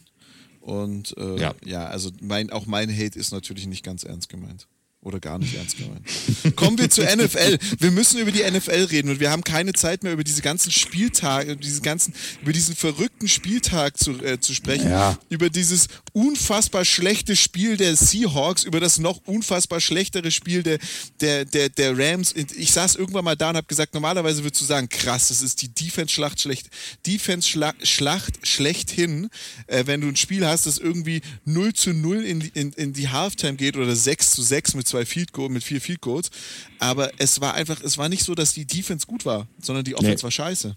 Und 0.60 1.16
äh, 1.18 1.40
ja. 1.40 1.54
ja, 1.64 1.86
also 1.86 2.10
mein, 2.20 2.50
auch 2.50 2.66
mein 2.66 2.88
Hate 2.96 3.18
ist 3.18 3.32
natürlich 3.32 3.66
nicht 3.66 3.84
ganz 3.84 4.04
ernst 4.04 4.28
gemeint. 4.28 4.68
Oder 5.04 5.18
gar 5.18 5.36
nicht 5.36 5.52
ernst 5.56 5.76
gemeint. 5.76 6.06
Kommen 6.56 6.78
wir 6.78 6.88
zur 6.88 7.04
NFL. 7.04 7.58
Wir 7.80 7.90
müssen 7.90 8.20
über 8.20 8.30
die 8.30 8.48
NFL 8.48 8.84
reden 8.84 9.10
und 9.10 9.18
wir 9.18 9.32
haben 9.32 9.42
keine 9.42 9.72
Zeit 9.72 10.04
mehr 10.04 10.12
über 10.12 10.22
diese 10.22 10.42
ganzen 10.42 10.70
Spieltage, 10.70 11.56
diese 11.56 11.80
ganzen, 11.80 12.14
über 12.40 12.52
diesen 12.52 12.76
verrückten 12.76 13.26
Spieltag 13.26 13.98
zu, 13.98 14.12
äh, 14.24 14.38
zu 14.38 14.54
sprechen. 14.54 14.88
Ja. 14.88 15.18
Über 15.28 15.50
dieses 15.50 15.88
unfassbar 16.12 16.84
schlechte 16.84 17.34
Spiel 17.34 17.76
der 17.76 17.96
Seahawks, 17.96 18.62
über 18.62 18.78
das 18.78 18.98
noch 18.98 19.20
unfassbar 19.26 19.80
schlechtere 19.80 20.30
Spiel 20.30 20.62
der, 20.62 20.78
der, 21.20 21.46
der, 21.46 21.68
der 21.68 21.98
Rams. 21.98 22.32
Ich 22.56 22.70
saß 22.70 22.94
irgendwann 22.94 23.24
mal 23.24 23.36
da 23.36 23.50
und 23.50 23.56
habe 23.56 23.66
gesagt, 23.66 23.94
normalerweise 23.94 24.44
würdest 24.44 24.62
du 24.62 24.66
sagen, 24.66 24.88
krass, 24.88 25.28
das 25.28 25.42
ist 25.42 25.62
die 25.62 25.68
Defense-Schlacht 25.74 26.40
schlecht, 26.40 26.70
Defense-Schlacht 27.08 28.46
schlechthin, 28.46 29.30
äh, 29.66 29.82
wenn 29.86 30.00
du 30.00 30.06
ein 30.06 30.16
Spiel 30.16 30.46
hast, 30.46 30.66
das 30.66 30.78
irgendwie 30.78 31.22
0 31.44 31.72
zu 31.72 31.92
0 31.92 32.24
in, 32.24 32.40
in, 32.40 32.72
in 32.74 32.92
die 32.92 33.08
Halftime 33.08 33.56
geht 33.56 33.76
oder 33.76 33.96
6 33.96 34.30
zu 34.30 34.42
6 34.42 34.74
mit 34.74 34.91
zwei 34.92 35.04
Field 35.06 35.32
Goals, 35.32 35.52
mit 35.52 35.64
vier 35.64 35.80
Field 35.80 36.00
Goals. 36.00 36.30
Aber 36.78 37.10
es 37.18 37.40
war 37.40 37.54
einfach, 37.54 37.80
es 37.82 37.98
war 37.98 38.08
nicht 38.08 38.24
so, 38.24 38.34
dass 38.34 38.54
die 38.54 38.66
Defense 38.66 39.06
gut 39.06 39.24
war, 39.24 39.48
sondern 39.60 39.84
die 39.84 39.94
Offense 39.94 40.18
nee. 40.18 40.22
war 40.22 40.30
scheiße. 40.30 40.76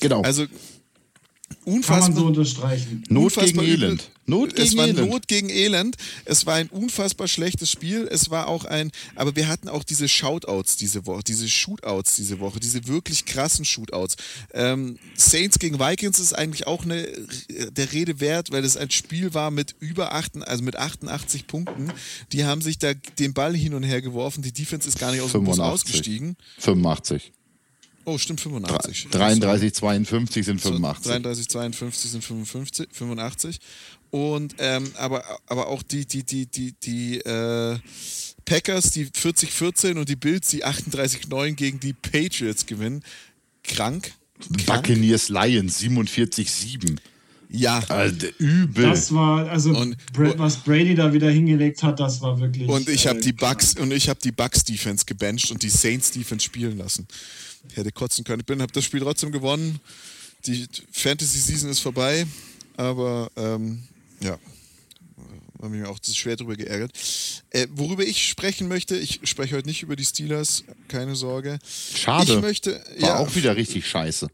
Genau. 0.00 0.22
Also 0.22 0.46
unfassbar. 1.64 2.00
Kann 2.00 2.14
man 2.14 2.20
so 2.20 2.26
unterstreichen. 2.26 3.04
Not 3.08 3.34
gegen 3.34 3.60
Elend. 3.60 4.10
Not 4.26 4.54
gegen 4.54 4.68
es 4.68 4.76
war 4.76 4.88
Elend. 4.88 5.10
Not 5.10 5.28
gegen 5.28 5.50
Elend. 5.50 5.96
Es 6.24 6.46
war 6.46 6.54
ein 6.54 6.68
unfassbar 6.68 7.28
schlechtes 7.28 7.70
Spiel. 7.70 8.08
Es 8.10 8.30
war 8.30 8.48
auch 8.48 8.64
ein, 8.64 8.90
aber 9.14 9.36
wir 9.36 9.48
hatten 9.48 9.68
auch 9.68 9.84
diese 9.84 10.08
Shoutouts 10.08 10.76
diese 10.76 11.06
Woche, 11.06 11.22
diese 11.24 11.48
Shootouts 11.48 12.16
diese 12.16 12.40
Woche, 12.40 12.60
diese 12.60 12.86
wirklich 12.86 13.24
krassen 13.26 13.64
Shootouts. 13.64 14.16
Ähm, 14.52 14.98
Saints 15.16 15.58
gegen 15.58 15.78
Vikings 15.78 16.18
ist 16.18 16.32
eigentlich 16.32 16.66
auch 16.66 16.84
eine, 16.84 17.06
der 17.70 17.92
Rede 17.92 18.20
wert, 18.20 18.50
weil 18.50 18.64
es 18.64 18.76
ein 18.76 18.90
Spiel 18.90 19.34
war 19.34 19.50
mit 19.50 19.74
über 19.80 20.14
8, 20.14 20.46
also 20.46 20.62
mit 20.62 20.76
88 20.76 21.46
Punkten. 21.46 21.92
Die 22.32 22.44
haben 22.44 22.62
sich 22.62 22.78
da 22.78 22.94
den 22.94 23.34
Ball 23.34 23.54
hin 23.54 23.74
und 23.74 23.82
her 23.82 24.02
geworfen. 24.02 24.42
Die 24.42 24.52
Defense 24.52 24.88
ist 24.88 24.98
gar 24.98 25.12
nicht 25.12 25.20
aus 25.20 25.32
dem 25.32 25.44
Bus 25.44 25.58
ausgestiegen. 25.58 26.36
85. 26.58 27.32
Oh, 28.04 28.18
stimmt, 28.18 28.40
85. 28.40 29.08
33, 29.10 29.74
52 29.74 30.44
sind 30.44 30.60
85. 30.60 31.10
33, 31.10 31.48
52 31.48 32.10
sind 32.10 32.24
55, 32.24 32.88
85. 32.92 33.58
Und 34.10 34.54
ähm, 34.58 34.90
aber, 34.96 35.24
aber 35.46 35.68
auch 35.68 35.82
die, 35.82 36.06
die, 36.06 36.22
die, 36.22 36.46
die, 36.46 36.72
die 36.72 37.18
äh, 37.20 37.78
Packers, 38.44 38.90
die 38.90 39.06
40-14 39.06 39.98
und 39.98 40.08
die 40.08 40.16
Bills, 40.16 40.48
die 40.48 40.64
38-9 40.64 41.52
gegen 41.54 41.80
die 41.80 41.94
Patriots 41.94 42.66
gewinnen. 42.66 43.02
Krank. 43.62 44.12
Buccaneers 44.66 45.28
Lions 45.30 45.80
47-7. 45.80 46.98
Ja. 47.48 47.78
Also, 47.88 48.26
übel. 48.38 48.84
Das 48.90 49.12
war, 49.14 49.48
also 49.48 49.70
Und- 49.76 49.96
Bra 50.12 50.32
was 50.36 50.56
Brady 50.56 50.94
da 50.94 51.12
wieder 51.12 51.30
hingelegt 51.30 51.82
hat, 51.82 52.00
das 52.00 52.20
war 52.20 52.38
wirklich. 52.40 52.68
Und 52.68 52.88
ich 52.88 53.06
habe 53.06 53.18
äh, 53.18 53.22
die 53.22 53.32
Bucks 53.32 53.74
und 53.74 53.92
ich 53.92 54.08
habe 54.08 54.20
die 54.22 54.32
Bucks 54.32 54.64
Defense 54.64 55.04
gebencht 55.04 55.50
und 55.50 55.62
die 55.62 55.70
Saints 55.70 56.10
Defense 56.10 56.44
spielen 56.44 56.78
lassen. 56.78 57.06
Ich 57.70 57.76
hätte 57.76 57.92
kotzen 57.92 58.24
können. 58.24 58.40
Ich 58.40 58.46
bin, 58.46 58.62
habe 58.62 58.72
das 58.72 58.84
Spiel 58.84 59.00
trotzdem 59.00 59.32
gewonnen. 59.32 59.80
Die 60.46 60.66
Fantasy 60.92 61.38
Season 61.38 61.70
ist 61.70 61.80
vorbei, 61.80 62.26
aber 62.76 63.30
ähm, 63.36 63.82
ja, 64.20 64.38
habe 65.62 65.76
ich 65.76 65.82
mir 65.82 65.88
auch 65.88 65.98
schwer 66.02 66.36
drüber 66.36 66.56
geärgert. 66.56 66.92
Äh, 67.50 67.66
worüber 67.70 68.04
ich 68.04 68.28
sprechen 68.28 68.68
möchte, 68.68 68.96
ich 68.96 69.20
spreche 69.24 69.56
heute 69.56 69.66
nicht 69.66 69.82
über 69.82 69.96
die 69.96 70.04
Steelers, 70.04 70.64
keine 70.88 71.16
Sorge. 71.16 71.58
Schade. 71.94 72.34
Ich 72.34 72.40
möchte, 72.40 72.84
War 72.98 73.08
ja, 73.08 73.18
auch 73.18 73.34
wieder 73.34 73.56
richtig 73.56 73.88
scheiße. 73.88 74.28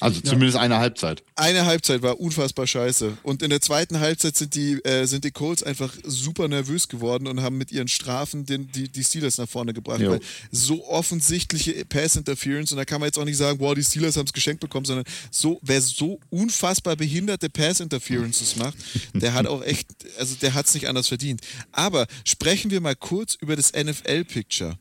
Also 0.00 0.20
zumindest 0.20 0.56
eine 0.56 0.78
Halbzeit. 0.78 1.22
eine 1.36 1.66
Halbzeit 1.66 2.02
war 2.02 2.20
unfassbar 2.20 2.66
scheiße. 2.66 3.18
Und 3.22 3.42
in 3.42 3.50
der 3.50 3.60
zweiten 3.60 4.00
Halbzeit 4.00 4.36
sind 4.36 4.54
die, 4.54 4.82
äh, 4.84 5.06
sind 5.06 5.24
die 5.24 5.30
Colts 5.30 5.62
einfach 5.62 5.92
super 6.04 6.48
nervös 6.48 6.88
geworden 6.88 7.26
und 7.26 7.42
haben 7.42 7.58
mit 7.58 7.72
ihren 7.72 7.88
Strafen 7.88 8.46
den, 8.46 8.70
die, 8.72 8.88
die 8.88 9.04
Steelers 9.04 9.38
nach 9.38 9.48
vorne 9.48 9.72
gebracht. 9.72 10.00
Jo. 10.00 10.12
Weil 10.12 10.20
so 10.50 10.86
offensichtliche 10.86 11.84
Pass-Interference, 11.84 12.72
und 12.72 12.78
da 12.78 12.84
kann 12.84 13.00
man 13.00 13.08
jetzt 13.08 13.18
auch 13.18 13.24
nicht 13.24 13.36
sagen, 13.36 13.58
boah, 13.58 13.74
die 13.74 13.84
Steelers 13.84 14.16
haben 14.16 14.26
es 14.26 14.32
geschenkt 14.32 14.60
bekommen, 14.60 14.86
sondern 14.86 15.04
so, 15.30 15.58
wer 15.62 15.80
so 15.80 16.20
unfassbar 16.30 16.96
behinderte 16.96 17.50
Pass-Interferences 17.50 18.56
macht, 18.56 18.76
der 19.14 19.34
hat 19.34 19.46
auch 19.46 19.62
echt, 19.62 19.88
also 20.18 20.34
der 20.40 20.54
hat 20.54 20.66
es 20.66 20.74
nicht 20.74 20.88
anders 20.88 21.08
verdient. 21.08 21.40
Aber 21.72 22.06
sprechen 22.24 22.70
wir 22.70 22.80
mal 22.80 22.96
kurz 22.96 23.34
über 23.34 23.56
das 23.56 23.72
NFL-Picture 23.72 24.78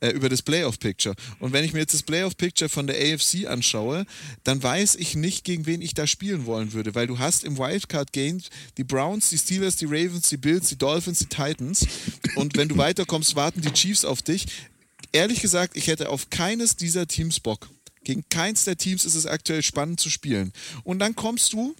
äh, 0.00 0.10
über 0.10 0.28
das 0.28 0.42
Playoff-Picture. 0.42 1.14
Und 1.38 1.52
wenn 1.52 1.64
ich 1.64 1.72
mir 1.72 1.80
jetzt 1.80 1.94
das 1.94 2.02
Playoff-Picture 2.02 2.68
von 2.68 2.86
der 2.86 2.96
AFC 2.96 3.46
anschaue, 3.46 4.06
dann 4.44 4.62
weiß 4.62 4.96
ich 4.96 5.14
nicht, 5.14 5.44
gegen 5.44 5.66
wen 5.66 5.80
ich 5.80 5.94
da 5.94 6.06
spielen 6.06 6.46
wollen 6.46 6.72
würde, 6.72 6.94
weil 6.94 7.06
du 7.06 7.18
hast 7.18 7.44
im 7.44 7.58
Wildcard-Game 7.58 8.40
die 8.76 8.84
Browns, 8.84 9.30
die 9.30 9.38
Steelers, 9.38 9.76
die 9.76 9.86
Ravens, 9.86 10.28
die 10.28 10.36
Bills, 10.36 10.68
die 10.68 10.76
Dolphins, 10.76 11.20
die 11.20 11.26
Titans. 11.26 11.86
Und 12.34 12.56
wenn 12.56 12.68
du 12.68 12.76
weiterkommst, 12.76 13.36
warten 13.36 13.60
die 13.60 13.72
Chiefs 13.72 14.04
auf 14.04 14.22
dich. 14.22 14.46
Ehrlich 15.12 15.40
gesagt, 15.40 15.76
ich 15.76 15.86
hätte 15.86 16.10
auf 16.10 16.28
keines 16.30 16.76
dieser 16.76 17.06
Teams 17.06 17.40
Bock. 17.40 17.68
Gegen 18.04 18.24
keins 18.28 18.64
der 18.64 18.76
Teams 18.76 19.04
ist 19.04 19.14
es 19.14 19.26
aktuell 19.26 19.62
spannend 19.62 19.98
zu 19.98 20.10
spielen. 20.10 20.52
Und 20.84 20.98
dann 20.98 21.16
kommst 21.16 21.52
du 21.52 21.74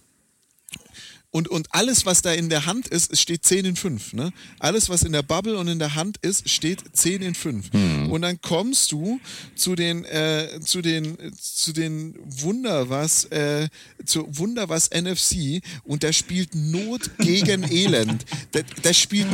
und, 1.29 1.49
und 1.49 1.67
alles, 1.71 2.05
was 2.05 2.21
da 2.21 2.31
in 2.31 2.49
der 2.49 2.65
Hand 2.65 2.87
ist, 2.87 3.17
steht 3.19 3.45
10 3.45 3.65
in 3.65 3.75
5. 3.75 4.13
Ne? 4.13 4.31
Alles, 4.59 4.89
was 4.89 5.03
in 5.03 5.11
der 5.11 5.23
Bubble 5.23 5.57
und 5.57 5.67
in 5.67 5.77
der 5.77 5.95
Hand 5.95 6.17
ist, 6.21 6.49
steht 6.49 6.83
10 6.93 7.21
in 7.21 7.35
5. 7.35 7.69
Und 8.09 8.21
dann 8.21 8.41
kommst 8.41 8.91
du 8.93 9.19
zu 9.53 9.75
den, 9.75 10.05
äh, 10.05 10.59
zu 10.63 10.81
den, 10.81 11.17
zu 11.37 11.73
den 11.73 12.15
Wunder 12.23 12.89
was, 12.89 13.25
äh, 13.25 13.67
zu 14.05 14.25
Wunder 14.37 14.69
was 14.69 14.89
NFC 14.89 15.61
und 15.83 16.03
da 16.03 16.13
spielt 16.13 16.55
Not 16.55 17.11
gegen 17.19 17.63
Elend. 17.71 18.25
Da, 18.53 18.61
da 18.81 18.93
spielt, 18.93 19.27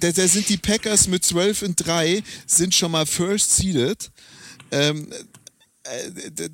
da, 0.00 0.10
da 0.10 0.28
sind 0.28 0.48
die 0.48 0.56
Packers 0.56 1.06
mit 1.06 1.22
12 1.22 1.62
in 1.62 1.76
3, 1.76 2.22
sind 2.46 2.74
schon 2.74 2.92
mal 2.92 3.04
first 3.04 3.56
seeded. 3.56 4.10
Ähm, 4.72 5.12
äh, 5.12 5.16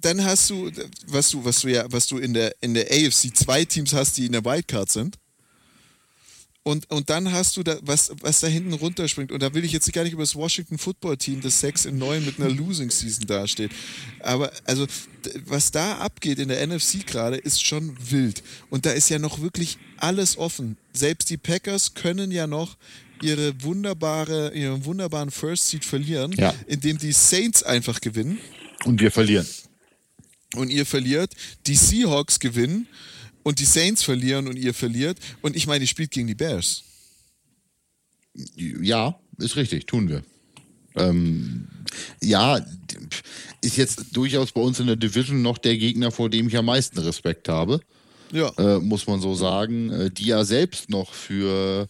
dann 0.00 0.24
hast 0.24 0.50
du, 0.50 0.70
was 1.06 1.30
du, 1.30 1.44
was 1.44 1.60
du 1.60 1.68
ja, 1.68 1.84
was 1.90 2.06
du 2.06 2.18
in 2.18 2.34
der, 2.34 2.54
in 2.60 2.74
der 2.74 2.86
AFC 2.90 3.34
zwei 3.36 3.64
Teams 3.64 3.92
hast, 3.92 4.16
die 4.16 4.26
in 4.26 4.32
der 4.32 4.44
Wildcard 4.44 4.90
sind. 4.90 5.16
Und, 6.64 6.88
und 6.92 7.10
dann 7.10 7.32
hast 7.32 7.56
du 7.56 7.64
da, 7.64 7.76
was, 7.82 8.12
was 8.20 8.38
da 8.38 8.46
hinten 8.46 8.72
runterspringt. 8.72 9.32
Und 9.32 9.42
da 9.42 9.52
will 9.52 9.64
ich 9.64 9.72
jetzt 9.72 9.92
gar 9.92 10.04
nicht 10.04 10.12
über 10.12 10.22
das 10.22 10.36
Washington 10.36 10.78
Football 10.78 11.16
Team, 11.16 11.40
das 11.40 11.58
6 11.58 11.86
in 11.86 11.98
9 11.98 12.24
mit 12.24 12.38
einer 12.38 12.50
Losing 12.50 12.88
Season 12.88 13.26
dasteht. 13.26 13.72
Aber 14.20 14.52
also, 14.64 14.86
was 15.46 15.72
da 15.72 15.96
abgeht 15.98 16.38
in 16.38 16.48
der 16.48 16.64
NFC 16.64 17.04
gerade, 17.04 17.36
ist 17.36 17.66
schon 17.66 17.96
wild. 18.10 18.44
Und 18.70 18.86
da 18.86 18.92
ist 18.92 19.08
ja 19.10 19.18
noch 19.18 19.40
wirklich 19.40 19.76
alles 19.96 20.38
offen. 20.38 20.76
Selbst 20.92 21.30
die 21.30 21.36
Packers 21.36 21.94
können 21.94 22.30
ja 22.30 22.46
noch 22.46 22.76
ihre 23.22 23.60
wunderbare, 23.64 24.52
ihren 24.54 24.84
wunderbaren 24.84 25.32
First 25.32 25.68
Seed 25.68 25.84
verlieren, 25.84 26.32
Ja. 26.38 26.54
indem 26.68 26.96
die 26.96 27.12
Saints 27.12 27.64
einfach 27.64 28.00
gewinnen 28.00 28.38
Und 28.84 29.00
wir 29.00 29.10
verlieren. 29.10 29.46
und 30.56 30.70
ihr 30.70 30.84
verliert, 30.86 31.32
die 31.66 31.76
Seahawks 31.76 32.38
gewinnen 32.40 32.86
und 33.42 33.58
die 33.58 33.64
Saints 33.64 34.02
verlieren 34.02 34.48
und 34.48 34.56
ihr 34.56 34.74
verliert. 34.74 35.18
Und 35.40 35.56
ich 35.56 35.66
meine, 35.66 35.84
ihr 35.84 35.88
spielt 35.88 36.10
gegen 36.10 36.26
die 36.28 36.34
Bears. 36.34 36.82
Ja, 38.56 39.18
ist 39.38 39.56
richtig, 39.56 39.86
tun 39.86 40.08
wir. 40.08 40.22
Ähm, 40.94 41.68
ja, 42.22 42.60
ist 43.62 43.76
jetzt 43.76 44.04
durchaus 44.12 44.52
bei 44.52 44.60
uns 44.60 44.78
in 44.80 44.86
der 44.86 44.96
Division 44.96 45.42
noch 45.42 45.58
der 45.58 45.76
Gegner, 45.76 46.10
vor 46.10 46.28
dem 46.30 46.48
ich 46.48 46.56
am 46.56 46.66
meisten 46.66 46.98
Respekt 46.98 47.48
habe, 47.48 47.80
Ja. 48.30 48.48
äh, 48.58 48.78
muss 48.78 49.06
man 49.06 49.20
so 49.20 49.34
sagen. 49.34 49.90
Äh, 49.90 50.10
die 50.10 50.26
ja 50.26 50.44
selbst 50.44 50.90
noch 50.90 51.12
für. 51.14 51.88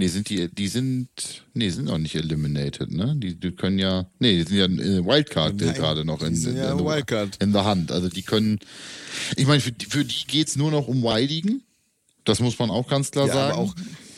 Nee, 0.00 0.08
sind 0.08 0.30
die, 0.30 0.48
die 0.48 0.68
sind, 0.68 1.08
nee, 1.52 1.68
sind 1.68 1.84
noch 1.84 1.98
nicht 1.98 2.14
eliminated, 2.14 2.90
ne? 2.90 3.14
Die, 3.18 3.34
die 3.38 3.50
können 3.52 3.78
ja, 3.78 4.06
nee, 4.18 4.38
die 4.38 4.42
sind 4.48 4.56
ja 4.56 4.64
in 4.64 4.78
äh, 4.80 5.04
Wildcard 5.04 5.60
äh, 5.60 5.72
gerade 5.74 6.06
noch 6.06 6.22
in, 6.22 6.34
ja 6.56 6.72
in, 6.72 6.78
in 6.78 6.84
Wildcard. 6.86 7.36
in 7.42 7.52
der 7.52 7.66
Hand. 7.66 7.92
Also 7.92 8.08
die 8.08 8.22
können, 8.22 8.58
ich 9.36 9.46
meine, 9.46 9.60
für, 9.60 9.72
die- 9.72 9.84
für 9.86 10.04
die 10.04 10.26
geht's 10.26 10.56
nur 10.56 10.70
noch 10.70 10.88
um 10.88 11.02
Wildigen. 11.02 11.62
Das 12.24 12.40
muss 12.40 12.58
man 12.58 12.70
auch 12.70 12.88
ganz 12.88 13.10
klar 13.10 13.26
ja 13.28 13.32
sagen. 13.34 13.52
aber 13.52 13.62
auch, 13.62 13.74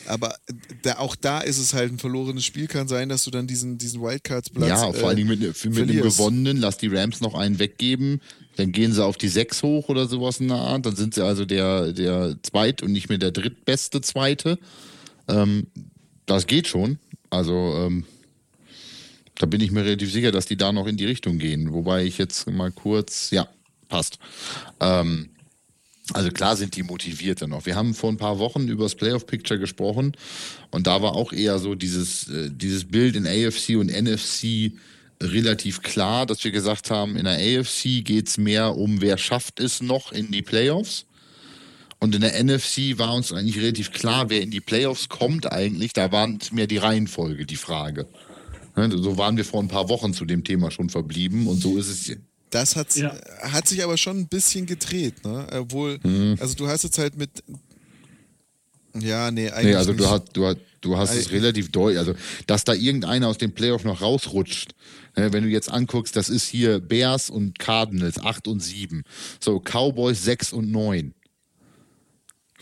aber 0.07 0.35
da, 0.83 0.99
auch 0.99 1.15
da 1.15 1.39
ist 1.41 1.57
es 1.57 1.73
halt 1.73 1.91
ein 1.91 1.99
verlorenes 1.99 2.45
Spiel. 2.45 2.67
Kann 2.67 2.87
sein, 2.87 3.09
dass 3.09 3.23
du 3.25 3.31
dann 3.31 3.45
diesen, 3.47 3.77
diesen 3.77 4.01
Wildcards-Platz. 4.01 4.69
Ja, 4.69 4.91
vor 4.93 5.07
allen 5.09 5.17
Dingen 5.17 5.29
mit, 5.29 5.39
mit 5.41 5.63
einem 5.65 5.73
verlierst. 5.73 6.17
gewonnenen, 6.17 6.57
lass 6.57 6.77
die 6.77 6.87
Rams 6.87 7.19
noch 7.21 7.35
einen 7.35 7.59
weggeben, 7.59 8.21
dann 8.55 8.71
gehen 8.71 8.93
sie 8.93 9.03
auf 9.03 9.17
die 9.17 9.29
sechs 9.29 9.63
hoch 9.63 9.89
oder 9.89 10.07
sowas 10.07 10.39
in 10.39 10.47
der 10.49 10.57
Art, 10.57 10.85
dann 10.85 10.95
sind 10.95 11.13
sie 11.15 11.25
also 11.25 11.43
der, 11.45 11.91
der 11.93 12.37
zweit 12.43 12.83
und 12.83 12.91
nicht 12.93 13.09
mehr 13.09 13.17
der 13.17 13.31
drittbeste 13.31 13.99
Zweite. 14.01 14.59
Ähm, 15.27 15.67
das 16.25 16.47
geht 16.47 16.67
schon. 16.67 16.99
Also 17.29 17.53
ähm, 17.53 18.05
da 19.35 19.45
bin 19.45 19.61
ich 19.61 19.71
mir 19.71 19.83
relativ 19.83 20.11
sicher, 20.11 20.31
dass 20.31 20.45
die 20.45 20.57
da 20.57 20.71
noch 20.71 20.87
in 20.87 20.97
die 20.97 21.05
Richtung 21.05 21.39
gehen. 21.39 21.73
Wobei 21.73 22.05
ich 22.05 22.17
jetzt 22.17 22.49
mal 22.49 22.71
kurz, 22.71 23.31
ja, 23.31 23.47
passt. 23.89 24.19
Ähm, 24.79 25.29
also 26.11 26.29
klar 26.31 26.55
sind 26.55 26.75
die 26.75 26.83
motivierter 26.83 27.47
noch. 27.47 27.65
Wir 27.65 27.75
haben 27.75 27.93
vor 27.93 28.11
ein 28.11 28.17
paar 28.17 28.37
Wochen 28.37 28.67
über 28.67 28.83
das 28.83 28.95
Playoff-Picture 28.95 29.59
gesprochen 29.59 30.13
und 30.69 30.85
da 30.85 31.01
war 31.01 31.15
auch 31.15 31.31
eher 31.31 31.59
so 31.59 31.75
dieses, 31.75 32.27
äh, 32.29 32.49
dieses 32.51 32.85
Bild 32.85 33.15
in 33.15 33.25
AFC 33.25 33.77
und 33.77 33.89
NFC 33.89 34.73
relativ 35.21 35.81
klar, 35.81 36.25
dass 36.25 36.43
wir 36.43 36.51
gesagt 36.51 36.91
haben, 36.91 37.15
in 37.15 37.23
der 37.23 37.37
AFC 37.37 38.03
geht's 38.03 38.37
mehr 38.37 38.75
um, 38.75 39.01
wer 39.01 39.17
schafft 39.17 39.59
es 39.61 39.81
noch 39.81 40.11
in 40.11 40.31
die 40.31 40.41
Playoffs. 40.41 41.05
Und 42.03 42.13
in 42.15 42.19
der 42.19 42.43
NFC 42.43 42.97
war 42.99 43.13
uns 43.15 43.31
eigentlich 43.31 43.57
relativ 43.59 43.93
klar, 43.93 44.29
wer 44.29 44.41
in 44.41 44.51
die 44.51 44.59
Playoffs 44.59 45.07
kommt 45.07 45.49
eigentlich. 45.49 45.93
Da 45.93 46.11
war 46.11 46.27
es 46.41 46.51
mehr 46.51 46.67
die 46.67 46.75
Reihenfolge, 46.75 47.45
die 47.45 47.55
Frage. 47.55 48.07
Ne, 48.75 48.91
So 48.97 49.17
waren 49.17 49.37
wir 49.37 49.45
vor 49.45 49.61
ein 49.63 49.69
paar 49.69 49.87
Wochen 49.87 50.13
zu 50.13 50.25
dem 50.25 50.43
Thema 50.43 50.69
schon 50.69 50.89
verblieben 50.89 51.47
und 51.47 51.61
so 51.61 51.77
ist 51.77 51.87
es 51.87 52.17
Das 52.49 52.75
hat, 52.75 52.93
Ja. 52.97 53.15
hat 53.39 53.69
sich 53.69 53.81
aber 53.85 53.95
schon 53.95 54.17
ein 54.19 54.27
bisschen 54.27 54.65
gedreht, 54.65 55.23
ne? 55.23 55.47
Obwohl, 55.53 55.97
Mhm. 56.03 56.35
also 56.41 56.55
du 56.55 56.67
hast 56.67 56.83
jetzt 56.83 56.97
halt 56.97 57.15
mit. 57.17 57.29
Ja, 58.99 59.31
nee, 59.31 59.49
eigentlich. 59.49 59.67
Nee, 59.67 59.75
also 59.75 59.91
nicht. 59.93 60.03
du 60.03 60.09
hast, 60.09 60.23
du 60.33 60.45
hast, 60.45 60.57
du 60.81 60.97
hast 60.97 61.15
es 61.15 61.31
relativ 61.31 61.71
deutlich. 61.71 61.99
Also, 61.99 62.15
dass 62.47 62.65
da 62.65 62.73
irgendeiner 62.73 63.29
aus 63.29 63.37
dem 63.37 63.53
Playoff 63.53 63.85
noch 63.85 64.01
rausrutscht. 64.01 64.75
Ne, 65.15 65.31
wenn 65.31 65.43
du 65.45 65.49
jetzt 65.49 65.71
anguckst, 65.71 66.17
das 66.17 66.27
ist 66.27 66.47
hier 66.47 66.81
Bears 66.81 67.29
und 67.29 67.59
Cardinals 67.59 68.19
8 68.19 68.49
und 68.49 68.59
7. 68.61 69.03
So, 69.39 69.61
Cowboys 69.61 70.21
6 70.25 70.51
und 70.51 70.69
9. 70.69 71.13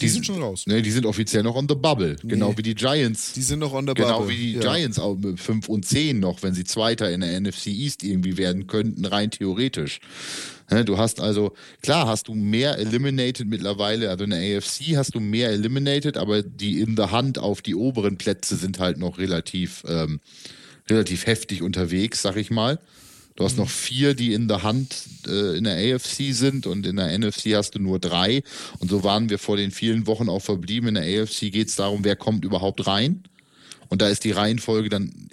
die 0.02 0.10
sind 0.10 0.26
schon 0.26 0.42
raus. 0.42 0.66
Ne, 0.68 0.82
die 0.82 0.92
sind 0.92 1.06
offiziell 1.06 1.44
noch 1.44 1.56
on 1.56 1.68
the 1.70 1.76
bubble. 1.76 2.16
Genau 2.24 2.58
wie 2.58 2.62
die 2.62 2.76
Giants. 2.76 3.34
Die 3.34 3.42
sind 3.42 3.60
noch 3.60 3.74
on 3.74 3.86
der 3.86 3.96
Genau 3.96 4.20
Bubble. 4.20 4.34
wie 4.34 4.38
die 4.38 4.52
ja. 4.54 4.62
Giants 4.62 5.00
auch 5.00 5.18
mit 5.18 5.40
5 5.40 5.70
und 5.70 5.86
10 5.86 6.20
noch, 6.20 6.44
wenn 6.44 6.54
sie 6.54 6.64
Zweiter 6.64 7.12
in 7.12 7.22
der 7.22 7.40
NFC 7.40 7.68
East 7.68 8.04
irgendwie 8.04 8.38
werden 8.38 8.68
könnten, 8.68 9.06
rein 9.06 9.32
theoretisch. 9.32 10.00
Du 10.86 10.98
hast 10.98 11.20
also, 11.20 11.54
klar 11.82 12.08
hast 12.08 12.30
du 12.30 12.34
mehr 12.34 12.78
Eliminated 12.78 13.46
mittlerweile, 13.46 14.10
also 14.10 14.24
in 14.24 14.30
der 14.30 14.58
AFC 14.58 14.96
hast 14.96 15.16
du 15.16 15.20
mehr 15.20 15.50
Eliminated, 15.50 16.16
aber 16.16 16.44
die 16.44 16.80
in 16.80 16.96
der 16.96 17.12
Hand 17.12 17.38
auf 17.38 17.62
die 17.62 17.76
oberen 17.76 18.18
Plätze 18.18 18.56
sind 18.56 18.80
halt 18.80 18.98
noch 18.98 19.18
relativ, 19.18 19.84
ähm, 19.86 20.22
relativ 20.90 21.26
heftig 21.26 21.62
unterwegs, 21.62 22.22
sag 22.22 22.38
ich 22.38 22.52
mal. 22.52 22.80
Du 23.36 23.46
hast 23.46 23.58
noch 23.58 23.70
vier, 23.70 24.14
die 24.14 24.34
in 24.34 24.48
der 24.48 24.64
Hand 24.64 24.96
äh, 25.28 25.58
in 25.58 25.64
der 25.64 25.96
AFC 25.96 26.34
sind 26.34 26.68
und 26.68 26.86
in 26.86 26.98
der 26.98 27.18
NFC 27.18 27.56
hast 27.56 27.76
du 27.76 27.80
nur 27.80 28.00
drei. 28.00 28.44
Und 28.80 28.90
so 28.90 29.04
waren 29.04 29.30
wir 29.30 29.40
vor 29.40 29.58
den 29.58 29.72
vielen 29.72 30.06
Wochen 30.06 30.30
auch 30.30 30.42
verblieben. 30.42 30.90
In 30.90 30.96
der 30.96 31.24
AFC 31.24 31.52
geht 31.52 31.70
es 31.70 31.76
darum, 31.76 32.04
wer 32.04 32.16
kommt 32.16 32.44
überhaupt 32.44 32.86
rein. 32.88 33.24
Und 33.90 34.02
da 34.02 34.10
ist 34.10 34.24
die 34.24 34.32
Reihenfolge 34.32 34.90
dann 34.90 35.30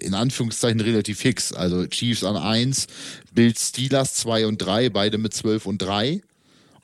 in 0.00 0.14
Anführungszeichen 0.14 0.80
relativ 0.80 1.18
fix. 1.18 1.52
Also 1.52 1.86
Chiefs 1.86 2.24
an 2.24 2.36
1, 2.36 2.86
Bills 3.32 3.68
Steelers 3.68 4.14
2 4.14 4.46
und 4.46 4.58
3, 4.58 4.90
beide 4.90 5.18
mit 5.18 5.34
12 5.34 5.66
und 5.66 5.78
3. 5.78 6.22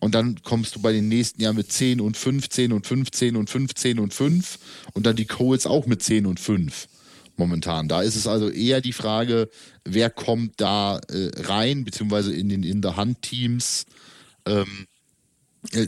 Und 0.01 0.17
dann 0.17 0.43
kommst 0.43 0.75
du 0.75 0.83
bei 0.83 0.93
den 0.93 1.09
nächsten 1.09 1.41
Jahr 1.41 1.53
mit 1.53 1.71
10 1.71 2.01
und 2.01 2.17
15 2.17 2.73
und 2.73 2.87
15 2.87 3.37
und 3.37 3.49
15 3.49 3.99
und 4.01 4.13
5. 4.13 4.59
Und 4.95 5.07
dann 5.07 5.15
die 5.15 5.27
Colts 5.27 5.67
auch 5.67 5.87
mit 5.87 6.03
10 6.03 6.27
und 6.27 6.41
5. 6.41 6.89
momentan. 7.37 7.89
Da 7.89 8.03
ist 8.03 8.17
es 8.17 8.27
also 8.27 8.49
eher 8.49 8.81
die 8.81 8.93
Frage, 8.93 9.49
wer 9.85 10.11
kommt 10.11 10.61
da 10.61 10.99
äh, 11.09 11.31
rein, 11.43 11.85
beziehungsweise 11.85 12.35
in 12.35 12.49
den 12.49 12.63
in 12.63 12.83
der 12.83 12.97
Hand-Teams. 12.97 13.87
Ähm, 14.47 14.87
äh, 15.73 15.87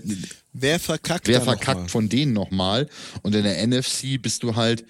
wer 0.53 0.79
verkackt, 0.79 1.29
wer 1.29 1.41
verkackt 1.41 1.91
von 1.91 2.09
denen 2.09 2.33
nochmal? 2.33 2.89
Und 3.23 3.35
in 3.35 3.45
der 3.45 3.67
NFC 3.67 4.21
bist 4.21 4.43
du 4.43 4.55
halt, 4.55 4.85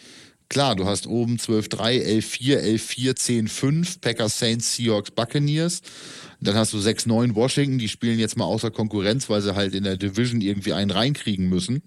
klar, 0.49 0.77
du 0.77 0.85
hast 0.85 1.07
oben 1.07 1.37
12-3, 1.37 2.05
11-4, 2.21 2.61
11-4, 2.61 3.49
10-5, 3.49 4.01
Packers, 4.01 4.39
Saints, 4.39 4.77
Seahawks, 4.77 5.11
Buccaneers. 5.11 5.81
Dann 6.41 6.57
hast 6.57 6.75
du 6.75 6.79
6-9 6.79 7.35
Washington, 7.35 7.79
die 7.79 7.89
spielen 7.89 8.19
jetzt 8.19 8.37
mal 8.37 8.45
außer 8.45 8.71
Konkurrenz, 8.71 9.31
weil 9.31 9.41
sie 9.41 9.55
halt 9.55 9.75
in 9.75 9.85
der 9.85 9.97
Division 9.97 10.43
irgendwie 10.43 10.75
einen 10.75 10.91
reinkriegen 10.91 11.49
müssen. 11.49 11.83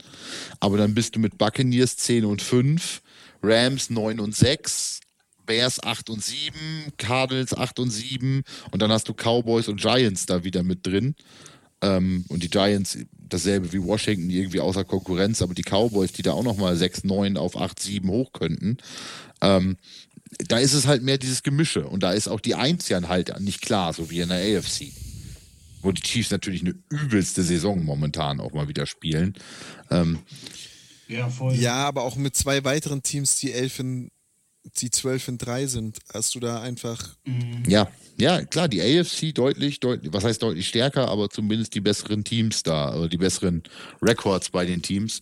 Aber 0.60 0.78
dann 0.78 0.96
bist 0.96 1.16
du 1.16 1.20
mit 1.20 1.38
Buccaneers 1.38 1.98
10 1.98 2.26
und 2.26 2.42
5, 2.42 3.02
Rams 3.42 3.90
9 3.90 4.20
und 4.20 4.36
6, 4.36 5.02
Bears 5.46 5.82
8 5.82 6.10
und 6.10 6.24
7, 6.24 6.54
Cardinals 6.98 7.56
8 7.56 7.80
und 7.80 7.90
7 7.90 8.44
und 8.72 8.82
dann 8.82 8.92
hast 8.92 9.08
du 9.08 9.14
Cowboys 9.14 9.68
und 9.68 9.82
Giants 9.82 10.26
da 10.26 10.44
wieder 10.44 10.64
mit 10.64 10.86
drin. 10.86 11.16
Ähm, 11.82 12.26
und 12.28 12.44
die 12.44 12.50
Giants 12.50 12.98
dasselbe 13.12 13.72
wie 13.72 13.84
Washington 13.84 14.30
irgendwie 14.30 14.60
außer 14.60 14.84
Konkurrenz, 14.84 15.42
aber 15.42 15.54
die 15.54 15.64
Cowboys, 15.64 16.12
die 16.12 16.22
da 16.22 16.32
auch 16.34 16.44
nochmal 16.44 16.76
6, 16.76 17.04
9 17.04 17.38
auf 17.38 17.60
8, 17.60 17.80
7 17.80 18.10
hoch 18.10 18.32
könnten. 18.34 18.78
Ähm, 19.42 19.78
da 20.48 20.58
ist 20.58 20.74
es 20.74 20.88
halt 20.88 21.04
mehr 21.04 21.18
dieses 21.18 21.44
Gemische 21.44 21.88
und 21.88 22.04
da 22.04 22.12
ist 22.12 22.28
auch 22.28 22.40
die 22.40 22.56
Eins 22.56 22.90
ja 22.90 23.02
halt 23.08 23.40
nicht 23.40 23.62
klar, 23.62 23.94
so 23.94 24.10
wie 24.10 24.20
in 24.20 24.30
der 24.30 24.60
AFC. 24.60 24.92
Wo 25.82 25.92
die 25.92 26.02
Chiefs 26.02 26.32
natürlich 26.32 26.62
eine 26.62 26.76
übelste 26.90 27.44
Saison 27.44 27.84
momentan 27.84 28.40
auch 28.40 28.54
mal 28.54 28.68
wieder 28.68 28.88
spielen. 28.88 29.36
Ähm, 29.92 30.20
ja, 31.08 31.30
voll. 31.30 31.56
Ja, 31.56 31.76
aber 31.76 32.04
auch 32.04 32.16
mit 32.16 32.36
zwei 32.36 32.64
weiteren 32.64 33.04
Teams, 33.04 33.38
die 33.38 33.52
elf 33.52 33.80
in, 33.80 34.10
die 34.78 34.92
zwölf 34.92 35.28
in 35.28 35.38
drei 35.38 35.68
sind, 35.68 36.00
hast 36.14 36.36
du 36.36 36.40
da 36.40 36.62
einfach. 36.62 37.16
Mhm. 37.26 37.64
Ja, 37.68 37.90
ja, 38.20 38.44
klar, 38.44 38.68
die 38.68 38.82
AFC 38.82 39.34
deutlich, 39.34 39.80
deutlich, 39.80 40.12
was 40.12 40.24
heißt 40.24 40.42
deutlich 40.42 40.68
stärker, 40.68 41.08
aber 41.08 41.30
zumindest 41.30 41.76
die 41.76 41.82
besseren 41.82 42.24
Teams 42.24 42.64
da, 42.64 42.96
oder 42.96 43.08
die 43.08 43.18
besseren 43.18 43.64
Records 44.02 44.50
bei 44.50 44.66
den 44.66 44.82
Teams. 44.82 45.22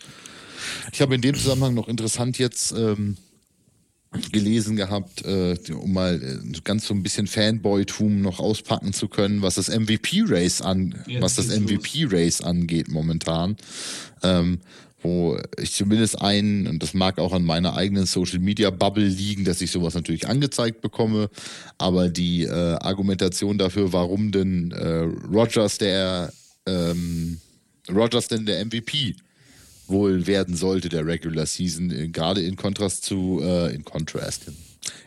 Ich 0.93 1.01
habe 1.01 1.15
in 1.15 1.21
dem 1.21 1.35
Zusammenhang 1.35 1.73
noch 1.73 1.87
interessant 1.87 2.37
jetzt 2.37 2.71
ähm, 2.71 3.17
gelesen 4.31 4.75
gehabt, 4.75 5.25
äh, 5.25 5.57
um 5.73 5.93
mal 5.93 6.21
äh, 6.21 6.59
ganz 6.63 6.87
so 6.87 6.93
ein 6.93 7.03
bisschen 7.03 7.27
Fanboy-Tum 7.27 8.21
noch 8.21 8.39
auspacken 8.39 8.93
zu 8.93 9.07
können, 9.07 9.41
was 9.41 9.55
das 9.55 9.67
MVP-Race 9.67 10.61
an, 10.61 11.03
Jetzt 11.07 11.21
was 11.21 11.35
das 11.35 11.47
MVP-Race 11.47 12.41
angeht 12.41 12.87
momentan. 12.89 13.57
Ähm, 14.23 14.59
wo 15.05 15.37
ich 15.57 15.73
zumindest 15.73 16.19
einen, 16.19 16.65
und 16.65 16.81
das 16.81 16.95
mag 16.95 17.19
auch 17.19 17.31
an 17.31 17.43
meiner 17.43 17.75
eigenen 17.75 18.07
Social 18.07 18.39
Media 18.39 18.71
Bubble 18.71 19.05
liegen, 19.05 19.45
dass 19.45 19.61
ich 19.61 19.69
sowas 19.69 19.93
natürlich 19.93 20.27
angezeigt 20.27 20.81
bekomme, 20.81 21.29
aber 21.77 22.09
die 22.09 22.43
äh, 22.43 22.49
Argumentation 22.49 23.59
dafür, 23.59 23.93
warum 23.93 24.31
denn 24.31 24.71
äh, 24.71 25.07
Rogers 25.31 25.77
der 25.77 26.33
ähm, 26.65 27.39
Rogers 27.87 28.27
denn 28.27 28.47
der 28.47 28.65
MVP 28.65 29.15
wohl 29.87 30.25
werden 30.25 30.55
sollte 30.55 30.89
der 30.89 31.05
Regular 31.05 31.45
Season, 31.45 31.91
äh, 31.91 32.07
gerade 32.07 32.41
in 32.41 32.55
Kontrast 32.55 33.05
zu 33.05 33.41
äh, 33.43 33.75
in 33.75 33.85
Kontrast 33.85 34.47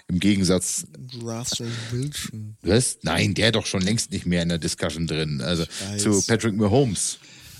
im 0.06 0.20
Gegensatz. 0.20 0.86
Russell 1.20 1.70
Wilson. 1.90 2.56
Was? 2.62 2.98
Nein, 3.02 3.34
der 3.34 3.52
doch 3.52 3.66
schon 3.66 3.82
längst 3.82 4.12
nicht 4.12 4.26
mehr 4.26 4.42
in 4.42 4.48
der 4.48 4.58
Discussion 4.58 5.06
drin. 5.06 5.40
Also 5.40 5.64
zu 5.98 6.22
Patrick 6.26 6.54
Mahomes. 6.54 7.18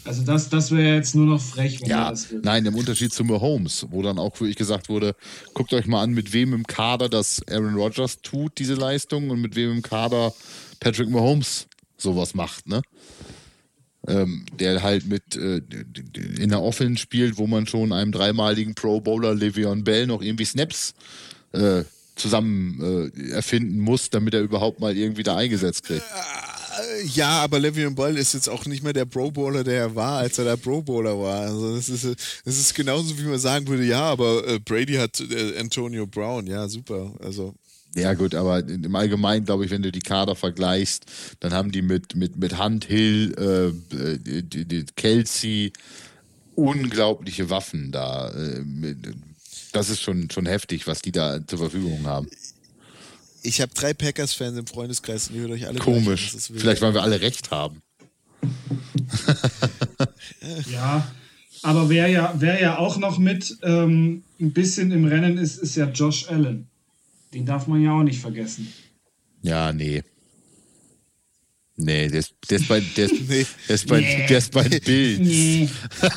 Also 0.09 0.23
das, 0.23 0.49
das 0.49 0.71
wäre 0.71 0.95
jetzt 0.95 1.15
nur 1.15 1.27
noch 1.27 1.41
frech, 1.41 1.83
wenn 1.83 1.91
ja, 1.91 2.09
das 2.09 2.31
will. 2.31 2.41
Nein, 2.43 2.65
im 2.65 2.75
Unterschied 2.75 3.13
zu 3.13 3.25
Mahomes, 3.25 3.87
wo 3.91 4.01
dann 4.01 4.19
auch 4.19 4.41
wirklich 4.41 4.57
gesagt 4.57 4.89
wurde, 4.89 5.15
guckt 5.53 5.75
euch 5.75 5.87
mal 5.87 6.03
an, 6.03 6.13
mit 6.13 6.33
wem 6.33 6.55
im 6.55 6.67
Kader 6.67 7.11
das 7.11 7.43
Aaron 7.47 7.75
Rodgers 7.75 8.23
tut, 8.23 8.59
diese 8.59 8.73
Leistung, 8.73 9.29
und 9.29 9.43
mit 9.43 9.55
wem 9.55 9.71
im 9.71 9.83
Kader 9.83 10.33
Patrick 10.81 11.11
Mahomes 11.11 11.67
sowas 11.99 12.35
macht, 12.35 12.67
ne? 12.67 12.81
Ähm, 14.07 14.47
der 14.59 14.83
halt 14.83 15.07
mit 15.07 15.37
äh, 15.37 15.61
in 16.39 16.49
der 16.49 16.63
Offense 16.63 17.03
spielt, 17.03 17.37
wo 17.37 17.47
man 17.47 17.67
schon 17.67 17.93
einem 17.93 18.11
dreimaligen 18.11 18.75
Pro 18.75 19.03
Bowler 19.03 19.33
Le'Veon 19.33 19.85
Bell 19.85 20.07
noch 20.07 20.23
irgendwie 20.23 20.47
Snaps 20.47 20.95
äh, 21.53 21.83
zusammen 22.17 23.13
äh, 23.15 23.33
erfinden 23.33 23.79
muss, 23.79 24.09
damit 24.09 24.33
er 24.33 24.41
überhaupt 24.41 24.81
mal 24.81 24.97
irgendwie 24.97 25.23
da 25.23 25.37
eingesetzt 25.37 25.85
kriegt. 25.85 26.05
Ja, 27.15 27.43
aber 27.43 27.59
Le'Veon 27.59 27.95
Bell 27.95 28.17
ist 28.17 28.35
jetzt 28.35 28.49
auch 28.49 28.67
nicht 28.67 28.83
mehr 28.83 28.93
der 28.93 29.05
Pro 29.05 29.31
Bowler, 29.31 29.65
der 29.65 29.81
er 29.81 29.95
war, 29.95 30.19
als 30.19 30.39
er 30.39 30.45
der 30.45 30.57
Pro 30.57 30.83
Bowler 30.83 31.19
war. 31.19 31.41
Also 31.41 31.77
das 31.77 31.89
ist, 31.89 32.05
das 32.45 32.59
ist 32.59 32.75
genauso, 32.75 33.19
wie 33.19 33.25
man 33.25 33.39
sagen 33.39 33.67
würde, 33.67 33.85
ja, 33.85 34.03
aber 34.03 34.47
äh, 34.47 34.59
Brady 34.59 34.95
hat 34.95 35.21
äh, 35.21 35.59
Antonio 35.59 36.07
Brown, 36.07 36.47
ja, 36.47 36.69
super. 36.69 37.13
Also 37.21 37.55
ja, 37.95 38.15
gut, 38.15 38.35
aber 38.35 38.61
im 38.61 38.95
Allgemeinen, 38.95 39.45
glaube 39.45 39.65
ich, 39.65 39.71
wenn 39.71 39.83
du 39.83 39.91
die 39.91 40.01
Kader 40.01 40.37
vergleichst, 40.37 41.07
dann 41.41 41.53
haben 41.53 41.73
die 41.73 41.83
mit, 41.83 42.15
mit, 42.15 42.37
mit 42.37 42.59
Hunt 42.59 42.85
Hill, 42.85 43.35
äh, 43.93 44.43
die, 44.43 44.65
die 44.65 44.85
Kelsey 44.95 45.73
unglaubliche 46.55 47.51
Waffen 47.51 47.91
da. 47.91 48.31
Äh, 48.31 48.95
das 49.73 49.91
ist 49.91 50.01
schon, 50.01 50.31
schon 50.31 50.47
heftig, 50.47 50.87
was 50.87 51.03
die 51.03 51.13
da 51.13 51.45
zur 51.47 51.59
Verfügung 51.59 52.07
haben. 52.07 52.29
Ich 53.43 53.61
habe 53.61 53.73
drei 53.75 53.95
Packers-Fans 53.95 54.59
im 54.59 54.67
Freundeskreis 54.67 55.29
und 55.29 55.37
ihr 55.37 55.43
würdet 55.43 55.57
euch 55.57 55.67
alle 55.67 55.79
Komisch. 55.79 56.35
Vielleicht, 56.55 56.83
weil 56.83 56.95
wir 56.95 57.03
alle 57.03 57.21
recht 57.21 57.51
haben. 57.51 57.83
ja, 60.73 61.11
aber 61.63 61.89
wer 61.89 62.09
ja, 62.09 62.35
wer 62.39 62.61
ja 62.61 62.79
auch 62.79 62.99
noch 62.99 63.19
mit 63.19 63.57
ähm, 63.63 64.23
ein 64.41 64.53
bisschen 64.53 64.93
im 64.93 65.05
Rennen 65.05 65.39
ist, 65.39 65.57
ist 65.57 65.77
ja 65.77 65.87
Josh 65.87 66.29
Allen. 66.29 66.69
Den 67.35 67.47
darf 67.47 67.67
man 67.67 67.83
ja 67.83 67.93
auch 67.93 68.03
nicht 68.03 68.21
vergessen. 68.21 68.73
Ja, 69.43 69.73
nee. 69.73 70.03
Nee, 71.81 72.09
der 72.09 72.21
ist, 72.21 72.35
der 72.51 72.59
ist 72.59 72.69
bei, 72.69 72.81
der 72.81 73.05
ist, 73.05 73.13
nee. 73.29 73.47
der 73.69 73.75
ist 73.75 73.87
bei, 73.87 74.01
nee. 74.01 74.27
der 74.27 74.39
ist 74.39 74.53
bei 74.53 74.69
Bills. 74.69 75.21
Nee. 75.21 75.69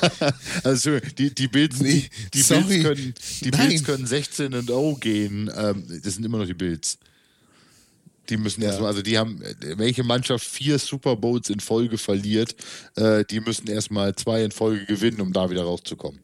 also 0.63 0.99
die, 0.99 1.36
die 1.36 1.47
Bills, 1.47 1.80
nee. 1.80 2.09
die, 2.34 2.41
Bills 2.41 2.84
können, 2.84 3.13
die 3.41 3.51
Bills 3.51 3.84
können 3.84 4.07
16 4.07 4.53
und 4.55 4.69
0 4.69 4.95
gehen. 4.95 5.51
Ähm, 5.55 5.86
das 6.03 6.15
sind 6.15 6.26
immer 6.26 6.39
noch 6.39 6.47
die 6.47 6.55
Bills. 6.55 6.97
Die 8.32 8.38
müssen 8.38 8.62
ja. 8.62 8.70
erstmal, 8.70 8.90
also 8.90 9.02
die 9.02 9.18
haben, 9.18 9.44
welche 9.76 10.04
Mannschaft 10.04 10.46
vier 10.46 10.80
Super 10.80 11.18
Bowls 11.18 11.50
in 11.50 11.60
Folge 11.60 11.98
verliert, 11.98 12.56
äh, 12.96 13.26
die 13.26 13.42
müssen 13.42 13.68
erstmal 13.68 14.16
zwei 14.16 14.44
in 14.44 14.52
Folge 14.52 14.86
gewinnen, 14.86 15.20
um 15.20 15.34
da 15.34 15.50
wieder 15.50 15.64
rauszukommen. 15.64 16.20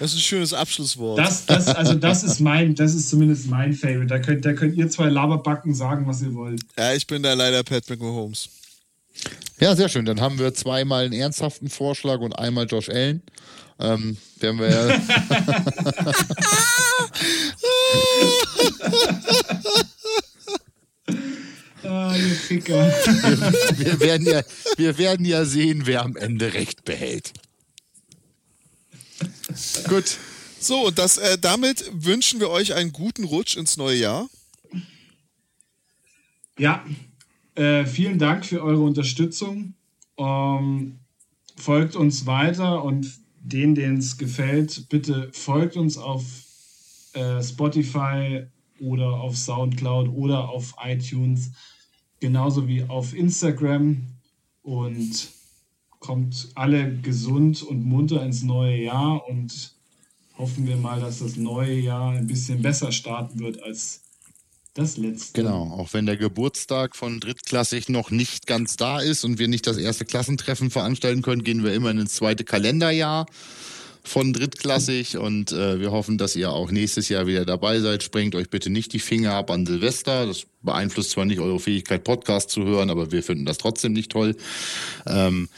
Das 0.00 0.12
ist 0.12 0.16
ein 0.16 0.20
schönes 0.20 0.52
Abschlusswort. 0.52 1.18
Das, 1.18 1.46
das, 1.46 1.68
also 1.68 1.94
das 1.94 2.24
ist 2.24 2.40
mein, 2.40 2.74
das 2.74 2.94
ist 2.94 3.08
zumindest 3.08 3.48
mein 3.48 3.72
Favorite. 3.72 4.06
Da 4.06 4.18
könnt, 4.18 4.44
da 4.44 4.52
könnt 4.52 4.76
ihr 4.76 4.88
zwei 4.88 5.08
Laberbacken 5.08 5.74
sagen, 5.74 6.06
was 6.06 6.22
ihr 6.22 6.34
wollt. 6.34 6.62
Ja, 6.76 6.92
ich 6.94 7.06
bin 7.06 7.22
da 7.22 7.34
leider 7.34 7.62
Patrick 7.62 8.00
Mahomes. 8.00 8.48
Ja, 9.60 9.76
sehr 9.76 9.88
schön. 9.88 10.04
Dann 10.04 10.20
haben 10.20 10.38
wir 10.38 10.52
zweimal 10.54 11.04
einen 11.04 11.14
ernsthaften 11.14 11.68
Vorschlag 11.68 12.20
und 12.20 12.32
einmal 12.38 12.66
Josh 12.66 12.88
Allen. 12.88 13.22
Ähm, 13.84 14.16
werden 14.40 14.58
wir 14.60 14.70
ja. 14.70 14.88
ah, 21.84 22.16
ihr 22.16 22.34
Ficker. 22.34 22.86
Wir, 23.76 23.78
wir, 23.78 24.00
werden 24.00 24.26
ja, 24.26 24.42
wir 24.76 24.96
werden 24.96 25.26
ja 25.26 25.44
sehen, 25.44 25.82
wer 25.84 26.02
am 26.02 26.16
Ende 26.16 26.54
recht 26.54 26.86
behält. 26.86 27.34
Gut. 29.88 30.16
So, 30.58 30.86
und 30.86 30.98
das, 30.98 31.18
äh, 31.18 31.36
damit 31.38 31.90
wünschen 31.92 32.40
wir 32.40 32.48
euch 32.48 32.72
einen 32.72 32.92
guten 32.92 33.24
Rutsch 33.24 33.54
ins 33.54 33.76
neue 33.76 33.98
Jahr. 33.98 34.30
Ja, 36.58 36.82
äh, 37.54 37.84
vielen 37.84 38.18
Dank 38.18 38.46
für 38.46 38.62
eure 38.62 38.80
Unterstützung. 38.80 39.74
Ähm, 40.16 41.00
folgt 41.56 41.96
uns 41.96 42.24
weiter 42.24 42.82
und 42.82 43.23
denen, 43.44 43.74
denen 43.74 43.98
es 43.98 44.18
gefällt, 44.18 44.88
bitte 44.88 45.28
folgt 45.32 45.76
uns 45.76 45.98
auf 45.98 46.24
äh, 47.12 47.42
Spotify 47.42 48.46
oder 48.80 49.20
auf 49.20 49.36
Soundcloud 49.36 50.08
oder 50.08 50.48
auf 50.48 50.74
iTunes, 50.82 51.52
genauso 52.20 52.66
wie 52.66 52.82
auf 52.84 53.14
Instagram. 53.14 54.06
Und 54.62 55.28
kommt 56.00 56.48
alle 56.54 56.98
gesund 57.00 57.62
und 57.62 57.84
munter 57.84 58.22
ins 58.24 58.42
neue 58.42 58.82
Jahr 58.82 59.26
und 59.28 59.74
hoffen 60.36 60.66
wir 60.66 60.76
mal, 60.76 61.00
dass 61.00 61.20
das 61.20 61.36
neue 61.36 61.78
Jahr 61.78 62.12
ein 62.12 62.26
bisschen 62.26 62.62
besser 62.62 62.92
starten 62.92 63.40
wird 63.40 63.62
als 63.62 64.03
das 64.74 64.96
letzte. 64.96 65.40
Genau, 65.40 65.72
auch 65.78 65.92
wenn 65.92 66.06
der 66.06 66.16
Geburtstag 66.16 66.96
von 66.96 67.20
Drittklassig 67.20 67.88
noch 67.88 68.10
nicht 68.10 68.46
ganz 68.46 68.76
da 68.76 69.00
ist 69.00 69.24
und 69.24 69.38
wir 69.38 69.48
nicht 69.48 69.66
das 69.66 69.76
erste 69.76 70.04
Klassentreffen 70.04 70.70
veranstalten 70.70 71.22
können, 71.22 71.44
gehen 71.44 71.64
wir 71.64 71.72
immer 71.72 71.90
ins 71.90 72.14
zweite 72.14 72.44
Kalenderjahr 72.44 73.26
von 74.02 74.32
Drittklassig 74.32 75.16
und 75.16 75.52
äh, 75.52 75.80
wir 75.80 75.90
hoffen, 75.90 76.18
dass 76.18 76.36
ihr 76.36 76.50
auch 76.50 76.70
nächstes 76.70 77.08
Jahr 77.08 77.26
wieder 77.26 77.44
dabei 77.46 77.80
seid. 77.80 78.02
Sprengt 78.02 78.34
euch 78.34 78.50
bitte 78.50 78.68
nicht 78.68 78.92
die 78.92 78.98
Finger 78.98 79.32
ab 79.32 79.50
an 79.50 79.64
Silvester. 79.64 80.26
Das 80.26 80.44
beeinflusst 80.62 81.10
zwar 81.10 81.24
nicht 81.24 81.40
eure 81.40 81.58
Fähigkeit, 81.58 82.04
Podcast 82.04 82.50
zu 82.50 82.64
hören, 82.64 82.90
aber 82.90 83.12
wir 83.12 83.22
finden 83.22 83.46
das 83.46 83.58
trotzdem 83.58 83.94
nicht 83.94 84.12
toll. 84.12 84.36
Ähm, 85.06 85.48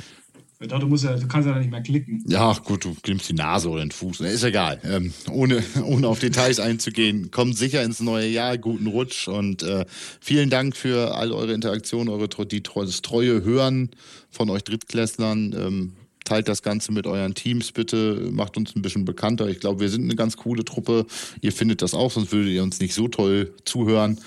Dachte, 0.58 0.78
du, 0.80 0.86
musst 0.86 1.04
ja, 1.04 1.14
du 1.14 1.28
kannst 1.28 1.46
ja 1.46 1.58
nicht 1.58 1.70
mehr 1.70 1.82
klicken. 1.82 2.24
Ja, 2.26 2.54
gut, 2.54 2.86
du 2.86 2.94
klimmst 3.02 3.28
die 3.28 3.34
Nase 3.34 3.68
oder 3.68 3.84
den 3.84 3.90
Fuß. 3.90 4.20
Ist 4.20 4.42
egal. 4.42 4.80
Ähm, 4.84 5.12
ohne, 5.30 5.62
ohne 5.84 6.08
auf 6.08 6.18
Details 6.18 6.60
einzugehen, 6.60 7.30
kommt 7.30 7.58
sicher 7.58 7.82
ins 7.82 8.00
neue 8.00 8.28
Jahr. 8.28 8.56
Guten 8.56 8.86
Rutsch 8.86 9.28
und 9.28 9.62
äh, 9.62 9.84
vielen 10.20 10.48
Dank 10.48 10.74
für 10.74 11.14
all 11.14 11.32
eure 11.32 11.52
Interaktionen, 11.52 12.08
eure 12.08 12.28
die, 12.46 12.62
das 12.62 13.02
treue 13.02 13.44
Hören 13.44 13.90
von 14.30 14.48
euch 14.48 14.64
Drittklässlern. 14.64 15.52
Ähm, 15.52 15.92
teilt 16.24 16.48
das 16.48 16.62
Ganze 16.62 16.90
mit 16.90 17.06
euren 17.06 17.34
Teams 17.34 17.72
bitte, 17.72 18.28
macht 18.32 18.56
uns 18.56 18.74
ein 18.74 18.82
bisschen 18.82 19.04
bekannter. 19.04 19.48
Ich 19.48 19.60
glaube, 19.60 19.80
wir 19.80 19.88
sind 19.90 20.04
eine 20.04 20.16
ganz 20.16 20.36
coole 20.36 20.64
Truppe. 20.64 21.06
Ihr 21.40 21.52
findet 21.52 21.82
das 21.82 21.94
auch, 21.94 22.10
sonst 22.10 22.32
würdet 22.32 22.52
ihr 22.52 22.62
uns 22.62 22.80
nicht 22.80 22.94
so 22.94 23.08
toll 23.08 23.54
zuhören. 23.64 24.18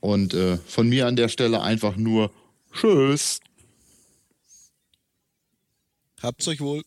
Und 0.00 0.34
äh, 0.34 0.56
von 0.66 0.88
mir 0.88 1.06
an 1.06 1.16
der 1.16 1.28
Stelle 1.28 1.62
einfach 1.62 1.96
nur 1.96 2.30
Tschüss. 2.72 3.40
Habt's 6.24 6.48
euch 6.48 6.60
wohl. 6.62 6.82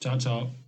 Ciao, 0.00 0.16
ciao. 0.18 0.63